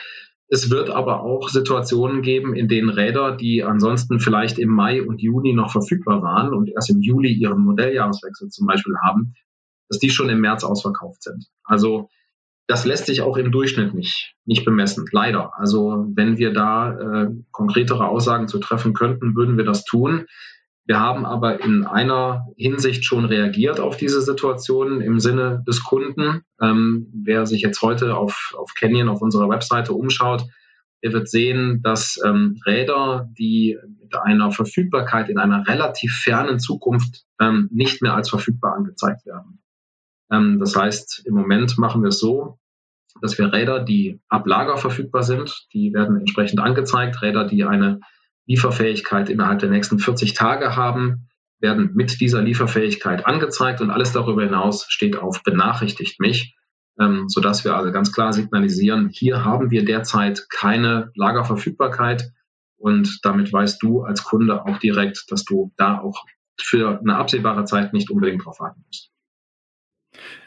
Es 0.47 0.69
wird 0.69 0.89
aber 0.89 1.21
auch 1.21 1.49
Situationen 1.49 2.21
geben, 2.21 2.55
in 2.55 2.67
denen 2.67 2.89
Räder, 2.89 3.35
die 3.35 3.63
ansonsten 3.63 4.19
vielleicht 4.19 4.59
im 4.59 4.69
Mai 4.69 5.01
und 5.01 5.21
Juni 5.21 5.53
noch 5.53 5.71
verfügbar 5.71 6.21
waren 6.21 6.53
und 6.53 6.69
erst 6.69 6.89
im 6.89 7.01
Juli 7.01 7.31
ihren 7.31 7.63
Modelljahreswechsel 7.63 8.49
zum 8.49 8.67
Beispiel 8.67 8.95
haben, 9.03 9.33
dass 9.89 9.99
die 9.99 10.09
schon 10.09 10.29
im 10.29 10.41
März 10.41 10.63
ausverkauft 10.63 11.23
sind. 11.23 11.47
Also 11.63 12.09
das 12.67 12.85
lässt 12.85 13.07
sich 13.07 13.21
auch 13.21 13.37
im 13.37 13.51
Durchschnitt 13.51 13.93
nicht, 13.93 14.35
nicht 14.45 14.63
bemessen, 14.63 15.05
leider. 15.11 15.57
Also 15.57 16.05
wenn 16.13 16.37
wir 16.37 16.53
da 16.53 17.23
äh, 17.23 17.29
konkretere 17.51 18.07
Aussagen 18.07 18.47
zu 18.47 18.59
treffen 18.59 18.93
könnten, 18.93 19.35
würden 19.35 19.57
wir 19.57 19.65
das 19.65 19.83
tun. 19.83 20.27
Wir 20.85 20.99
haben 20.99 21.25
aber 21.25 21.61
in 21.61 21.85
einer 21.85 22.47
Hinsicht 22.57 23.05
schon 23.05 23.23
reagiert 23.25 23.79
auf 23.79 23.95
diese 23.95 24.21
Situation 24.21 24.99
im 24.99 25.19
Sinne 25.19 25.63
des 25.65 25.83
Kunden. 25.83 26.41
Ähm, 26.61 27.07
wer 27.13 27.45
sich 27.45 27.61
jetzt 27.61 27.81
heute 27.81 28.17
auf, 28.17 28.53
auf 28.57 28.73
Canyon 28.73 29.07
auf 29.07 29.21
unserer 29.21 29.49
Webseite 29.49 29.93
umschaut, 29.93 30.45
der 31.01 31.13
wird 31.13 31.29
sehen, 31.29 31.81
dass 31.83 32.19
ähm, 32.23 32.59
Räder, 32.65 33.29
die 33.37 33.77
mit 34.01 34.15
einer 34.15 34.51
Verfügbarkeit 34.51 35.29
in 35.29 35.37
einer 35.37 35.67
relativ 35.67 36.15
fernen 36.23 36.59
Zukunft 36.59 37.23
ähm, 37.39 37.69
nicht 37.71 38.01
mehr 38.01 38.13
als 38.13 38.29
verfügbar 38.29 38.75
angezeigt 38.75 39.25
werden. 39.25 39.61
Ähm, 40.31 40.59
das 40.59 40.75
heißt, 40.75 41.23
im 41.25 41.33
Moment 41.33 41.77
machen 41.77 42.01
wir 42.01 42.09
es 42.09 42.19
so, 42.19 42.57
dass 43.21 43.37
wir 43.37 43.53
Räder, 43.53 43.79
die 43.79 44.19
ab 44.27 44.47
Lager 44.47 44.77
verfügbar 44.77 45.23
sind, 45.23 45.67
die 45.73 45.93
werden 45.93 46.17
entsprechend 46.17 46.59
angezeigt. 46.59 47.21
Räder, 47.21 47.45
die 47.45 47.63
eine 47.63 47.99
Lieferfähigkeit 48.45 49.29
innerhalb 49.29 49.59
der 49.59 49.69
nächsten 49.69 49.99
40 49.99 50.33
Tage 50.33 50.75
haben, 50.75 51.27
werden 51.59 51.91
mit 51.93 52.19
dieser 52.19 52.41
Lieferfähigkeit 52.41 53.25
angezeigt 53.25 53.81
und 53.81 53.89
alles 53.89 54.11
darüber 54.11 54.43
hinaus 54.43 54.85
steht 54.89 55.17
auf 55.17 55.43
benachrichtigt 55.43 56.19
mich, 56.19 56.55
ähm, 56.99 57.29
sodass 57.29 57.63
wir 57.63 57.75
also 57.75 57.91
ganz 57.91 58.11
klar 58.11 58.33
signalisieren, 58.33 59.09
hier 59.09 59.45
haben 59.45 59.71
wir 59.71 59.85
derzeit 59.85 60.47
keine 60.49 61.11
Lagerverfügbarkeit 61.15 62.31
und 62.77 63.19
damit 63.23 63.51
weißt 63.53 63.81
du 63.81 64.01
als 64.01 64.23
Kunde 64.23 64.65
auch 64.65 64.77
direkt, 64.77 65.31
dass 65.31 65.45
du 65.45 65.71
da 65.77 65.99
auch 65.99 66.25
für 66.59 66.99
eine 66.99 67.15
absehbare 67.15 67.63
Zeit 67.65 67.93
nicht 67.93 68.11
unbedingt 68.11 68.45
drauf 68.45 68.59
warten 68.59 68.83
musst. 68.85 69.09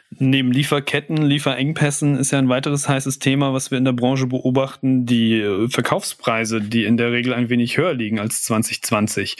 Neben 0.09 0.51
Lieferketten, 0.51 1.17
Lieferengpässen 1.17 2.15
ist 2.15 2.31
ja 2.31 2.39
ein 2.39 2.49
weiteres 2.49 2.87
heißes 2.87 3.19
Thema, 3.19 3.53
was 3.53 3.71
wir 3.71 3.77
in 3.77 3.85
der 3.85 3.91
Branche 3.91 4.25
beobachten, 4.25 5.05
die 5.05 5.41
äh, 5.41 5.67
Verkaufspreise, 5.69 6.61
die 6.61 6.85
in 6.85 6.97
der 6.97 7.11
Regel 7.11 7.33
ein 7.33 7.49
wenig 7.49 7.77
höher 7.77 7.93
liegen 7.93 8.19
als 8.19 8.43
2020. 8.43 9.35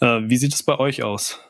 Äh, 0.00 0.20
wie 0.24 0.36
sieht 0.36 0.54
es 0.54 0.62
bei 0.62 0.78
euch 0.78 1.02
aus? 1.02 1.40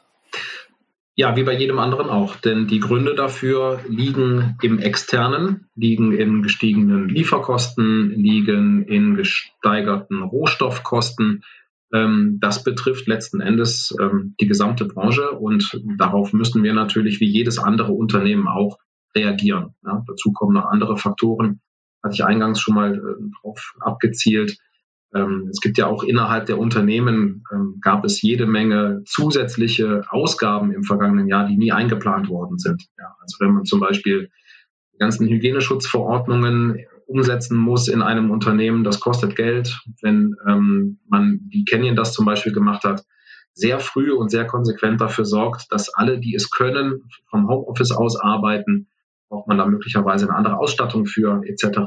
Ja, 1.19 1.35
wie 1.35 1.43
bei 1.43 1.55
jedem 1.55 1.81
anderen 1.81 2.11
auch. 2.11 2.37
Denn 2.37 2.69
die 2.69 2.79
Gründe 2.79 3.16
dafür 3.16 3.81
liegen 3.89 4.57
im 4.62 4.79
Externen, 4.79 5.69
liegen 5.75 6.12
in 6.12 6.43
gestiegenen 6.43 7.09
Lieferkosten, 7.09 8.11
liegen 8.11 8.85
in 8.85 9.16
gesteigerten 9.16 10.23
Rohstoffkosten, 10.23 11.43
das 11.91 12.64
betrifft 12.64 13.07
letzten 13.07 13.41
Endes 13.41 13.95
ähm, 13.99 14.34
die 14.41 14.47
gesamte 14.47 14.84
Branche 14.84 15.30
und 15.30 15.80
darauf 15.97 16.34
müssen 16.34 16.62
wir 16.62 16.74
natürlich 16.74 17.18
wie 17.20 17.28
jedes 17.28 17.59
andere 17.59 17.93
Unternehmen 17.93 18.47
auch 18.47 18.78
reagieren. 19.14 19.74
Ja, 19.84 20.05
dazu 20.07 20.32
kommen 20.32 20.55
noch 20.55 20.66
andere 20.66 20.99
Faktoren, 20.99 21.61
hatte 22.03 22.14
ich 22.14 22.24
eingangs 22.24 22.61
schon 22.61 22.74
mal 22.74 22.95
äh, 22.95 23.30
drauf 23.41 23.74
abgezielt. 23.80 24.59
Ähm, 25.14 25.49
es 25.51 25.61
gibt 25.61 25.78
ja 25.78 25.86
auch 25.86 26.03
innerhalb 26.03 26.47
der 26.47 26.59
Unternehmen 26.59 27.43
ähm, 27.53 27.78
gab 27.80 28.05
es 28.05 28.20
jede 28.20 28.47
Menge 28.47 29.03
zusätzliche 29.07 30.03
Ausgaben 30.11 30.72
im 30.72 30.82
vergangenen 30.82 31.26
Jahr, 31.26 31.47
die 31.47 31.57
nie 31.57 31.72
eingeplant 31.72 32.28
worden 32.28 32.59
sind. 32.59 32.84
Ja, 32.99 33.16
also 33.20 33.36
wenn 33.41 33.55
man 33.55 33.64
zum 33.64 33.80
Beispiel 33.80 34.30
die 34.93 34.99
ganzen 34.99 35.26
Hygieneschutzverordnungen 35.26 36.84
umsetzen 37.09 37.57
muss 37.57 37.89
in 37.89 38.03
einem 38.03 38.31
Unternehmen, 38.31 38.85
das 38.85 39.01
kostet 39.01 39.35
Geld. 39.35 39.81
Wenn 40.03 40.37
ähm, 40.47 41.01
man, 41.09 41.41
wie 41.49 41.65
Canyon 41.65 41.97
das 41.97 42.13
zum 42.13 42.27
Beispiel 42.27 42.53
gemacht 42.53 42.85
hat, 42.85 43.05
sehr 43.55 43.81
früh 43.81 44.13
und 44.13 44.31
sehr 44.31 44.47
konsequent 44.47 45.01
dafür 45.01 45.25
sorgt, 45.25 45.73
dass 45.73 45.93
alle, 45.93 46.21
die 46.21 46.35
es 46.35 46.51
können, 46.51 47.09
vom 47.29 47.49
Homeoffice 47.49 47.93
aus 47.93 48.21
arbeiten, 48.21 48.89
braucht 49.29 49.49
man 49.49 49.59
da 49.59 49.67
möglicherweise 49.67 50.27
eine 50.29 50.37
andere 50.37 50.59
Ausstattung 50.59 51.07
für 51.07 51.43
etc. 51.45 51.81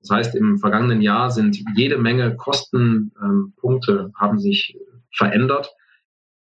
Das 0.00 0.10
heißt, 0.10 0.34
im 0.34 0.58
vergangenen 0.58 1.02
Jahr 1.02 1.30
sind 1.30 1.58
jede 1.76 1.98
Menge 1.98 2.36
Kostenpunkte 2.36 3.92
ähm, 3.92 4.12
haben 4.14 4.38
sich 4.38 4.78
verändert. 5.12 5.74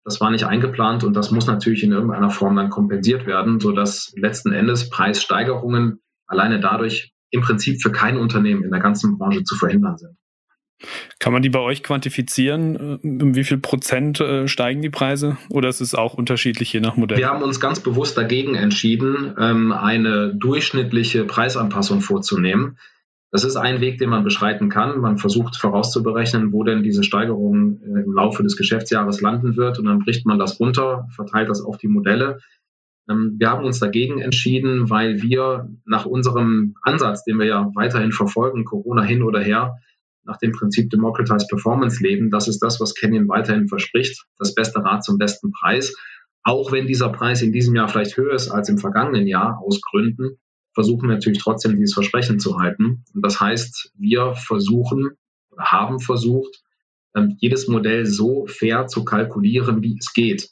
Das 0.04 0.22
war 0.22 0.32
nicht 0.32 0.46
eingeplant 0.46 1.04
und 1.04 1.14
das 1.14 1.32
muss 1.32 1.48
natürlich 1.48 1.84
in 1.84 1.92
irgendeiner 1.92 2.30
Form 2.30 2.56
dann 2.56 2.70
kompensiert 2.70 3.26
werden, 3.26 3.60
sodass 3.60 4.14
letzten 4.16 4.54
Endes 4.54 4.90
Preissteigerungen 4.90 6.00
alleine 6.26 6.60
dadurch 6.60 7.14
im 7.32 7.42
Prinzip 7.42 7.82
für 7.82 7.92
kein 7.92 8.18
Unternehmen 8.18 8.64
in 8.64 8.72
der 8.72 8.80
ganzen 8.80 9.18
Branche 9.18 9.44
zu 9.44 9.56
verhindern 9.56 9.98
sind. 9.98 10.18
Kann 11.20 11.34
man 11.34 11.42
die 11.42 11.50
bei 11.50 11.60
euch 11.60 11.84
quantifizieren? 11.84 12.98
Um 13.04 13.36
wie 13.36 13.44
viel 13.44 13.58
Prozent 13.58 14.22
äh, 14.22 14.48
steigen 14.48 14.82
die 14.82 14.90
Preise? 14.90 15.38
Oder 15.50 15.68
ist 15.68 15.82
es 15.82 15.94
auch 15.94 16.14
unterschiedlich 16.14 16.72
je 16.72 16.80
nach 16.80 16.96
Modell? 16.96 17.18
Wir 17.18 17.28
haben 17.28 17.44
uns 17.44 17.60
ganz 17.60 17.82
bewusst 17.82 18.18
dagegen 18.18 18.56
entschieden, 18.56 19.36
ähm, 19.38 19.74
eine 19.74 20.34
durchschnittliche 20.34 21.26
Preisanpassung 21.26 22.00
vorzunehmen. 22.00 22.78
Das 23.32 23.44
ist 23.44 23.58
ein 23.58 23.82
Weg, 23.82 24.00
den 24.00 24.10
man 24.10 24.24
beschreiten 24.24 24.70
kann. 24.70 25.00
Man 25.02 25.18
versucht 25.18 25.58
vorauszuberechnen, 25.58 26.52
wo 26.54 26.64
denn 26.64 26.82
diese 26.82 27.04
Steigerung 27.04 27.82
äh, 27.82 28.04
im 28.06 28.14
Laufe 28.14 28.42
des 28.42 28.56
Geschäftsjahres 28.56 29.20
landen 29.20 29.58
wird 29.58 29.80
und 29.80 29.86
dann 29.86 30.00
bricht 30.00 30.26
man 30.26 30.40
das 30.40 30.60
runter, 30.62 31.08
verteilt 31.14 31.50
das 31.50 31.62
auf 31.62 31.78
die 31.78 31.90
Modelle 31.90 32.40
wir 33.10 33.50
haben 33.50 33.66
uns 33.66 33.80
dagegen 33.80 34.22
entschieden, 34.22 34.90
weil 34.90 35.22
wir 35.22 35.70
nach 35.86 36.06
unserem 36.06 36.76
Ansatz, 36.84 37.24
den 37.24 37.40
wir 37.40 37.48
ja 37.48 37.72
weiterhin 37.74 38.12
verfolgen, 38.12 38.66
Corona 38.66 39.02
hin 39.02 39.24
oder 39.24 39.42
her, 39.42 39.78
nach 40.24 40.38
dem 40.38 40.52
Prinzip 40.52 40.90
Democratized 40.92 41.50
Performance 41.50 42.04
leben. 42.04 42.30
Das 42.30 42.48
ist 42.48 42.60
das, 42.60 42.80
was 42.80 42.94
Canyon 42.94 43.28
weiterhin 43.28 43.68
verspricht. 43.68 44.26
Das 44.38 44.54
beste 44.54 44.84
Rad 44.84 45.04
zum 45.04 45.18
besten 45.18 45.52
Preis. 45.52 45.96
Auch 46.44 46.72
wenn 46.72 46.86
dieser 46.86 47.10
Preis 47.10 47.42
in 47.42 47.52
diesem 47.52 47.76
Jahr 47.76 47.88
vielleicht 47.88 48.16
höher 48.16 48.34
ist 48.34 48.50
als 48.50 48.70
im 48.70 48.78
vergangenen 48.78 49.28
Jahr 49.28 49.60
aus 49.60 49.82
Gründen, 49.82 50.38
versuchen 50.74 51.10
wir 51.10 51.16
natürlich 51.16 51.40
trotzdem 51.40 51.78
dieses 51.78 51.96
Versprechen 51.96 52.40
zu 52.40 52.60
halten. 52.60 53.04
Und 53.14 53.26
das 53.26 53.40
heißt, 53.40 53.92
wir 53.98 54.36
versuchen 54.36 55.18
oder 55.50 55.66
haben 55.66 56.00
versucht, 56.00 56.62
ähm, 57.16 57.36
jedes 57.40 57.68
Modell 57.68 58.06
so 58.06 58.46
fair 58.46 58.88
zu 58.88 59.04
kalkulieren, 59.04 59.82
wie 59.82 59.98
es 60.00 60.14
geht. 60.14 60.50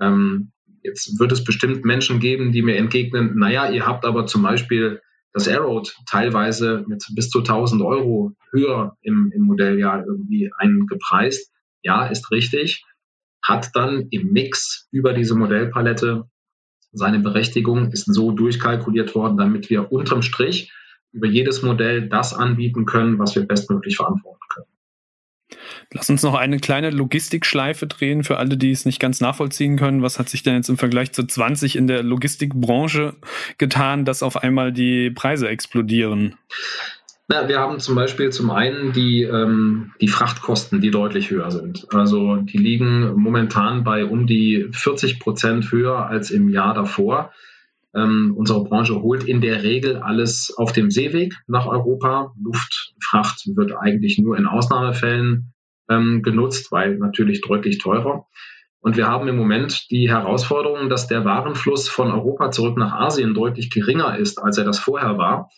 Ähm, 0.00 0.52
Jetzt 0.88 1.18
wird 1.20 1.32
es 1.32 1.44
bestimmt 1.44 1.84
Menschen 1.84 2.18
geben, 2.18 2.52
die 2.52 2.62
mir 2.62 2.76
entgegnen, 2.76 3.38
naja, 3.38 3.70
ihr 3.70 3.86
habt 3.86 4.04
aber 4.04 4.26
zum 4.26 4.42
Beispiel 4.42 5.00
das 5.32 5.46
Aeroad 5.46 5.94
teilweise 6.06 6.84
mit 6.88 7.04
bis 7.14 7.28
zu 7.28 7.40
1000 7.40 7.82
Euro 7.82 8.32
höher 8.50 8.96
im, 9.02 9.30
im 9.34 9.42
Modelljahr 9.42 10.04
irgendwie 10.06 10.50
eingepreist. 10.56 11.52
Ja, 11.82 12.06
ist 12.06 12.30
richtig. 12.30 12.84
Hat 13.42 13.70
dann 13.74 14.08
im 14.10 14.32
Mix 14.32 14.88
über 14.90 15.12
diese 15.12 15.34
Modellpalette 15.34 16.24
Seine 16.92 17.18
Berechtigung 17.18 17.92
ist 17.92 18.12
so 18.12 18.32
durchkalkuliert 18.32 19.14
worden, 19.14 19.36
damit 19.36 19.68
wir 19.68 19.92
unterm 19.92 20.22
Strich 20.22 20.72
über 21.12 21.26
jedes 21.26 21.62
Modell 21.62 22.08
das 22.08 22.32
anbieten 22.32 22.86
können, 22.86 23.18
was 23.18 23.34
wir 23.34 23.46
bestmöglich 23.46 23.96
verantworten 23.96 24.40
können. 24.52 24.77
Lass 25.92 26.10
uns 26.10 26.22
noch 26.22 26.34
eine 26.34 26.58
kleine 26.58 26.90
Logistikschleife 26.90 27.86
drehen 27.86 28.22
für 28.22 28.36
alle, 28.36 28.58
die 28.58 28.70
es 28.70 28.84
nicht 28.84 29.00
ganz 29.00 29.20
nachvollziehen 29.20 29.78
können. 29.78 30.02
Was 30.02 30.18
hat 30.18 30.28
sich 30.28 30.42
denn 30.42 30.56
jetzt 30.56 30.68
im 30.68 30.76
Vergleich 30.76 31.12
zu 31.12 31.24
20 31.24 31.76
in 31.76 31.86
der 31.86 32.02
Logistikbranche 32.02 33.14
getan, 33.56 34.04
dass 34.04 34.22
auf 34.22 34.36
einmal 34.36 34.72
die 34.72 35.10
Preise 35.10 35.48
explodieren? 35.48 36.34
Na, 37.26 37.48
wir 37.48 37.58
haben 37.58 37.78
zum 37.78 37.94
Beispiel 37.94 38.30
zum 38.30 38.50
einen 38.50 38.92
die, 38.92 39.22
ähm, 39.22 39.92
die 40.00 40.08
Frachtkosten, 40.08 40.80
die 40.80 40.90
deutlich 40.90 41.30
höher 41.30 41.50
sind. 41.50 41.86
Also 41.94 42.36
die 42.36 42.58
liegen 42.58 43.14
momentan 43.16 43.82
bei 43.82 44.04
um 44.04 44.26
die 44.26 44.68
40 44.72 45.20
Prozent 45.20 45.70
höher 45.70 46.06
als 46.06 46.30
im 46.30 46.50
Jahr 46.50 46.74
davor. 46.74 47.32
Ähm, 47.94 48.34
unsere 48.36 48.64
Branche 48.64 49.00
holt 49.00 49.24
in 49.24 49.40
der 49.40 49.62
Regel 49.62 49.96
alles 49.96 50.54
auf 50.56 50.72
dem 50.72 50.90
Seeweg 50.90 51.34
nach 51.46 51.66
Europa. 51.66 52.34
Luftfracht 52.42 53.46
wird 53.56 53.72
eigentlich 53.76 54.18
nur 54.18 54.36
in 54.36 54.46
Ausnahmefällen 54.46 55.52
ähm, 55.88 56.22
genutzt, 56.22 56.70
weil 56.72 56.98
natürlich 56.98 57.40
deutlich 57.40 57.78
teurer. 57.78 58.26
Und 58.80 58.96
wir 58.96 59.08
haben 59.08 59.26
im 59.28 59.36
Moment 59.36 59.90
die 59.90 60.08
Herausforderung, 60.08 60.88
dass 60.88 61.08
der 61.08 61.24
Warenfluss 61.24 61.88
von 61.88 62.12
Europa 62.12 62.50
zurück 62.50 62.76
nach 62.76 62.92
Asien 62.92 63.34
deutlich 63.34 63.70
geringer 63.70 64.16
ist, 64.16 64.38
als 64.38 64.56
er 64.56 64.64
das 64.64 64.78
vorher 64.78 65.18
war, 65.18 65.50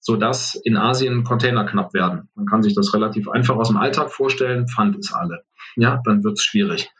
sodass 0.00 0.54
in 0.54 0.76
Asien 0.76 1.24
Container 1.24 1.64
knapp 1.66 1.92
werden. 1.92 2.28
Man 2.34 2.46
kann 2.46 2.62
sich 2.62 2.74
das 2.74 2.94
relativ 2.94 3.28
einfach 3.28 3.56
aus 3.56 3.68
dem 3.68 3.76
Alltag 3.76 4.10
vorstellen, 4.10 4.66
Pfand 4.66 4.96
ist 4.96 5.12
alle. 5.12 5.42
Ja, 5.76 6.00
dann 6.04 6.24
wird 6.24 6.38
es 6.38 6.44
schwierig. 6.44 6.90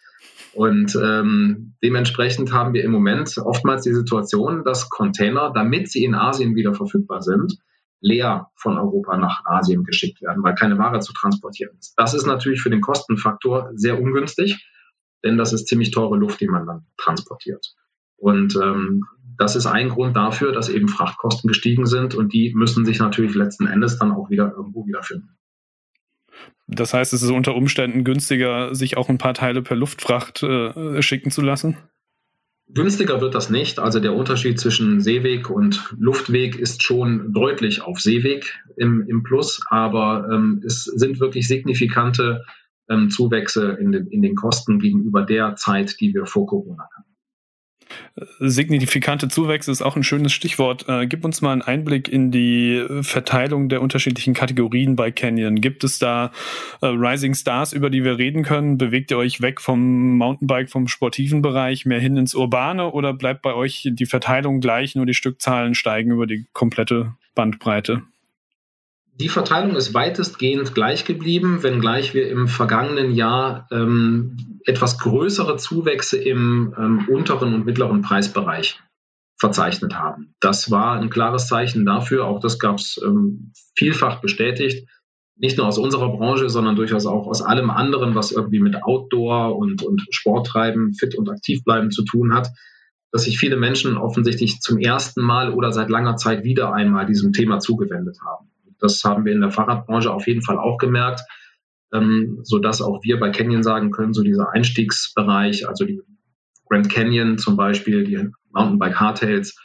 Und 0.53 0.97
ähm, 0.97 1.75
dementsprechend 1.83 2.53
haben 2.53 2.75
wir 2.75 2.85
im 2.85 2.93
Moment 2.93 3.37
oftmals 3.39 3.83
die 3.83 3.93
Situation, 3.93 4.65
dass 4.65 4.89
Container, 4.89 5.51
damit 5.53 5.91
sie 5.91 6.05
in 6.05 6.15
Asien 6.15 6.55
wieder 6.55 6.75
verfügbar 6.75 7.23
sind, 7.23 7.59
leer 8.05 8.51
von 8.55 8.79
Europa 8.79 9.17
nach 9.17 9.45
Asien 9.47 9.83
geschickt 9.83 10.21
werden, 10.21 10.43
weil 10.43 10.55
keine 10.55 10.79
Ware 10.79 11.01
zu 11.01 11.13
transportieren 11.15 11.77
ist. 11.79 11.95
Das 11.97 12.13
ist 12.13 12.27
natürlich 12.27 12.61
für 12.61 12.71
den 12.71 12.83
Kostenfaktor 12.83 13.71
sehr 13.75 14.01
ungünstig, 14.01 14.69
denn 15.25 15.39
das 15.39 15.55
ist 15.55 15.67
ziemlich 15.67 15.91
teure 15.91 16.17
Luft, 16.17 16.41
die 16.41 16.47
man 16.47 16.67
dann 16.67 16.87
transportiert. 16.99 17.75
Und 18.17 18.57
ähm, 18.57 19.05
das 19.39 19.57
ist 19.57 19.67
ein 19.67 19.89
Grund 19.89 20.17
dafür, 20.17 20.53
dass 20.53 20.69
eben 20.69 20.89
Frachtkosten 20.89 21.49
gestiegen 21.49 21.87
sind 21.87 22.15
und 22.15 22.35
die 22.35 22.53
müssen 22.55 22.85
sich 22.85 22.99
natürlich 22.99 23.35
letzten 23.35 23.67
Endes 23.67 23.99
dann 23.99 24.13
auch 24.13 24.29
wieder 24.29 24.53
irgendwo 24.55 24.87
wiederfinden. 24.87 25.31
Das 26.67 26.93
heißt, 26.93 27.13
es 27.15 27.23
ist 27.23 27.31
unter 27.31 27.55
Umständen 27.55 28.05
günstiger, 28.05 28.75
sich 28.75 28.97
auch 28.97 29.09
ein 29.09 29.19
paar 29.19 29.35
Teile 29.35 29.63
per 29.63 29.77
Luftfracht 29.77 30.43
äh, 30.43 31.03
schicken 31.03 31.31
zu 31.31 31.41
lassen? 31.41 31.79
Günstiger 32.69 33.21
wird 33.21 33.35
das 33.35 33.51
nicht. 33.51 33.79
Also 33.79 34.01
der 34.01 34.15
Unterschied 34.15 34.59
zwischen 34.59 35.01
Seeweg 35.01 35.51
und 35.51 35.95
Luftweg 35.99 36.57
ist 36.57 36.83
schon 36.83 37.33
deutlich 37.33 37.83
auf 37.83 38.01
Seeweg 38.01 38.59
im, 38.77 39.07
im 39.07 39.23
Plus, 39.23 39.63
aber 39.69 40.29
ähm, 40.33 40.63
es 40.65 40.85
sind 40.85 41.21
wirklich 41.21 41.47
signifikante 41.47 42.45
ähm, 42.89 43.11
Zuwächse 43.11 43.73
in 43.73 43.93
den, 43.93 44.07
in 44.09 44.23
den 44.23 44.35
Kosten 44.35 44.79
gegenüber 44.79 45.23
der 45.23 45.57
Zeit, 45.57 46.01
die 46.01 46.15
wir 46.15 46.27
vor 46.27 46.47
Corona 46.47 46.89
hatten. 46.97 47.14
Signifikante 48.39 49.29
Zuwächse 49.29 49.71
ist 49.71 49.83
auch 49.83 49.97
ein 49.97 50.05
schönes 50.05 50.33
Stichwort. 50.33 50.89
Äh, 50.89 51.07
gib 51.07 51.25
uns 51.25 51.43
mal 51.43 51.53
einen 51.53 51.63
Einblick 51.63 52.09
in 52.09 52.31
die 52.31 52.85
Verteilung 53.03 53.69
der 53.69 53.83
unterschiedlichen 53.83 54.35
Kategorien 54.35 54.95
bei 54.97 55.11
Canyon. 55.11 55.61
Gibt 55.61 55.85
es 55.85 55.99
da 55.99 56.31
äh, 56.81 56.87
Rising 56.87 57.35
Stars, 57.35 57.73
über 57.73 57.91
die 57.91 58.05
wir 58.05 58.19
reden 58.19 58.45
können? 58.45 58.79
Bewegt 58.79 59.11
ihr 59.11 59.19
euch 59.19 59.41
weg 59.41 59.61
vom 59.61 60.17
Mountainbike, 60.17 60.71
vom 60.71 60.87
sportiven 60.89 61.43
Bereich 61.43 61.87
mehr 61.87 62.01
hin 62.01 62.17
ins 62.17 62.35
Urbane 62.35 62.93
oder 62.93 63.13
bleibt 63.13 63.43
bei 63.43 63.55
euch 63.55 63.89
die 63.91 64.07
Verteilung 64.07 64.61
gleich, 64.61 64.95
nur 64.95 65.07
die 65.07 65.15
Stückzahlen 65.15 65.75
steigen 65.75 66.13
über 66.13 66.27
die 66.27 66.47
komplette 66.53 67.15
Bandbreite? 67.35 68.03
Die 69.21 69.29
Verteilung 69.29 69.77
ist 69.77 69.95
weitestgehend 69.95 70.75
gleich 70.75 71.05
geblieben, 71.05 71.63
wenngleich 71.63 72.15
wir 72.15 72.29
im 72.29 72.49
vergangenen 72.49 73.13
Jahr 73.13 73.69
ähm, 73.71 74.59
etwas 74.65 74.99
größere 74.99 75.57
Zuwächse 75.57 76.17
im 76.17 76.75
ähm, 76.77 77.07
unteren 77.09 77.55
und 77.55 77.65
mittleren 77.65 78.03
Preisbereich 78.03 78.81
verzeichnet 79.37 79.95
haben. 79.95 80.35
Das 80.41 80.71
war 80.73 80.99
ein 80.99 81.11
klares 81.11 81.47
Zeichen 81.47 81.87
dafür, 81.87 82.25
auch 82.25 82.41
das 82.41 82.59
gab 82.59 82.79
es 82.79 83.01
ähm, 83.05 83.53
vielfach 83.77 84.21
bestätigt, 84.21 84.89
nicht 85.37 85.59
nur 85.59 85.69
aus 85.69 85.79
unserer 85.79 86.17
Branche, 86.17 86.49
sondern 86.49 86.75
durchaus 86.75 87.07
auch 87.07 87.29
aus 87.29 87.41
allem 87.41 87.71
anderen, 87.71 88.17
was 88.17 88.33
irgendwie 88.33 88.61
mit 88.61 88.83
Outdoor 88.83 89.57
und, 89.57 89.83
und 89.83 90.03
Sporttreiben, 90.11 90.93
fit 90.95 91.15
und 91.15 91.31
aktiv 91.31 91.63
bleiben 91.63 91.93
zu 91.93 92.05
tun 92.05 92.35
hat, 92.35 92.51
dass 93.13 93.25
sich 93.25 93.39
viele 93.39 93.57
Menschen 93.57 93.97
offensichtlich 93.97 94.61
zum 94.61 94.79
ersten 94.79 95.23
Mal 95.23 95.53
oder 95.53 95.73
seit 95.73 95.89
langer 95.89 96.17
Zeit 96.17 96.43
wieder 96.43 96.73
einmal 96.73 97.07
diesem 97.07 97.33
Thema 97.33 97.61
zugewendet 97.61 98.19
haben. 98.25 98.51
Das 98.85 99.03
haben 99.03 99.25
wir 99.25 99.33
in 99.33 99.41
der 99.41 99.51
Fahrradbranche 99.51 100.13
auf 100.13 100.27
jeden 100.27 100.43
Fall 100.43 100.59
auch 100.59 100.77
gemerkt, 100.77 101.23
ähm, 101.95 102.41
so 102.43 102.59
dass 102.59 102.83
auch 102.83 103.03
wir 103.03 103.19
bei 103.19 103.31
Canyon 103.31 103.63
sagen 103.63 103.91
können, 103.91 104.13
so 104.13 104.23
dieser 104.23 104.53
Einstiegsbereich, 104.53 105.67
also 105.67 105.87
die 105.87 106.03
Grand 106.69 106.91
Canyon 106.91 107.39
zum 107.39 107.57
Beispiel, 107.57 108.05
die 108.05 108.29
Mountainbike 108.53 109.01
Hardtails 109.01 109.57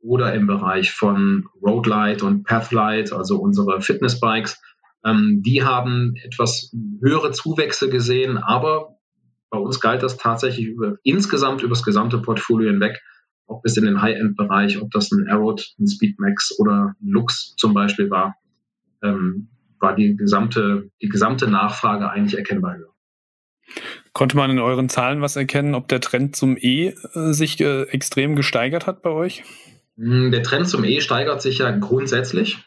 oder 0.00 0.32
im 0.32 0.46
Bereich 0.46 0.92
von 0.92 1.46
Roadlight 1.60 2.22
und 2.22 2.44
Pathlight, 2.44 3.12
also 3.12 3.38
unsere 3.38 3.80
Fitnessbikes, 3.80 4.62
ähm, 5.04 5.42
die 5.44 5.64
haben 5.64 6.14
etwas 6.22 6.72
höhere 7.02 7.32
Zuwächse 7.32 7.90
gesehen, 7.90 8.38
aber 8.38 8.96
bei 9.50 9.58
uns 9.58 9.80
galt 9.80 10.04
das 10.04 10.18
tatsächlich 10.18 10.66
über, 10.66 10.98
insgesamt 11.02 11.62
über 11.62 11.70
das 11.70 11.82
gesamte 11.82 12.18
Portfolio 12.18 12.70
hinweg, 12.70 13.00
auch 13.48 13.60
bis 13.62 13.76
in 13.76 13.86
den 13.86 14.00
High-End-Bereich, 14.00 14.80
ob 14.80 14.92
das 14.92 15.10
ein 15.10 15.26
Aerod, 15.26 15.66
ein 15.80 15.88
Speedmax 15.88 16.56
oder 16.60 16.94
ein 17.00 17.08
Lux 17.08 17.56
zum 17.56 17.74
Beispiel 17.74 18.08
war 18.08 18.36
ähm, 19.02 19.48
war 19.80 19.94
die 19.94 20.16
gesamte, 20.16 20.90
die 21.00 21.08
gesamte 21.08 21.48
Nachfrage 21.48 22.10
eigentlich 22.10 22.36
erkennbar 22.36 22.76
höher. 22.76 22.94
Konnte 24.12 24.36
man 24.36 24.50
in 24.50 24.58
euren 24.58 24.88
Zahlen 24.88 25.20
was 25.20 25.36
erkennen, 25.36 25.74
ob 25.74 25.88
der 25.88 26.00
Trend 26.00 26.34
zum 26.34 26.56
E 26.58 26.94
äh, 27.14 27.32
sich 27.32 27.60
äh, 27.60 27.82
extrem 27.82 28.34
gesteigert 28.34 28.86
hat 28.86 29.02
bei 29.02 29.10
euch? 29.10 29.44
Hm, 29.96 30.32
der 30.32 30.42
Trend 30.42 30.68
zum 30.68 30.84
E 30.84 31.00
steigert 31.00 31.42
sich 31.42 31.58
ja 31.58 31.70
grundsätzlich. 31.70 32.58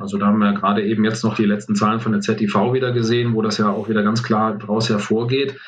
Also 0.00 0.16
da 0.16 0.26
haben 0.26 0.38
wir 0.38 0.52
gerade 0.52 0.84
eben 0.84 1.04
jetzt 1.04 1.24
noch 1.24 1.36
die 1.36 1.44
letzten 1.44 1.74
Zahlen 1.74 2.00
von 2.00 2.12
der 2.12 2.20
ZTV 2.20 2.72
wieder 2.72 2.92
gesehen, 2.92 3.34
wo 3.34 3.42
das 3.42 3.58
ja 3.58 3.70
auch 3.70 3.88
wieder 3.88 4.02
ganz 4.02 4.22
klar 4.22 4.56
daraus 4.58 4.88
hervorgeht. 4.88 5.58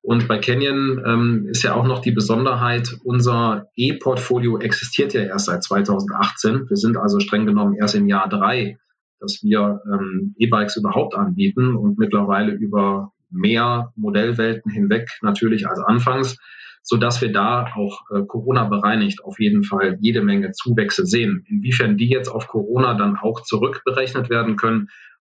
Und 0.00 0.28
bei 0.28 0.38
Canyon 0.38 1.02
ähm, 1.06 1.46
ist 1.48 1.62
ja 1.62 1.74
auch 1.74 1.86
noch 1.86 2.00
die 2.00 2.12
Besonderheit, 2.12 2.94
unser 3.04 3.68
E-Portfolio 3.74 4.58
existiert 4.58 5.14
ja 5.14 5.22
erst 5.22 5.46
seit 5.46 5.64
2018. 5.64 6.68
Wir 6.68 6.76
sind 6.76 6.98
also 6.98 7.20
streng 7.20 7.46
genommen 7.46 7.74
erst 7.74 7.94
im 7.94 8.06
Jahr 8.06 8.28
drei 8.28 8.78
dass 9.24 9.42
wir 9.42 9.80
ähm, 9.90 10.34
E-Bikes 10.38 10.76
überhaupt 10.76 11.14
anbieten 11.14 11.74
und 11.74 11.98
mittlerweile 11.98 12.52
über 12.52 13.12
mehr 13.30 13.92
Modellwelten 13.96 14.70
hinweg 14.70 15.08
natürlich 15.22 15.66
als 15.66 15.80
anfangs, 15.80 16.36
so 16.82 16.98
dass 16.98 17.22
wir 17.22 17.32
da 17.32 17.66
auch 17.74 18.02
äh, 18.10 18.22
Corona 18.26 18.64
bereinigt 18.64 19.24
auf 19.24 19.40
jeden 19.40 19.64
Fall 19.64 19.96
jede 20.00 20.22
Menge 20.22 20.52
Zuwächse 20.52 21.06
sehen. 21.06 21.44
Inwiefern 21.48 21.96
die 21.96 22.08
jetzt 22.08 22.28
auf 22.28 22.46
Corona 22.46 22.94
dann 22.94 23.16
auch 23.16 23.40
zurückberechnet 23.40 24.28
werden 24.28 24.56
können, 24.56 24.88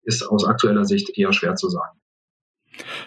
ist 0.03 0.23
aus 0.23 0.47
aktueller 0.47 0.85
Sicht 0.85 1.17
eher 1.17 1.33
schwer 1.33 1.55
zu 1.55 1.69
sagen. 1.69 1.99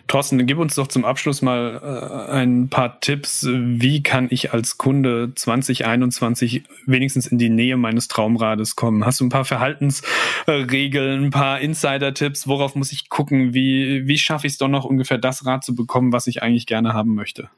Thorsten, 0.08 0.46
gib 0.46 0.58
uns 0.58 0.76
doch 0.76 0.88
zum 0.88 1.06
Abschluss 1.06 1.42
mal 1.42 2.28
äh, 2.30 2.32
ein 2.32 2.70
paar 2.70 3.00
Tipps. 3.00 3.46
Wie 3.48 4.04
kann 4.04 4.28
ich 4.30 4.54
als 4.54 4.78
Kunde 4.78 5.34
2021 5.36 6.64
wenigstens 6.86 7.28
in 7.28 7.38
die 7.38 7.50
Nähe 7.50 7.78
meines 7.78 8.08
Traumrades 8.08 8.76
kommen? 8.76 9.06
Hast 9.06 9.20
du 9.20 9.26
ein 9.26 9.30
paar 9.30 9.46
Verhaltensregeln, 9.46 11.26
ein 11.26 11.32
paar 11.32 11.60
Insider-Tipps? 11.60 12.48
Worauf 12.48 12.76
muss 12.76 12.92
ich 12.92 13.10
gucken? 13.10 13.54
Wie, 13.54 14.08
wie 14.08 14.18
schaffe 14.18 14.48
ich 14.48 14.54
es 14.54 14.60
doch 14.60 14.70
noch 14.70 14.86
ungefähr 14.86 15.18
das 15.18 15.46
Rad 15.46 15.64
zu 15.64 15.76
bekommen, 15.76 16.14
was 16.14 16.28
ich 16.28 16.42
eigentlich 16.42 16.66
gerne 16.66 16.94
haben 16.94 17.16
möchte? 17.16 17.50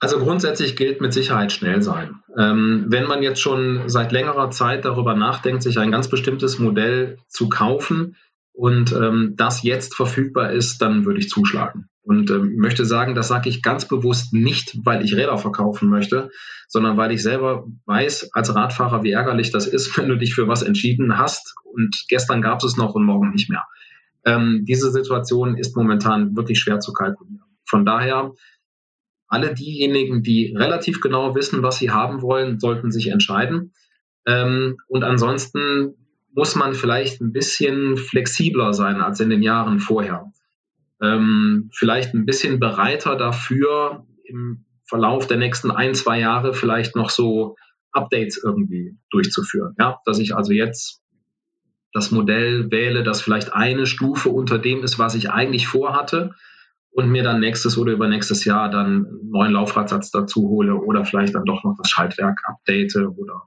Also 0.00 0.18
grundsätzlich 0.18 0.76
gilt 0.76 1.00
mit 1.00 1.14
Sicherheit 1.14 1.50
schnell 1.50 1.80
sein. 1.80 2.16
Ähm, 2.36 2.84
wenn 2.88 3.06
man 3.06 3.22
jetzt 3.22 3.40
schon 3.40 3.88
seit 3.88 4.12
längerer 4.12 4.50
Zeit 4.50 4.84
darüber 4.84 5.14
nachdenkt, 5.14 5.62
sich 5.62 5.78
ein 5.78 5.90
ganz 5.90 6.08
bestimmtes 6.08 6.58
Modell 6.58 7.16
zu 7.28 7.48
kaufen, 7.48 8.16
und 8.54 8.92
ähm, 8.92 9.34
das 9.36 9.64
jetzt 9.64 9.96
verfügbar 9.96 10.52
ist, 10.52 10.78
dann 10.80 11.04
würde 11.04 11.18
ich 11.18 11.28
zuschlagen. 11.28 11.88
Und 12.02 12.30
ähm, 12.30 12.56
möchte 12.56 12.84
sagen, 12.84 13.16
das 13.16 13.28
sage 13.28 13.48
ich 13.48 13.62
ganz 13.62 13.88
bewusst 13.88 14.32
nicht, 14.32 14.78
weil 14.84 15.04
ich 15.04 15.16
Räder 15.16 15.36
verkaufen 15.38 15.88
möchte, 15.88 16.30
sondern 16.68 16.96
weil 16.96 17.10
ich 17.10 17.22
selber 17.22 17.66
weiß 17.86 18.30
als 18.32 18.54
Radfahrer, 18.54 19.02
wie 19.02 19.10
ärgerlich 19.10 19.50
das 19.50 19.66
ist, 19.66 19.98
wenn 19.98 20.08
du 20.08 20.16
dich 20.16 20.34
für 20.34 20.46
was 20.46 20.62
entschieden 20.62 21.18
hast 21.18 21.54
und 21.64 22.04
gestern 22.08 22.42
gab 22.42 22.62
es 22.62 22.76
noch 22.76 22.94
und 22.94 23.04
morgen 23.04 23.32
nicht 23.32 23.50
mehr. 23.50 23.64
Ähm, 24.24 24.64
diese 24.64 24.92
Situation 24.92 25.56
ist 25.56 25.76
momentan 25.76 26.36
wirklich 26.36 26.60
schwer 26.60 26.78
zu 26.78 26.92
kalkulieren. 26.92 27.58
Von 27.66 27.84
daher, 27.84 28.32
alle 29.26 29.52
diejenigen, 29.52 30.22
die 30.22 30.54
relativ 30.56 31.00
genau 31.00 31.34
wissen, 31.34 31.62
was 31.62 31.78
sie 31.78 31.90
haben 31.90 32.22
wollen, 32.22 32.60
sollten 32.60 32.92
sich 32.92 33.08
entscheiden. 33.08 33.72
Ähm, 34.26 34.76
und 34.86 35.02
ansonsten 35.02 35.94
muss 36.34 36.56
man 36.56 36.74
vielleicht 36.74 37.20
ein 37.20 37.32
bisschen 37.32 37.96
flexibler 37.96 38.74
sein 38.74 39.00
als 39.00 39.20
in 39.20 39.30
den 39.30 39.42
Jahren 39.42 39.78
vorher. 39.78 40.32
Ähm, 41.00 41.70
vielleicht 41.72 42.14
ein 42.14 42.26
bisschen 42.26 42.60
bereiter 42.60 43.16
dafür, 43.16 44.06
im 44.24 44.64
Verlauf 44.86 45.26
der 45.26 45.38
nächsten 45.38 45.70
ein, 45.70 45.94
zwei 45.94 46.20
Jahre 46.20 46.52
vielleicht 46.52 46.96
noch 46.96 47.10
so 47.10 47.56
Updates 47.92 48.42
irgendwie 48.42 48.96
durchzuführen. 49.10 49.74
Ja, 49.78 49.98
dass 50.04 50.18
ich 50.18 50.36
also 50.36 50.52
jetzt 50.52 51.00
das 51.92 52.10
Modell 52.10 52.70
wähle, 52.70 53.04
das 53.04 53.22
vielleicht 53.22 53.52
eine 53.52 53.86
Stufe 53.86 54.28
unter 54.28 54.58
dem 54.58 54.82
ist, 54.82 54.98
was 54.98 55.14
ich 55.14 55.30
eigentlich 55.30 55.68
vorhatte 55.68 56.34
und 56.90 57.08
mir 57.08 57.22
dann 57.22 57.40
nächstes 57.40 57.78
oder 57.78 57.92
übernächstes 57.92 58.44
Jahr 58.44 58.68
dann 58.68 59.06
einen 59.06 59.30
neuen 59.30 59.52
Laufradsatz 59.52 60.10
dazu 60.10 60.48
hole 60.48 60.74
oder 60.74 61.04
vielleicht 61.04 61.34
dann 61.34 61.44
doch 61.44 61.62
noch 61.62 61.76
das 61.76 61.88
Schaltwerk 61.88 62.40
update 62.46 62.96
oder 62.96 63.42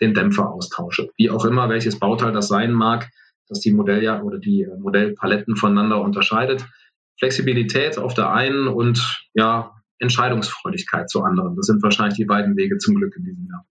den 0.00 0.14
Dämpfer 0.14 0.50
austausche. 0.50 1.10
Wie 1.16 1.30
auch 1.30 1.44
immer, 1.44 1.68
welches 1.68 1.98
Bauteil 1.98 2.32
das 2.32 2.48
sein 2.48 2.72
mag, 2.72 3.10
dass 3.48 3.60
die 3.60 3.72
Modelljahr 3.72 4.24
oder 4.24 4.38
die 4.38 4.66
Modellpaletten 4.78 5.56
voneinander 5.56 6.00
unterscheidet. 6.00 6.66
Flexibilität 7.18 7.98
auf 7.98 8.14
der 8.14 8.32
einen 8.32 8.68
und 8.68 9.26
ja, 9.34 9.72
Entscheidungsfreudigkeit 9.98 11.08
zur 11.08 11.26
anderen. 11.26 11.56
Das 11.56 11.66
sind 11.66 11.82
wahrscheinlich 11.82 12.16
die 12.16 12.26
beiden 12.26 12.56
Wege 12.56 12.78
zum 12.78 12.96
Glück 12.96 13.14
in 13.16 13.24
diesem 13.24 13.46
Jahr. 13.48 13.66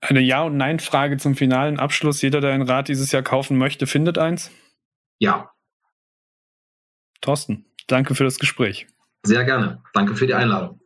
Eine 0.00 0.20
Ja- 0.20 0.42
und 0.42 0.56
Nein-Frage 0.56 1.16
zum 1.16 1.34
finalen 1.34 1.80
Abschluss. 1.80 2.20
Jeder, 2.22 2.40
der 2.40 2.52
ein 2.52 2.62
Rad 2.62 2.88
dieses 2.88 3.10
Jahr 3.10 3.22
kaufen 3.22 3.56
möchte, 3.56 3.86
findet 3.86 4.18
eins? 4.18 4.52
Ja. 5.18 5.50
Thorsten, 7.20 7.64
danke 7.86 8.14
für 8.14 8.24
das 8.24 8.38
Gespräch. 8.38 8.86
Sehr 9.24 9.44
gerne. 9.44 9.82
Danke 9.94 10.14
für 10.14 10.26
die 10.26 10.34
Einladung. 10.34 10.80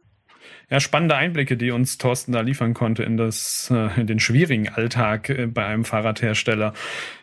Ja, 0.70 0.80
spannende 0.80 1.14
Einblicke, 1.14 1.56
die 1.56 1.70
uns 1.70 1.96
Thorsten 1.96 2.32
da 2.32 2.42
liefern 2.42 2.74
konnte 2.74 3.02
in 3.02 3.16
das, 3.16 3.70
äh, 3.72 3.98
in 3.98 4.06
den 4.06 4.20
schwierigen 4.20 4.68
Alltag 4.68 5.30
äh, 5.30 5.46
bei 5.46 5.64
einem 5.64 5.86
Fahrradhersteller. 5.86 6.74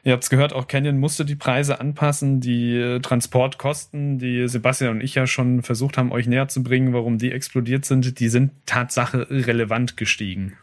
Ihr 0.03 0.13
habt 0.13 0.23
es 0.23 0.31
gehört, 0.31 0.51
auch 0.53 0.67
Canyon 0.67 0.97
musste 0.97 1.25
die 1.25 1.35
Preise 1.35 1.79
anpassen, 1.79 2.41
die 2.41 2.75
äh, 2.75 2.99
Transportkosten, 3.01 4.17
die 4.17 4.47
Sebastian 4.47 4.95
und 4.95 5.01
ich 5.01 5.13
ja 5.13 5.27
schon 5.27 5.61
versucht 5.61 5.99
haben, 5.99 6.11
euch 6.11 6.25
näher 6.25 6.47
zu 6.47 6.63
bringen, 6.63 6.93
warum 6.93 7.19
die 7.19 7.31
explodiert 7.31 7.85
sind, 7.85 8.19
die 8.19 8.29
sind 8.29 8.51
Tatsache 8.65 9.27
relevant 9.29 9.95
gestiegen. 9.95 10.57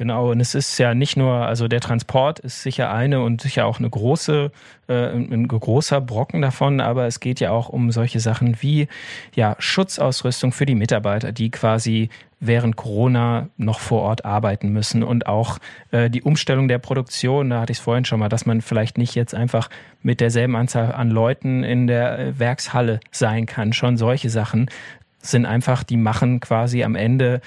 Genau, 0.00 0.30
und 0.30 0.40
es 0.40 0.54
ist 0.54 0.78
ja 0.78 0.94
nicht 0.94 1.18
nur, 1.18 1.30
also 1.30 1.68
der 1.68 1.80
Transport 1.80 2.38
ist 2.38 2.62
sicher 2.62 2.90
eine 2.90 3.20
und 3.20 3.42
sicher 3.42 3.66
auch 3.66 3.80
eine 3.80 3.90
große, 3.90 4.50
äh, 4.88 4.94
ein 4.94 5.46
großer 5.46 6.00
Brocken 6.00 6.40
davon, 6.40 6.80
aber 6.80 7.06
es 7.06 7.20
geht 7.20 7.38
ja 7.38 7.50
auch 7.50 7.68
um 7.68 7.92
solche 7.92 8.18
Sachen 8.18 8.62
wie 8.62 8.88
ja 9.34 9.56
Schutzausrüstung 9.58 10.52
für 10.52 10.64
die 10.64 10.74
Mitarbeiter, 10.74 11.32
die 11.32 11.50
quasi 11.50 12.08
während 12.38 12.76
Corona 12.76 13.50
noch 13.58 13.78
vor 13.78 14.00
Ort 14.00 14.24
arbeiten 14.24 14.70
müssen 14.70 15.02
und 15.02 15.26
auch 15.26 15.58
äh, 15.90 16.08
die 16.08 16.22
Umstellung 16.22 16.66
der 16.66 16.78
Produktion, 16.78 17.50
da 17.50 17.60
hatte 17.60 17.72
ich 17.72 17.78
es 17.78 17.84
vorhin 17.84 18.06
schon 18.06 18.20
mal, 18.20 18.30
dass 18.30 18.46
man 18.46 18.62
vielleicht 18.62 18.96
nicht 18.96 19.14
jetzt 19.14 19.34
einfach 19.34 19.68
mit 20.02 20.22
derselben 20.22 20.56
Anzahl 20.56 20.92
an 20.92 21.10
Leuten 21.10 21.62
in 21.62 21.86
der 21.86 22.18
äh, 22.18 22.38
Werkshalle 22.38 23.00
sein 23.10 23.44
kann. 23.44 23.74
Schon 23.74 23.98
solche 23.98 24.30
Sachen 24.30 24.70
sind 25.22 25.44
einfach, 25.44 25.82
die 25.82 25.98
machen 25.98 26.40
quasi 26.40 26.82
am 26.84 26.94
Ende 26.94 27.42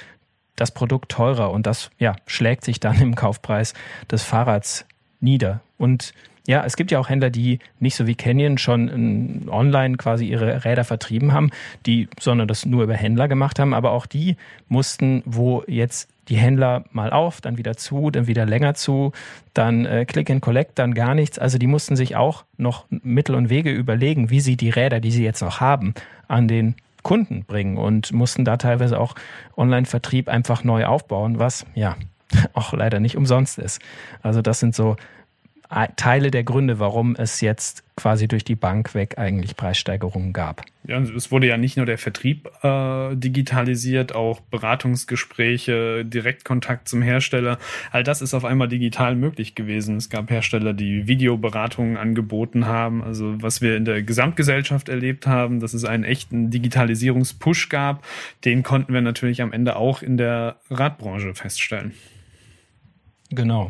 das 0.56 0.72
Produkt 0.72 1.12
teurer 1.12 1.52
und 1.52 1.66
das 1.68 1.90
ja, 1.98 2.16
schlägt 2.28 2.64
sich 2.64 2.80
dann 2.80 2.96
im 3.02 3.16
Kaufpreis 3.16 3.74
des 4.10 4.24
Fahrrads 4.24 4.86
nieder. 5.20 5.62
Und 5.78 6.14
ja, 6.46 6.66
es 6.66 6.76
gibt 6.76 6.92
ja 6.92 7.00
auch 7.00 7.10
Händler, 7.10 7.30
die 7.30 7.60
nicht 7.80 7.96
so 7.96 8.06
wie 8.06 8.16
Canyon 8.16 8.58
schon 8.58 9.48
online 9.50 9.96
quasi 9.96 10.26
ihre 10.26 10.66
Räder 10.66 10.84
vertrieben 10.84 11.32
haben, 11.32 11.52
die, 11.86 12.10
sondern 12.20 12.50
das 12.50 12.66
nur 12.66 12.84
über 12.84 12.96
Händler 12.96 13.30
gemacht 13.30 13.60
haben. 13.60 13.74
Aber 13.74 13.92
auch 13.92 14.06
die 14.06 14.36
mussten, 14.68 15.24
wo 15.26 15.64
jetzt 15.68 16.10
die 16.28 16.36
Händler 16.36 16.84
mal 16.92 17.12
auf, 17.12 17.40
dann 17.40 17.58
wieder 17.58 17.78
zu, 17.78 18.10
dann 18.10 18.28
wieder 18.28 18.46
länger 18.46 18.74
zu, 18.74 19.14
dann 19.54 19.86
äh, 19.86 20.06
Click 20.06 20.30
and 20.30 20.42
Collect, 20.42 20.80
dann 20.80 20.94
gar 20.94 21.16
nichts. 21.16 21.40
Also 21.40 21.58
die 21.58 21.68
mussten 21.68 21.96
sich 21.96 22.16
auch 22.18 22.44
noch 22.58 22.86
Mittel 22.90 23.36
und 23.36 23.50
Wege 23.50 23.72
überlegen, 23.72 24.30
wie 24.30 24.42
sie 24.42 24.58
die 24.58 24.70
Räder, 24.70 25.00
die 25.00 25.12
sie 25.12 25.24
jetzt 25.24 25.42
noch 25.42 25.62
haben, 25.62 25.94
an 26.28 26.50
den 26.50 26.76
Kunden 27.04 27.46
bringen 27.46 27.78
und 27.78 28.12
mussten 28.12 28.46
da 28.46 28.58
teilweise 28.58 29.00
auch 29.00 29.16
Online-Vertrieb 29.56 30.30
einfach 30.30 30.64
neu 30.64 30.86
aufbauen, 30.86 31.40
was 31.40 31.66
ja 31.76 31.96
auch 32.54 32.74
leider 32.74 33.00
nicht 33.00 33.18
umsonst 33.18 33.60
ist. 33.60 33.82
Also 34.22 34.42
das 34.42 34.60
sind 34.60 34.74
so 34.76 34.96
Teile 35.96 36.32
der 36.32 36.44
Gründe, 36.44 36.80
warum 36.80 37.16
es 37.16 37.42
jetzt 37.42 37.84
quasi 37.96 38.28
durch 38.28 38.44
die 38.44 38.56
Bank 38.56 38.96
weg 38.96 39.18
eigentlich 39.18 39.56
Preissteigerungen 39.56 40.34
gab. 40.34 40.64
Ja, 40.86 41.00
es 41.00 41.32
wurde 41.32 41.48
ja 41.48 41.58
nicht 41.58 41.78
nur 41.78 41.86
der 41.86 41.98
Vertrieb 41.98 42.50
äh, 42.64 43.16
digitalisiert, 43.16 44.14
auch 44.16 44.40
Beratungsgespräche, 44.42 46.04
Direktkontakt 46.04 46.88
zum 46.88 47.02
Hersteller. 47.02 47.60
All 47.92 48.04
das 48.04 48.22
ist 48.22 48.34
auf 48.34 48.46
einmal 48.46 48.68
digital 48.68 49.16
möglich 49.16 49.56
gewesen. 49.56 49.98
Es 49.98 50.10
gab 50.10 50.30
Hersteller, 50.30 50.74
die 50.74 51.08
Videoberatungen 51.08 51.98
angeboten 51.98 52.66
haben. 52.66 53.04
Also 53.04 53.42
was 53.42 53.62
wir 53.62 53.78
in 53.78 53.86
der 53.86 54.02
Gesamtgesellschaft 54.04 54.90
erlebt 54.90 55.28
haben, 55.28 55.60
dass 55.60 55.74
es 55.74 55.86
einen 55.86 56.04
echten 56.04 56.50
Digitalisierungspush 56.50 57.70
gab, 57.70 58.04
den 58.44 58.64
konnten 58.64 58.94
wir 58.94 59.02
natürlich 59.02 59.42
am 59.42 59.54
Ende 59.54 59.76
auch 59.76 60.02
in 60.02 60.18
der 60.18 60.58
Radbranche 60.70 61.36
feststellen. 61.36 61.94
Genau. 63.30 63.70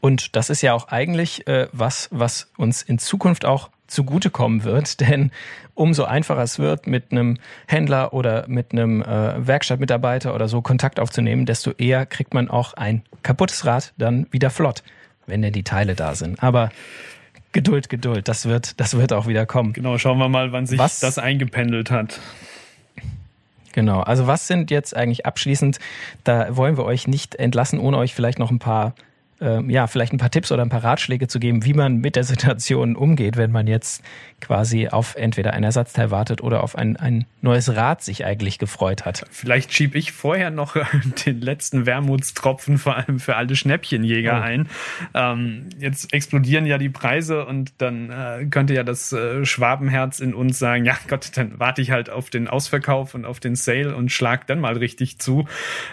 Und 0.00 0.36
das 0.36 0.50
ist 0.50 0.62
ja 0.62 0.74
auch 0.74 0.88
eigentlich 0.88 1.46
äh, 1.46 1.68
was, 1.72 2.08
was 2.12 2.50
uns 2.56 2.82
in 2.82 2.98
Zukunft 2.98 3.44
auch 3.44 3.70
zugutekommen 3.86 4.64
wird, 4.64 5.00
denn 5.08 5.30
umso 5.74 6.04
einfacher 6.04 6.42
es 6.42 6.58
wird, 6.58 6.86
mit 6.86 7.10
einem 7.10 7.38
Händler 7.66 8.12
oder 8.12 8.46
mit 8.48 8.72
einem 8.72 9.02
äh, 9.02 9.46
Werkstattmitarbeiter 9.46 10.34
oder 10.34 10.48
so 10.48 10.60
Kontakt 10.60 11.00
aufzunehmen, 11.00 11.46
desto 11.46 11.72
eher 11.72 12.06
kriegt 12.06 12.34
man 12.34 12.48
auch 12.48 12.74
ein 12.74 13.02
kaputtes 13.22 13.64
Rad 13.64 13.92
dann 13.96 14.26
wieder 14.30 14.50
flott, 14.50 14.82
wenn 15.26 15.42
denn 15.42 15.52
die 15.52 15.62
Teile 15.62 15.94
da 15.94 16.14
sind. 16.14 16.42
Aber 16.42 16.70
Geduld, 17.52 17.88
Geduld, 17.88 18.28
das 18.28 18.46
wird, 18.46 18.78
das 18.78 18.96
wird 18.96 19.12
auch 19.12 19.26
wieder 19.26 19.46
kommen. 19.46 19.72
Genau, 19.72 19.96
schauen 19.98 20.18
wir 20.18 20.28
mal, 20.28 20.52
wann 20.52 20.66
sich 20.66 20.78
was, 20.78 21.00
das 21.00 21.18
eingependelt 21.18 21.90
hat. 21.90 22.20
Genau, 23.72 24.00
also 24.00 24.26
was 24.26 24.48
sind 24.48 24.70
jetzt 24.70 24.96
eigentlich 24.96 25.24
abschließend, 25.24 25.78
da 26.24 26.56
wollen 26.56 26.76
wir 26.76 26.84
euch 26.84 27.06
nicht 27.06 27.36
entlassen, 27.36 27.78
ohne 27.78 27.96
euch 27.96 28.14
vielleicht 28.14 28.38
noch 28.38 28.50
ein 28.50 28.58
paar 28.58 28.94
ähm, 29.40 29.70
ja, 29.70 29.86
vielleicht 29.86 30.12
ein 30.12 30.18
paar 30.18 30.30
Tipps 30.30 30.50
oder 30.50 30.62
ein 30.62 30.68
paar 30.68 30.84
Ratschläge 30.84 31.28
zu 31.28 31.38
geben, 31.38 31.64
wie 31.64 31.74
man 31.74 31.98
mit 31.98 32.16
der 32.16 32.24
Situation 32.24 32.96
umgeht, 32.96 33.36
wenn 33.36 33.52
man 33.52 33.66
jetzt 33.66 34.02
quasi 34.40 34.88
auf 34.88 35.16
entweder 35.16 35.52
ein 35.52 35.64
Ersatzteil 35.64 36.10
wartet 36.10 36.42
oder 36.42 36.62
auf 36.62 36.76
ein, 36.76 36.96
ein 36.96 37.26
neues 37.40 37.74
Rad 37.74 38.02
sich 38.02 38.24
eigentlich 38.24 38.58
gefreut 38.58 39.04
hat. 39.04 39.24
Vielleicht 39.30 39.72
schiebe 39.72 39.98
ich 39.98 40.12
vorher 40.12 40.50
noch 40.50 40.76
den 41.26 41.40
letzten 41.40 41.86
Wermutstropfen 41.86 42.78
vor 42.78 42.96
allem 42.96 43.18
für 43.20 43.36
alle 43.36 43.56
Schnäppchenjäger 43.56 44.38
oh. 44.38 44.42
ein. 44.42 44.68
Ähm, 45.14 45.68
jetzt 45.78 46.12
explodieren 46.12 46.66
ja 46.66 46.78
die 46.78 46.88
Preise 46.88 47.46
und 47.46 47.72
dann 47.78 48.10
äh, 48.10 48.46
könnte 48.46 48.74
ja 48.74 48.82
das 48.82 49.12
äh, 49.12 49.44
Schwabenherz 49.44 50.20
in 50.20 50.34
uns 50.34 50.58
sagen, 50.58 50.84
ja 50.84 50.96
Gott, 51.08 51.36
dann 51.36 51.58
warte 51.58 51.82
ich 51.82 51.90
halt 51.90 52.10
auf 52.10 52.30
den 52.30 52.48
Ausverkauf 52.48 53.14
und 53.14 53.24
auf 53.24 53.40
den 53.40 53.54
Sale 53.54 53.94
und 53.94 54.10
schlag 54.10 54.46
dann 54.46 54.60
mal 54.60 54.76
richtig 54.76 55.18
zu. 55.18 55.46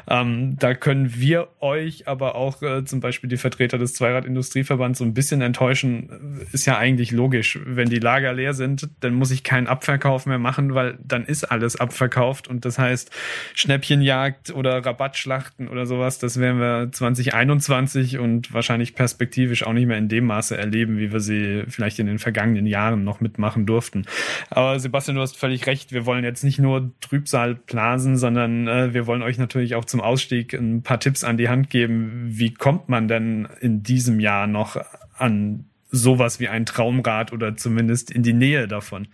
Ähm, 0.08 0.58
da 0.60 0.74
können 0.74 1.16
wir 1.16 1.48
euch 1.60 2.08
aber 2.08 2.36
auch 2.36 2.62
äh, 2.62 2.84
zum 2.86 3.00
Beispiel 3.00 3.30
die 3.30 3.34
Vertreter 3.38 3.77
des 3.77 3.93
Zweirad-Industrieverbands 3.93 4.99
so 4.99 5.05
ein 5.05 5.13
bisschen 5.13 5.41
enttäuschen, 5.41 6.09
ist 6.51 6.65
ja 6.65 6.77
eigentlich 6.77 7.11
logisch. 7.11 7.59
Wenn 7.65 7.89
die 7.89 7.99
Lager 7.99 8.33
leer 8.33 8.53
sind, 8.53 8.89
dann 8.99 9.13
muss 9.13 9.31
ich 9.31 9.43
keinen 9.43 9.67
Abverkauf 9.67 10.25
mehr 10.25 10.39
machen, 10.39 10.73
weil 10.73 10.97
dann 11.03 11.25
ist 11.25 11.43
alles 11.45 11.75
abverkauft. 11.75 12.47
Und 12.47 12.65
das 12.65 12.77
heißt, 12.77 13.11
Schnäppchenjagd 13.53 14.51
oder 14.53 14.86
Rabattschlachten 14.86 15.67
oder 15.67 15.86
sowas, 15.86 16.19
das 16.19 16.39
werden 16.39 16.59
wir 16.59 16.91
2021 16.91 18.17
und 18.19 18.53
wahrscheinlich 18.53 18.95
perspektivisch 18.95 19.65
auch 19.65 19.73
nicht 19.73 19.88
mehr 19.88 19.97
in 19.97 20.09
dem 20.09 20.25
Maße 20.25 20.57
erleben, 20.57 20.97
wie 20.97 21.11
wir 21.11 21.19
sie 21.19 21.63
vielleicht 21.67 21.99
in 21.99 22.07
den 22.07 22.19
vergangenen 22.19 22.65
Jahren 22.65 23.03
noch 23.03 23.21
mitmachen 23.21 23.65
durften. 23.65 24.05
Aber 24.49 24.79
Sebastian, 24.79 25.15
du 25.15 25.21
hast 25.21 25.38
völlig 25.38 25.67
recht. 25.67 25.91
Wir 25.91 26.05
wollen 26.05 26.23
jetzt 26.23 26.43
nicht 26.43 26.59
nur 26.59 26.91
Trübsal 27.01 27.55
blasen, 27.55 28.17
sondern 28.17 28.67
äh, 28.67 28.93
wir 28.93 29.07
wollen 29.07 29.21
euch 29.21 29.38
natürlich 29.38 29.75
auch 29.75 29.86
zum 29.86 30.01
Ausstieg 30.01 30.53
ein 30.53 30.81
paar 30.81 30.99
Tipps 30.99 31.23
an 31.23 31.38
die 31.38 31.49
Hand 31.49 31.69
geben. 31.69 32.25
Wie 32.27 32.53
kommt 32.53 32.89
man 32.89 33.07
denn 33.07 33.24
denn 33.26 33.47
in 33.59 33.84
diesem 33.84 34.19
Jahr 34.19 34.47
noch 34.47 34.78
an 35.17 35.65
sowas 35.91 36.39
wie 36.39 36.47
ein 36.47 36.65
Traumrad 36.65 37.32
oder 37.32 37.55
zumindest 37.55 38.11
in 38.11 38.23
die 38.23 38.34
Nähe 38.34 38.67
davon? 38.67 39.07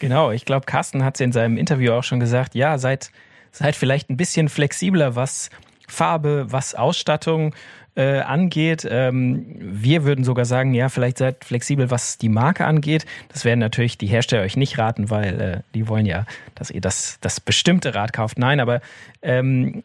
Genau, 0.00 0.30
ich 0.30 0.44
glaube, 0.44 0.66
Carsten 0.66 1.04
hat 1.04 1.16
es 1.16 1.20
in 1.20 1.32
seinem 1.32 1.56
Interview 1.56 1.92
auch 1.92 2.04
schon 2.04 2.20
gesagt, 2.20 2.54
ja, 2.54 2.78
seid, 2.78 3.10
seid 3.50 3.76
vielleicht 3.76 4.10
ein 4.10 4.16
bisschen 4.16 4.48
flexibler, 4.48 5.16
was 5.16 5.50
Farbe, 5.88 6.46
was 6.48 6.74
Ausstattung 6.74 7.54
äh, 7.96 8.20
angeht. 8.20 8.86
Ähm, 8.88 9.46
wir 9.58 10.04
würden 10.04 10.24
sogar 10.24 10.44
sagen, 10.44 10.74
ja, 10.74 10.88
vielleicht 10.88 11.18
seid 11.18 11.44
flexibel, 11.44 11.90
was 11.90 12.18
die 12.18 12.28
Marke 12.28 12.66
angeht. 12.66 13.06
Das 13.28 13.44
werden 13.44 13.60
natürlich 13.60 13.98
die 13.98 14.06
Hersteller 14.06 14.42
euch 14.42 14.56
nicht 14.56 14.78
raten, 14.78 15.10
weil 15.10 15.40
äh, 15.40 15.60
die 15.74 15.88
wollen 15.88 16.06
ja, 16.06 16.26
dass 16.54 16.70
ihr 16.70 16.80
das, 16.80 17.18
das 17.20 17.40
bestimmte 17.40 17.94
Rad 17.94 18.12
kauft. 18.12 18.38
Nein, 18.38 18.60
aber 18.60 18.80
ähm, 19.22 19.82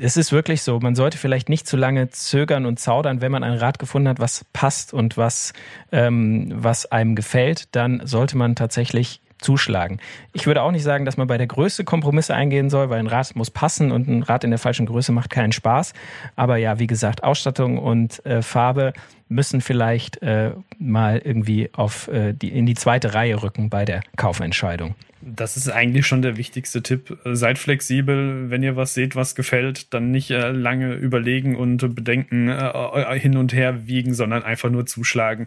es 0.00 0.16
ist 0.16 0.30
wirklich 0.30 0.62
so, 0.62 0.78
man 0.78 0.94
sollte 0.94 1.18
vielleicht 1.18 1.48
nicht 1.48 1.66
zu 1.66 1.76
lange 1.76 2.10
zögern 2.10 2.66
und 2.66 2.78
zaudern, 2.78 3.20
wenn 3.20 3.32
man 3.32 3.42
ein 3.42 3.54
Rad 3.54 3.78
gefunden 3.78 4.08
hat, 4.08 4.20
was 4.20 4.44
passt 4.52 4.92
und 4.92 5.16
was, 5.16 5.52
ähm, 5.90 6.52
was 6.54 6.90
einem 6.92 7.16
gefällt, 7.16 7.74
dann 7.74 8.02
sollte 8.04 8.36
man 8.36 8.54
tatsächlich 8.56 9.20
zuschlagen. 9.42 9.98
Ich 10.32 10.46
würde 10.46 10.62
auch 10.62 10.70
nicht 10.70 10.82
sagen, 10.82 11.04
dass 11.04 11.16
man 11.16 11.26
bei 11.26 11.38
der 11.38 11.46
Größe 11.46 11.84
Kompromisse 11.84 12.34
eingehen 12.34 12.70
soll, 12.70 12.90
weil 12.90 12.98
ein 12.98 13.06
Rad 13.06 13.36
muss 13.36 13.50
passen 13.50 13.92
und 13.92 14.08
ein 14.08 14.22
Rad 14.22 14.44
in 14.44 14.50
der 14.50 14.58
falschen 14.58 14.86
Größe 14.86 15.12
macht 15.12 15.30
keinen 15.30 15.52
Spaß. 15.52 15.92
Aber 16.36 16.56
ja, 16.56 16.78
wie 16.78 16.86
gesagt, 16.86 17.22
Ausstattung 17.22 17.78
und 17.78 18.24
äh, 18.24 18.42
Farbe 18.42 18.92
müssen 19.28 19.60
vielleicht 19.60 20.22
äh, 20.22 20.52
mal 20.78 21.18
irgendwie 21.18 21.70
auf 21.72 22.08
äh, 22.08 22.32
die, 22.32 22.48
in 22.48 22.66
die 22.66 22.74
zweite 22.74 23.14
Reihe 23.14 23.42
rücken 23.42 23.70
bei 23.70 23.84
der 23.84 24.02
Kaufentscheidung. 24.16 24.94
Das 25.24 25.56
ist 25.56 25.70
eigentlich 25.70 26.04
schon 26.04 26.20
der 26.20 26.36
wichtigste 26.36 26.82
Tipp. 26.82 27.16
Seid 27.24 27.58
flexibel, 27.58 28.50
wenn 28.50 28.64
ihr 28.64 28.74
was 28.74 28.92
seht, 28.92 29.14
was 29.14 29.36
gefällt, 29.36 29.94
dann 29.94 30.10
nicht 30.10 30.32
äh, 30.32 30.50
lange 30.50 30.94
überlegen 30.94 31.54
und 31.54 31.94
bedenken, 31.94 32.48
äh, 32.48 33.20
hin 33.20 33.36
und 33.36 33.52
her 33.52 33.86
wiegen, 33.86 34.14
sondern 34.14 34.42
einfach 34.42 34.68
nur 34.68 34.84
zuschlagen. 34.84 35.46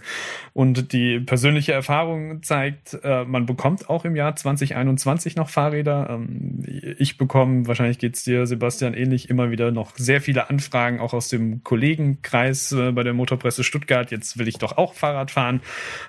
Und 0.53 0.93
die 0.93 1.19
persönliche 1.19 1.73
Erfahrung 1.73 2.41
zeigt, 2.41 2.97
äh, 3.03 3.25
man 3.25 3.45
bekommt 3.45 3.89
auch 3.89 4.05
im 4.05 4.15
Jahr 4.15 4.37
2021 4.37 5.35
noch 5.35 5.49
Fahrräder. 5.49 6.09
Ähm, 6.09 6.63
ich 6.97 7.17
bekomme, 7.17 7.67
wahrscheinlich 7.67 7.99
geht's 7.99 8.23
dir, 8.23 8.47
Sebastian, 8.47 8.93
ähnlich, 8.93 9.29
immer 9.29 9.51
wieder 9.51 9.71
noch 9.71 9.97
sehr 9.97 10.21
viele 10.21 10.49
Anfragen, 10.49 11.01
auch 11.01 11.13
aus 11.13 11.27
dem 11.27 11.65
Kollegenkreis 11.65 12.71
äh, 12.71 12.93
bei 12.93 13.03
der 13.03 13.13
Motorpresse 13.13 13.65
Stuttgart. 13.65 14.09
Jetzt 14.09 14.37
will 14.37 14.47
ich 14.47 14.57
doch 14.57 14.77
auch 14.77 14.93
Fahrrad 14.93 15.31
fahren. 15.31 15.59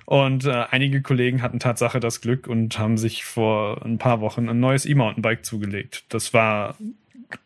Und 0.05 0.45
äh, 0.45 0.67
einige 0.71 1.03
Kollegen 1.03 1.43
hatten 1.43 1.59
Tatsache 1.59 1.99
das 1.99 2.21
Glück 2.21 2.47
und 2.47 2.79
haben 2.79 2.97
sich 2.97 3.25
vor 3.25 3.56
vor 3.57 3.85
ein 3.85 3.99
paar 3.99 4.21
Wochen 4.21 4.49
ein 4.49 4.61
neues 4.61 4.85
E-Mountainbike 4.85 5.45
zugelegt. 5.45 6.05
Das 6.11 6.35
war 6.35 6.77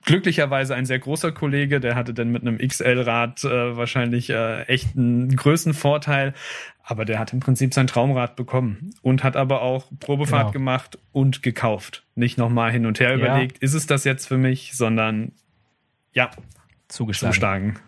glücklicherweise 0.05 0.75
ein 0.75 0.85
sehr 0.85 0.99
großer 0.99 1.33
Kollege, 1.33 1.81
der 1.81 1.95
hatte 1.95 2.13
dann 2.13 2.31
mit 2.31 2.43
einem 2.43 2.59
XL-Rad 2.59 3.45
äh, 3.45 3.77
wahrscheinlich 3.77 4.29
äh, 4.29 4.63
echt 4.65 4.97
einen 4.97 5.35
Größenvorteil, 5.35 6.35
aber 6.85 7.05
der 7.05 7.19
hat 7.19 7.33
im 7.33 7.41
Prinzip 7.41 7.73
sein 7.73 7.87
Traumrad 7.87 8.37
bekommen 8.37 8.91
und 9.01 9.25
hat 9.25 9.37
aber 9.37 9.63
auch 9.63 9.87
Probefahrt 10.01 10.49
genau. 10.49 10.53
gemacht 10.53 10.99
und 11.13 11.43
gekauft. 11.43 12.05
Nicht 12.15 12.37
nochmal 12.37 12.73
hin 12.73 12.85
und 12.85 13.01
her 13.01 13.11
ja. 13.11 13.17
überlegt, 13.17 13.59
ist 13.59 13.75
es 13.75 13.87
das 13.87 14.05
jetzt 14.05 14.27
für 14.27 14.37
mich, 14.37 14.73
sondern 14.75 15.33
ja, 16.13 16.31
zugeschlagen. 16.89 17.33
zuschlagen. 17.33 17.79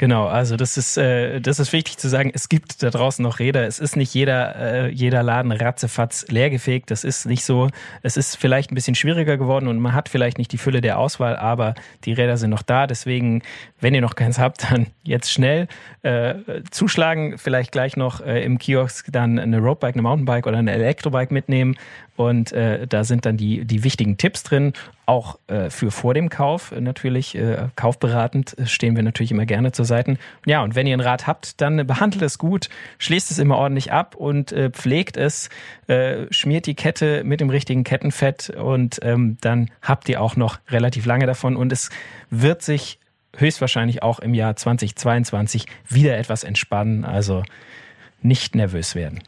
Genau, 0.00 0.28
also 0.28 0.56
das 0.56 0.78
ist, 0.78 0.96
äh, 0.96 1.42
das 1.42 1.58
ist 1.58 1.74
wichtig 1.74 1.98
zu 1.98 2.08
sagen. 2.08 2.30
Es 2.32 2.48
gibt 2.48 2.82
da 2.82 2.88
draußen 2.88 3.22
noch 3.22 3.38
Räder. 3.38 3.66
Es 3.66 3.78
ist 3.78 3.96
nicht 3.96 4.14
jeder, 4.14 4.56
äh, 4.56 4.88
jeder 4.88 5.22
Laden 5.22 5.52
ratzefatz 5.52 6.24
leergefegt. 6.28 6.90
Das 6.90 7.04
ist 7.04 7.26
nicht 7.26 7.44
so. 7.44 7.68
Es 8.00 8.16
ist 8.16 8.36
vielleicht 8.36 8.72
ein 8.72 8.76
bisschen 8.76 8.94
schwieriger 8.94 9.36
geworden 9.36 9.68
und 9.68 9.78
man 9.78 9.92
hat 9.92 10.08
vielleicht 10.08 10.38
nicht 10.38 10.52
die 10.52 10.56
Fülle 10.56 10.80
der 10.80 10.98
Auswahl, 10.98 11.36
aber 11.36 11.74
die 12.06 12.14
Räder 12.14 12.38
sind 12.38 12.48
noch 12.48 12.62
da. 12.62 12.86
Deswegen, 12.86 13.42
wenn 13.78 13.94
ihr 13.94 14.00
noch 14.00 14.14
keins 14.14 14.38
habt, 14.38 14.64
dann 14.70 14.86
jetzt 15.02 15.30
schnell 15.30 15.68
äh, 16.00 16.36
zuschlagen. 16.70 17.36
Vielleicht 17.36 17.70
gleich 17.70 17.98
noch 17.98 18.22
äh, 18.22 18.42
im 18.42 18.56
Kiosk 18.56 19.08
dann 19.12 19.38
eine 19.38 19.58
Roadbike, 19.58 19.96
eine 19.96 20.02
Mountainbike 20.02 20.46
oder 20.46 20.56
eine 20.56 20.72
Elektrobike 20.72 21.34
mitnehmen 21.34 21.76
und 22.20 22.52
äh, 22.52 22.86
da 22.86 23.02
sind 23.02 23.24
dann 23.24 23.38
die, 23.38 23.64
die 23.64 23.82
wichtigen 23.82 24.18
Tipps 24.18 24.42
drin, 24.42 24.74
auch 25.06 25.38
äh, 25.46 25.70
für 25.70 25.90
vor 25.90 26.12
dem 26.12 26.28
Kauf 26.28 26.70
äh, 26.70 26.78
natürlich. 26.82 27.34
Äh, 27.34 27.68
kaufberatend 27.76 28.58
äh, 28.58 28.66
stehen 28.66 28.94
wir 28.94 29.02
natürlich 29.02 29.30
immer 29.30 29.46
gerne 29.46 29.72
zur 29.72 29.86
Seite. 29.86 30.18
Ja, 30.44 30.62
und 30.62 30.74
wenn 30.74 30.86
ihr 30.86 30.94
ein 30.94 31.00
Rad 31.00 31.26
habt, 31.26 31.62
dann 31.62 31.86
behandelt 31.86 32.20
es 32.20 32.36
gut, 32.36 32.68
schließt 32.98 33.30
es 33.30 33.38
immer 33.38 33.56
ordentlich 33.56 33.90
ab 33.90 34.16
und 34.16 34.52
äh, 34.52 34.68
pflegt 34.68 35.16
es, 35.16 35.48
schmiert 36.30 36.66
die 36.66 36.74
Kette 36.74 37.24
mit 37.24 37.40
dem 37.40 37.48
richtigen 37.48 37.84
Kettenfett 37.84 38.50
und 38.50 39.00
ähm, 39.02 39.38
dann 39.40 39.70
habt 39.82 40.08
ihr 40.08 40.20
auch 40.20 40.36
noch 40.36 40.58
relativ 40.68 41.06
lange 41.06 41.26
davon 41.26 41.56
und 41.56 41.72
es 41.72 41.90
wird 42.28 42.62
sich 42.62 43.00
höchstwahrscheinlich 43.36 44.02
auch 44.02 44.20
im 44.20 44.34
Jahr 44.34 44.54
2022 44.54 45.66
wieder 45.88 46.16
etwas 46.16 46.44
entspannen. 46.44 47.04
Also 47.04 47.42
nicht 48.22 48.54
nervös 48.54 48.94
werden 48.94 49.20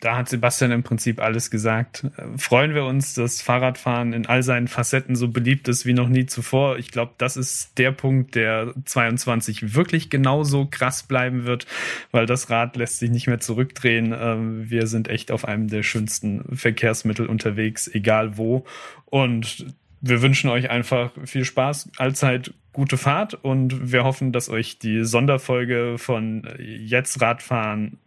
da 0.00 0.16
hat 0.16 0.28
Sebastian 0.28 0.72
im 0.72 0.82
Prinzip 0.82 1.20
alles 1.20 1.50
gesagt. 1.50 2.04
Äh, 2.16 2.38
freuen 2.38 2.74
wir 2.74 2.84
uns, 2.84 3.14
dass 3.14 3.42
Fahrradfahren 3.42 4.12
in 4.12 4.26
all 4.26 4.42
seinen 4.42 4.66
Facetten 4.66 5.14
so 5.14 5.28
beliebt 5.28 5.68
ist 5.68 5.86
wie 5.86 5.92
noch 5.92 6.08
nie 6.08 6.26
zuvor. 6.26 6.78
Ich 6.78 6.90
glaube, 6.90 7.12
das 7.18 7.36
ist 7.36 7.78
der 7.78 7.92
Punkt, 7.92 8.34
der 8.34 8.74
22 8.84 9.74
wirklich 9.74 10.10
genauso 10.10 10.66
krass 10.66 11.02
bleiben 11.02 11.44
wird, 11.44 11.66
weil 12.10 12.26
das 12.26 12.50
Rad 12.50 12.76
lässt 12.76 12.98
sich 12.98 13.10
nicht 13.10 13.26
mehr 13.26 13.40
zurückdrehen. 13.40 14.14
Ähm, 14.18 14.70
wir 14.70 14.86
sind 14.86 15.08
echt 15.08 15.30
auf 15.30 15.44
einem 15.44 15.68
der 15.68 15.82
schönsten 15.82 16.56
Verkehrsmittel 16.56 17.26
unterwegs, 17.26 17.86
egal 17.88 18.38
wo. 18.38 18.64
Und 19.04 19.66
wir 20.00 20.22
wünschen 20.22 20.48
euch 20.48 20.70
einfach 20.70 21.10
viel 21.24 21.44
Spaß, 21.44 21.90
allzeit 21.98 22.54
gute 22.72 22.96
Fahrt 22.96 23.34
und 23.34 23.92
wir 23.92 24.04
hoffen, 24.04 24.32
dass 24.32 24.48
euch 24.48 24.78
die 24.78 25.04
Sonderfolge 25.04 25.96
von 25.98 26.48
Jetzt 26.58 27.20
Radfahren 27.20 27.98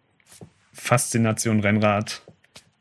Faszination 0.74 1.61
Rennrad 1.61 2.21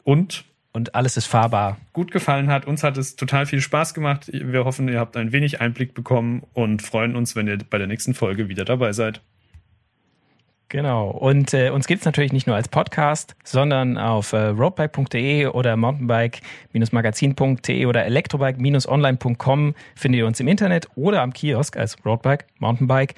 und 0.04 0.44
und 0.74 0.94
alles 0.94 1.18
ist 1.18 1.26
fahrbar. 1.26 1.76
Gut 1.92 2.12
gefallen 2.12 2.48
hat. 2.48 2.66
Uns 2.66 2.82
hat 2.82 2.96
es 2.96 3.14
total 3.14 3.44
viel 3.44 3.60
Spaß 3.60 3.92
gemacht. 3.92 4.30
Wir 4.32 4.64
hoffen, 4.64 4.88
ihr 4.88 4.98
habt 4.98 5.18
ein 5.18 5.30
wenig 5.30 5.60
Einblick 5.60 5.92
bekommen 5.92 6.44
und 6.54 6.80
freuen 6.80 7.14
uns, 7.14 7.36
wenn 7.36 7.46
ihr 7.46 7.58
bei 7.58 7.76
der 7.76 7.86
nächsten 7.86 8.14
Folge 8.14 8.48
wieder 8.48 8.64
dabei 8.64 8.94
seid. 8.94 9.20
Genau. 10.72 11.10
Und 11.10 11.52
äh, 11.52 11.68
uns 11.68 11.86
es 11.90 12.04
natürlich 12.06 12.32
nicht 12.32 12.46
nur 12.46 12.56
als 12.56 12.68
Podcast, 12.68 13.36
sondern 13.44 13.98
auf 13.98 14.32
äh, 14.32 14.46
roadbike.de 14.46 15.48
oder 15.48 15.76
mountainbike-magazin.de 15.76 17.84
oder 17.84 18.06
elektrobike-online.com 18.06 19.74
findet 19.94 20.18
ihr 20.18 20.26
uns 20.26 20.40
im 20.40 20.48
Internet 20.48 20.88
oder 20.94 21.20
am 21.20 21.34
Kiosk 21.34 21.76
als 21.76 22.02
Roadbike, 22.06 22.46
Mountainbike, 22.58 23.16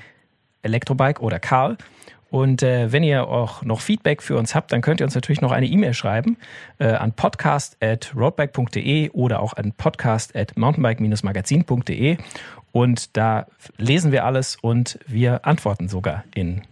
Elektrobike 0.63 1.21
oder 1.21 1.39
Karl. 1.39 1.79
Und 2.35 2.65
äh, 2.65 2.91
wenn 2.91 3.05
ihr 3.05 3.29
auch 3.29 3.63
noch 3.63 3.81
Feedback 3.81 4.21
für 4.21 4.37
uns 4.37 4.57
habt, 4.57 4.73
dann 4.73 4.83
könnt 4.83 5.01
ihr 5.01 5.05
uns 5.05 5.15
natürlich 5.15 5.41
noch 5.41 5.53
eine 5.53 5.67
E-Mail 5.67 5.95
schreiben 5.95 6.37
äh, 6.81 6.87
an 6.87 7.13
podcast.roadbike.de 7.13 9.11
oder 9.11 9.39
auch 9.39 9.53
an 9.53 9.71
podcast.mountainbike-magazin.de. 9.71 12.17
Und 12.73 13.17
da 13.17 13.47
lesen 13.77 14.11
wir 14.11 14.25
alles 14.25 14.57
und 14.61 14.99
wir 15.07 15.47
antworten 15.47 15.89
sogar 15.89 16.25
in 16.35 16.63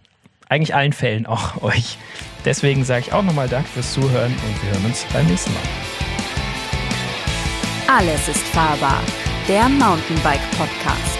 eigentlich 0.49 0.75
allen 0.75 0.91
Fällen 0.91 1.25
auch 1.25 1.61
euch. 1.63 1.97
Deswegen 2.43 2.83
sage 2.83 3.05
ich 3.07 3.13
auch 3.13 3.23
nochmal 3.23 3.47
Danke 3.47 3.69
fürs 3.69 3.93
Zuhören 3.93 4.33
und 4.33 4.63
wir 4.63 4.71
hören 4.71 4.85
uns 4.87 5.05
beim 5.13 5.25
nächsten 5.27 5.53
Mal. 5.53 5.63
Alles 7.87 8.27
ist 8.27 8.45
fahrbar. 8.47 9.01
Der 9.47 9.69
Mountainbike 9.69 10.51
Podcast. 10.57 11.12